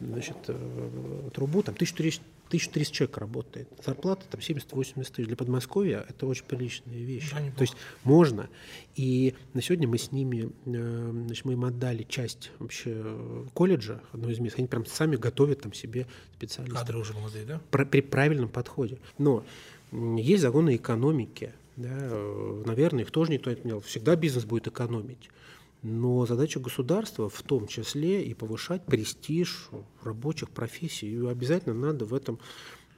значит, 0.00 0.36
э, 0.48 1.30
трубу, 1.32 1.62
там 1.62 1.74
1300, 1.74 2.22
1300 2.48 2.94
человек 2.94 3.18
работает. 3.18 3.68
Зарплата 3.84 4.24
там 4.30 4.40
70-80 4.40 5.12
тысяч. 5.12 5.26
Для 5.26 5.36
Подмосковья 5.36 6.04
это 6.08 6.26
очень 6.26 6.44
приличная 6.44 6.94
вещь. 6.94 7.30
Да. 7.32 7.38
То 7.56 7.62
есть 7.62 7.76
можно. 8.04 8.48
И 8.94 9.34
на 9.52 9.62
сегодня 9.62 9.88
мы 9.88 9.98
с 9.98 10.12
ними, 10.12 10.50
э, 10.64 11.10
значит, 11.26 11.44
мы 11.44 11.54
им 11.54 11.64
отдали 11.64 12.04
часть 12.04 12.52
вообще 12.58 12.92
э, 12.94 13.44
колледжа, 13.52 14.00
одного 14.12 14.32
из 14.32 14.38
мест. 14.38 14.58
Они 14.58 14.68
прям 14.68 14.86
сами 14.86 15.16
готовят 15.16 15.62
там 15.62 15.72
себе 15.72 16.06
специалистов 16.36 16.78
Кадры 16.78 16.98
уже 16.98 17.14
молодые, 17.14 17.44
да? 17.44 17.60
пр- 17.70 17.86
при 17.86 18.00
правильном 18.00 18.48
подходе. 18.48 18.98
Но 19.18 19.44
есть 19.92 20.42
законы 20.42 20.76
экономики. 20.76 21.52
Да, 21.76 21.90
э, 21.92 22.62
наверное, 22.64 23.02
их 23.02 23.10
тоже 23.10 23.32
никто 23.32 23.50
не 23.50 23.56
отменял. 23.56 23.80
Всегда 23.80 24.16
бизнес 24.16 24.44
будет 24.44 24.68
экономить. 24.68 25.30
Но 25.88 26.26
задача 26.26 26.58
государства 26.58 27.28
в 27.28 27.42
том 27.42 27.68
числе 27.68 28.24
и 28.24 28.34
повышать 28.34 28.84
престиж 28.86 29.68
рабочих 30.02 30.50
профессий. 30.50 31.12
И 31.12 31.26
обязательно 31.26 31.74
надо 31.76 32.04
в 32.06 32.12
этом 32.12 32.40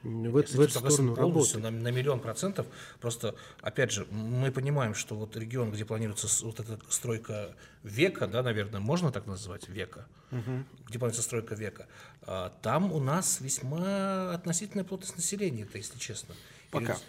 в, 0.01 0.07
Я, 0.07 0.29
эт- 0.29 0.31
в 0.31 0.45
кстати, 0.45 0.61
эту 0.63 0.73
согласен 0.73 0.95
сторону 1.13 1.15
работать. 1.15 1.55
на, 1.57 1.69
на 1.69 1.91
миллион 1.91 2.19
процентов. 2.19 2.65
Просто, 2.99 3.35
опять 3.61 3.91
же, 3.91 4.07
мы 4.09 4.49
понимаем, 4.51 4.95
что 4.95 5.15
вот 5.15 5.37
регион, 5.37 5.71
где 5.71 5.85
планируется 5.85 6.27
вот 6.45 6.59
эта 6.59 6.79
стройка 6.89 7.55
века, 7.83 8.25
да, 8.27 8.41
наверное, 8.41 8.79
можно 8.79 9.11
так 9.11 9.27
назвать, 9.27 9.67
века, 9.69 10.07
где 10.31 10.97
планируется 10.97 11.21
стройка 11.21 11.53
века, 11.53 11.85
а, 12.23 12.51
там 12.61 12.91
у 12.91 12.99
нас 12.99 13.39
весьма 13.41 14.33
относительная 14.33 14.83
плотность 14.85 15.15
населения, 15.17 15.63
это 15.63 15.77
если 15.77 15.99
честно. 15.99 16.33
Пока. 16.71 16.93
Или- 16.93 17.01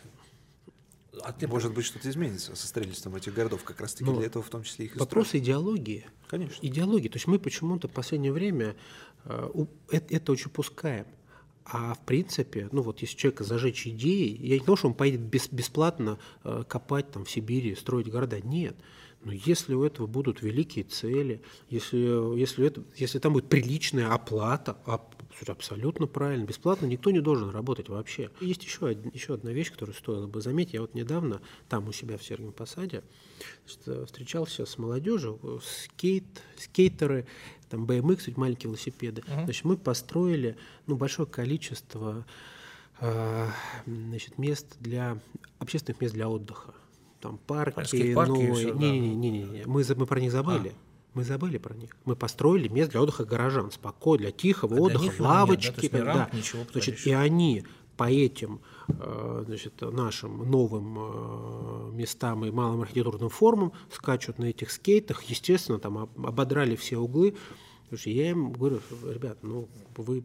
А 1.22 1.32
ты 1.32 1.48
Может 1.48 1.74
быть, 1.74 1.84
что-то 1.84 2.08
изменится 2.08 2.54
со 2.54 2.66
строительством 2.66 3.16
этих 3.16 3.34
городов, 3.34 3.64
как 3.64 3.80
раз-таки 3.80 4.04
Ну, 4.04 4.16
для 4.18 4.26
этого 4.26 4.42
в 4.44 4.48
том 4.48 4.62
числе 4.62 4.86
их 4.86 4.96
и 4.96 4.98
Вопрос 4.98 5.28
строят. 5.28 5.44
идеологии. 5.44 6.06
Конечно. 6.28 6.64
Идеологии. 6.64 7.08
То 7.08 7.16
есть 7.16 7.26
мы 7.26 7.38
почему-то 7.38 7.88
в 7.88 7.90
последнее 7.90 8.32
время 8.32 8.76
э, 9.24 9.50
это, 9.90 10.14
это 10.14 10.32
очень 10.32 10.50
пускаем. 10.50 11.06
А 11.64 11.94
в 11.94 12.00
принципе, 12.06 12.68
ну 12.72 12.82
вот 12.82 13.00
если 13.00 13.16
человека 13.16 13.44
зажечь 13.44 13.86
идеей, 13.86 14.36
я 14.46 14.58
не 14.58 14.64
то, 14.64 14.76
что 14.76 14.88
он 14.88 14.94
поедет 14.94 15.20
бес- 15.22 15.48
бесплатно 15.50 16.18
э, 16.44 16.62
копать 16.68 17.10
там 17.10 17.24
в 17.24 17.30
Сибири, 17.30 17.74
строить 17.74 18.08
города. 18.08 18.40
Нет. 18.40 18.76
Но 19.22 19.32
если 19.32 19.74
у 19.74 19.84
этого 19.84 20.06
будут 20.06 20.40
великие 20.42 20.84
цели, 20.84 21.42
если, 21.68 22.38
если, 22.38 22.66
это, 22.66 22.82
если 22.96 23.18
там 23.18 23.34
будет 23.34 23.48
приличная 23.48 24.12
оплата, 24.14 24.78
слушай, 24.86 25.00
абсолютно 25.48 26.06
правильно, 26.06 26.44
бесплатно 26.44 26.86
никто 26.86 27.10
не 27.10 27.20
должен 27.20 27.50
работать 27.50 27.88
вообще. 27.88 28.30
Есть 28.40 28.64
еще, 28.64 28.90
од- 28.90 29.14
еще 29.14 29.34
одна 29.34 29.52
вещь, 29.52 29.70
которую 29.70 29.94
стоило 29.94 30.26
бы 30.26 30.40
заметить. 30.42 30.74
Я 30.74 30.82
вот 30.82 30.94
недавно 30.94 31.40
там 31.68 31.88
у 31.88 31.92
себя 31.92 32.18
в 32.18 32.22
Сергиевом 32.22 32.52
Посаде 32.52 33.02
значит, 33.64 34.06
встречался 34.08 34.66
с 34.66 34.76
молодежью, 34.76 35.38
э, 35.42 35.58
скейт, 35.62 36.24
скейтеры, 36.58 37.26
там 37.70 37.86
BMX, 37.86 38.24
эти 38.26 38.38
маленькие 38.38 38.68
велосипеды. 38.68 39.22
Значит, 39.44 39.64
мы 39.64 39.76
построили 39.76 40.56
ну, 40.86 40.96
большое 40.96 41.28
количество 41.28 42.26
э, 43.00 43.46
значит, 43.86 44.36
мест 44.38 44.76
для 44.80 45.18
общественных 45.58 46.00
мест 46.00 46.14
для 46.14 46.28
отдыха. 46.28 46.74
Там 47.20 47.38
парки, 47.38 47.96
и 47.96 48.14
ну, 48.14 48.54
всё, 48.54 48.74
да. 48.74 48.80
не, 48.80 48.98
не, 48.98 49.14
не, 49.14 49.30
не, 49.30 49.44
не, 49.44 49.64
мы, 49.66 49.84
мы 49.96 50.06
про 50.06 50.20
них 50.20 50.32
забыли. 50.32 50.74
Мы 51.14 51.24
забыли 51.24 51.58
про 51.58 51.74
них. 51.74 51.96
Мы 52.04 52.14
построили 52.14 52.68
мест 52.68 52.92
для 52.92 53.02
отдыха 53.02 53.24
горожан, 53.24 53.70
спокойно, 53.70 54.24
для 54.24 54.32
тихого 54.32 54.74
А 54.74 54.76
для 54.76 54.84
отдыха, 54.84 55.04
них 55.04 55.14
его 55.14 55.24
нет, 55.24 55.34
да? 55.34 55.38
Лавочки. 55.40 55.96
рамп, 55.96 56.32
ничего 56.34 56.64
Значит, 56.72 57.06
и 57.06 57.12
они 57.12 57.64
по 57.96 58.10
этим 58.10 58.60
э, 58.88 59.44
значит, 59.46 59.80
нашим 59.80 60.50
новым 60.50 60.96
э, 60.98 61.90
местам 61.92 62.44
и 62.44 62.50
малым 62.50 62.82
архитектурным 62.82 63.28
формам 63.28 63.72
скачут 63.92 64.38
на 64.38 64.44
этих 64.46 64.70
скейтах. 64.70 65.22
Естественно, 65.24 65.78
там 65.78 65.98
об- 65.98 66.26
ободрали 66.26 66.76
все 66.76 66.96
углы. 66.96 67.36
Слушай, 67.88 68.12
я 68.12 68.30
им 68.30 68.52
говорю, 68.52 68.80
ребят, 69.02 69.38
ну 69.42 69.68
вы, 69.96 70.24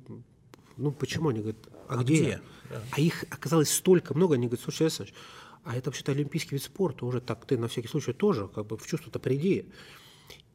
ну 0.78 0.92
почему? 0.92 1.30
Они 1.30 1.40
говорят, 1.40 1.60
а, 1.90 2.00
а 2.00 2.04
где? 2.04 2.16
где? 2.16 2.42
А 2.92 3.02
их 3.02 3.26
оказалось 3.30 3.74
столько 3.74 4.14
много, 4.14 4.36
они 4.36 4.48
говорят, 4.48 4.64
слушай, 4.64 4.84
Александр, 4.84 5.14
а 5.64 5.76
это 5.76 5.90
вообще-то 5.90 6.12
олимпийский 6.12 6.56
вид 6.56 6.64
спорта, 6.64 7.06
уже 7.06 7.20
так 7.22 7.46
ты 7.46 7.58
на 7.58 7.68
всякий 7.68 7.88
случай 7.88 8.14
тоже 8.14 8.48
как 8.48 8.68
бы 8.68 8.78
в 8.78 8.86
чувство-то 8.86 9.20
приди. 9.20 9.66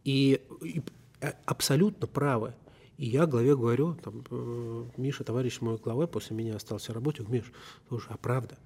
И, 0.04 0.40
и 0.62 0.82
э, 1.20 1.32
абсолютно 1.44 2.06
правы. 2.06 2.54
И 2.96 3.06
я 3.06 3.26
главе 3.26 3.56
говорю, 3.56 3.94
там, 3.94 4.24
э, 4.30 4.84
Миша, 4.96 5.24
товарищ 5.24 5.60
мой 5.60 5.78
главой, 5.78 6.06
после 6.06 6.36
меня 6.36 6.56
остался 6.56 6.92
работать, 6.92 7.28
Миш, 7.28 7.50
слушай, 7.88 8.08
а 8.10 8.16
правда, 8.18 8.58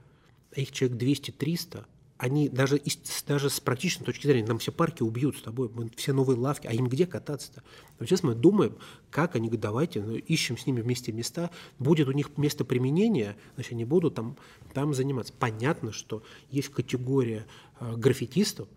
а 0.57 0.61
их 0.61 0.73
человек 0.73 1.01
200-300, 1.01 1.85
они 2.17 2.49
даже, 2.49 2.81
даже 3.27 3.51
с 3.51 3.61
практической 3.61 4.05
точки 4.05 4.27
зрения, 4.27 4.47
нам 4.47 4.59
все 4.59 4.73
парки 4.73 5.03
убьют 5.03 5.37
с 5.37 5.43
тобой, 5.43 5.69
мы 5.75 5.91
все 5.97 6.13
новые 6.13 6.39
лавки, 6.39 6.67
а 6.67 6.73
им 6.73 6.89
где 6.89 7.07
кататься-то? 7.07 7.63
Но 7.99 8.07
сейчас 8.07 8.23
мы 8.23 8.35
думаем, 8.35 8.77
как 9.11 9.35
они 9.37 9.51
давайте, 9.51 10.01
ну, 10.01 10.15
ищем 10.15 10.57
с 10.57 10.67
ними 10.67 10.81
вместе 10.81 11.13
места, 11.13 11.51
будет 11.79 12.09
у 12.09 12.13
них 12.13 12.37
место 12.37 12.65
применения, 12.65 13.37
значит, 13.55 13.73
они 13.73 13.85
будут 13.85 14.15
там, 14.15 14.37
там 14.73 14.95
заниматься. 14.95 15.33
Понятно, 15.39 15.93
что 15.93 16.23
есть 16.51 16.69
категория 16.69 17.47
э, 17.81 17.95
граффитистов, 17.97 18.69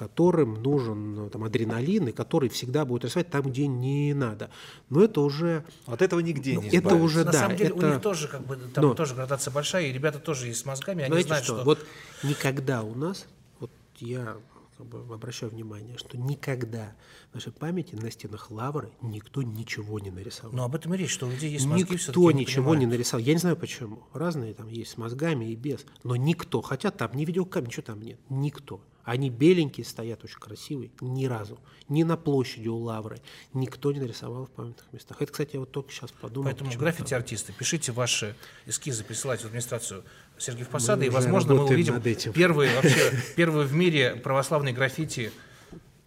которым 0.00 0.54
нужен 0.62 1.14
ну, 1.14 1.28
там, 1.28 1.44
адреналин, 1.44 2.08
и 2.08 2.12
который 2.12 2.48
всегда 2.48 2.86
будет 2.86 3.04
рисовать 3.04 3.28
там, 3.28 3.42
где 3.42 3.66
не 3.66 4.14
надо. 4.14 4.48
Но 4.88 5.04
это 5.04 5.20
уже... 5.20 5.62
От 5.84 6.00
этого 6.00 6.20
нигде 6.20 6.54
ну, 6.54 6.62
не 6.62 6.70
Это 6.70 6.94
уже, 6.94 7.18
На 7.22 7.32
да. 7.32 7.40
самом 7.40 7.56
деле 7.58 7.74
это... 7.76 7.86
у 7.86 7.90
них 7.90 8.00
тоже, 8.00 8.26
как 8.28 8.46
бы, 8.46 8.56
там 8.56 8.82
Но... 8.82 8.94
тоже 8.94 9.14
градация 9.14 9.52
большая, 9.52 9.88
и 9.88 9.92
ребята 9.92 10.18
тоже 10.18 10.46
есть 10.46 10.60
с 10.60 10.64
мозгами, 10.64 11.02
они 11.02 11.10
Знаете 11.10 11.26
знают, 11.28 11.44
что? 11.44 11.56
что... 11.56 11.64
Вот 11.66 11.86
никогда 12.22 12.82
у 12.82 12.94
нас, 12.94 13.26
вот 13.58 13.70
я 13.98 14.38
как 14.78 14.86
бы, 14.86 15.14
обращаю 15.14 15.52
внимание, 15.52 15.98
что 15.98 16.16
никогда 16.16 16.94
в 17.30 17.34
нашей 17.34 17.52
памяти 17.52 17.94
на 17.94 18.10
стенах 18.10 18.50
лавры 18.50 18.90
никто 19.02 19.42
ничего 19.42 20.00
не 20.00 20.10
нарисовал. 20.10 20.56
Но 20.56 20.64
об 20.64 20.74
этом 20.76 20.94
и 20.94 20.96
речь, 20.96 21.10
что 21.10 21.26
у 21.26 21.30
людей 21.30 21.50
есть 21.50 21.66
мозги, 21.66 21.92
Никто 21.92 22.30
ничего 22.30 22.74
не, 22.74 22.86
не 22.86 22.92
нарисовал. 22.92 23.22
Я 23.22 23.34
не 23.34 23.38
знаю 23.38 23.56
почему. 23.58 24.04
Разные 24.14 24.54
там 24.54 24.68
есть 24.68 24.92
с 24.92 24.96
мозгами 24.96 25.44
и 25.44 25.56
без. 25.56 25.84
Но 26.04 26.16
никто, 26.16 26.62
хотя 26.62 26.90
там 26.90 27.10
ни 27.14 27.26
видеокамер, 27.26 27.68
ничего 27.68 27.82
там 27.82 28.00
нет. 28.00 28.18
Никто. 28.30 28.80
Они 29.04 29.30
беленькие 29.30 29.84
стоят, 29.84 30.24
очень 30.24 30.38
красивые, 30.38 30.90
ни 31.00 31.26
разу. 31.26 31.58
Ни 31.88 32.02
на 32.02 32.16
площади 32.16 32.68
у 32.68 32.76
Лавры. 32.76 33.20
Никто 33.52 33.92
не 33.92 34.00
нарисовал 34.00 34.46
в 34.46 34.50
памятных 34.50 34.86
местах. 34.92 35.20
Это, 35.20 35.32
кстати, 35.32 35.54
я 35.54 35.60
вот 35.60 35.70
только 35.70 35.90
сейчас 35.92 36.12
подумал. 36.12 36.44
Поэтому 36.44 36.70
граффити-артисты, 36.70 37.52
пишите 37.52 37.92
ваши 37.92 38.36
эскизы, 38.66 39.02
присылайте 39.04 39.44
в 39.44 39.46
администрацию 39.46 40.04
Сергеев 40.38 40.68
Посада, 40.68 41.04
и, 41.04 41.08
возможно, 41.08 41.54
мы 41.54 41.64
увидим 41.64 42.00
первые, 42.32 42.74
вообще, 42.82 43.12
первые 43.36 43.66
в 43.66 43.74
мире 43.74 44.16
православные 44.16 44.74
граффити. 44.74 45.32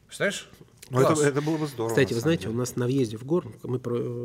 Представляешь? 0.08 0.48
Ну, 0.90 1.00
это, 1.00 1.22
это 1.22 1.42
было 1.42 1.58
бы 1.58 1.68
здорово. 1.68 1.90
Кстати, 1.90 2.14
вы 2.14 2.20
знаете, 2.20 2.44
деле. 2.44 2.56
у 2.56 2.58
нас 2.58 2.76
на 2.76 2.86
въезде 2.86 3.18
в 3.18 3.24
город, 3.24 3.52
мы, 3.64 3.80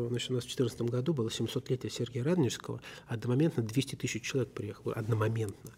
значит, 0.09 0.31
у 0.31 0.35
нас 0.35 0.45
в 0.45 0.49
2014 0.49 0.83
году 0.83 1.14
было 1.14 1.29
700-летие 1.29 1.91
Сергея 1.91 2.25
Радонежского, 2.25 2.81
одномоментно 3.07 3.62
200 3.62 3.97
тысяч 3.97 4.23
человек 4.23 4.51
приехало, 4.53 4.93
одномоментно. 4.95 5.73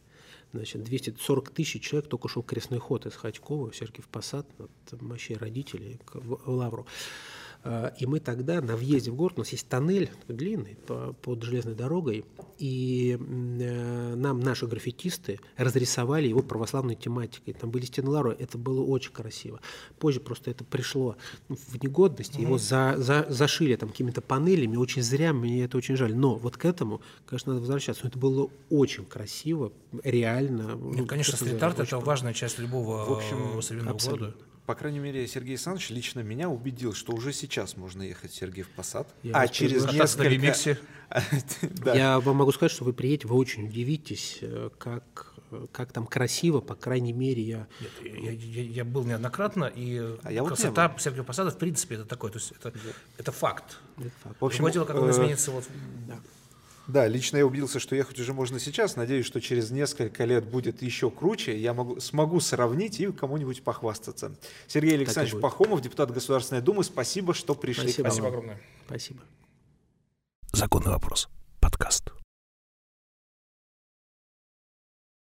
Значит, 0.52 0.82
240 0.82 1.50
тысяч 1.50 1.82
человек 1.82 2.08
только 2.08 2.28
шел 2.28 2.42
крестный 2.42 2.78
ход 2.78 3.06
из 3.06 3.14
Ходькова 3.14 3.70
в 3.70 3.76
Сергиев 3.76 4.08
Посад 4.08 4.46
от 4.58 5.00
мощей 5.00 5.36
родителей 5.36 6.00
в 6.12 6.50
Лавру. 6.50 6.86
А, 7.62 7.92
и 7.98 8.06
мы 8.06 8.20
тогда 8.20 8.60
на 8.62 8.76
въезде 8.76 9.10
в 9.10 9.16
город, 9.16 9.34
у 9.36 9.40
нас 9.40 9.50
есть 9.50 9.68
тоннель 9.68 10.10
длинный 10.28 10.76
под 11.22 11.42
железной 11.42 11.74
дорогой, 11.74 12.24
и 12.58 13.18
э, 13.20 14.14
нам 14.14 14.40
наши 14.40 14.66
граффитисты 14.66 15.40
разрисовали 15.56 16.28
его 16.28 16.42
православной 16.42 16.94
тематикой. 16.94 17.52
Там 17.52 17.70
были 17.70 17.84
стены 17.84 18.08
Лавры, 18.10 18.34
это 18.38 18.56
было 18.56 18.82
очень 18.82 19.12
красиво. 19.12 19.60
Позже 19.98 20.20
просто 20.20 20.50
это 20.50 20.64
пришло 20.64 21.16
в 21.48 21.82
негодность, 21.82 22.36
mm-hmm. 22.36 22.42
его 22.42 22.58
за, 22.58 22.94
за, 22.96 23.26
зашили 23.28 23.76
там 23.76 23.90
какими-то 23.90 24.22
панелями, 24.22 24.76
очень 24.76 25.02
зря, 25.02 25.32
мне 25.34 25.64
это 25.64 25.76
очень 25.76 25.96
жаль. 25.96 26.14
Но 26.14 26.36
вот 26.36 26.56
к 26.56 26.64
этому, 26.64 27.02
конечно, 27.26 27.52
надо 27.52 27.60
возвращаться. 27.60 28.04
Но 28.04 28.08
это 28.08 28.18
было 28.18 28.50
очень 28.70 29.04
красиво, 29.04 29.72
реально. 30.02 30.76
Нет, 30.76 30.98
ну, 30.98 31.06
конечно, 31.06 31.36
стрит-арт– 31.36 31.80
это 31.80 31.98
важная 31.98 32.32
часть 32.32 32.58
любого 32.58 33.04
в 33.04 33.12
общем, 33.12 33.60
современного 33.60 33.96
абсолютно. 33.96 34.26
города 34.28 34.49
по 34.70 34.76
крайней 34.76 35.00
мере, 35.00 35.26
Сергей 35.26 35.54
Александрович 35.54 35.90
лично 35.90 36.20
меня 36.20 36.48
убедил, 36.48 36.94
что 36.94 37.12
уже 37.12 37.32
сейчас 37.32 37.76
можно 37.76 38.02
ехать 38.02 38.30
в 38.30 38.36
Сергеев 38.36 38.68
Посад, 38.68 39.12
я 39.24 39.32
а 39.34 39.48
через 39.48 39.84
несколько... 39.84 40.68
Я 41.92 42.20
вам 42.20 42.36
могу 42.36 42.52
сказать, 42.52 42.70
что 42.70 42.84
вы 42.84 42.92
приедете, 42.92 43.26
вы 43.26 43.34
очень 43.34 43.66
удивитесь, 43.66 44.38
э, 44.42 44.70
как 44.78 45.34
как 45.72 45.90
там 45.90 46.06
красиво, 46.06 46.60
по 46.60 46.76
крайней 46.76 47.12
мере, 47.12 47.42
я... 47.42 47.66
Нет, 47.80 47.90
я, 48.22 48.30
я, 48.30 48.62
я 48.62 48.84
был 48.84 49.02
неоднократно, 49.02 49.64
и 49.64 49.98
а 50.22 50.30
я 50.30 50.44
красота 50.44 50.86
вот 50.86 51.02
Сергея 51.02 51.24
Посада, 51.24 51.50
в 51.50 51.58
принципе, 51.58 51.96
это 51.96 52.04
такой, 52.04 52.30
то 52.30 52.38
есть 52.38 52.52
это, 52.52 52.72
это 53.18 53.32
факт. 53.32 53.78
Это 53.98 54.12
факт. 54.22 54.36
В 54.38 54.44
общем, 54.44 54.58
Другое 54.58 54.72
дело, 54.72 54.84
как 54.84 54.96
он 54.98 55.08
э, 55.08 55.10
изменится 55.10 55.50
вот... 55.50 55.64
Да. 56.06 56.20
Да, 56.90 57.06
лично 57.06 57.36
я 57.36 57.46
убедился, 57.46 57.78
что 57.78 57.94
ехать 57.94 58.18
уже 58.18 58.32
можно 58.32 58.58
сейчас. 58.58 58.96
Надеюсь, 58.96 59.24
что 59.24 59.40
через 59.40 59.70
несколько 59.70 60.24
лет 60.24 60.44
будет 60.44 60.82
еще 60.82 61.10
круче. 61.10 61.56
Я 61.56 61.72
могу, 61.72 62.00
смогу 62.00 62.40
сравнить 62.40 62.98
и 62.98 63.12
кому-нибудь 63.12 63.62
похвастаться. 63.62 64.34
Сергей 64.66 64.96
Александрович 64.96 65.40
Пахомов, 65.40 65.82
депутат 65.82 66.10
Государственной 66.10 66.62
Думы, 66.62 66.82
спасибо, 66.82 67.32
что 67.32 67.54
пришли. 67.54 67.84
Спасибо, 67.84 68.08
спасибо 68.08 68.28
огромное. 68.28 68.60
Спасибо. 68.86 69.20
Законный 70.52 70.90
вопрос. 70.90 71.28
Подкаст. 71.60 72.19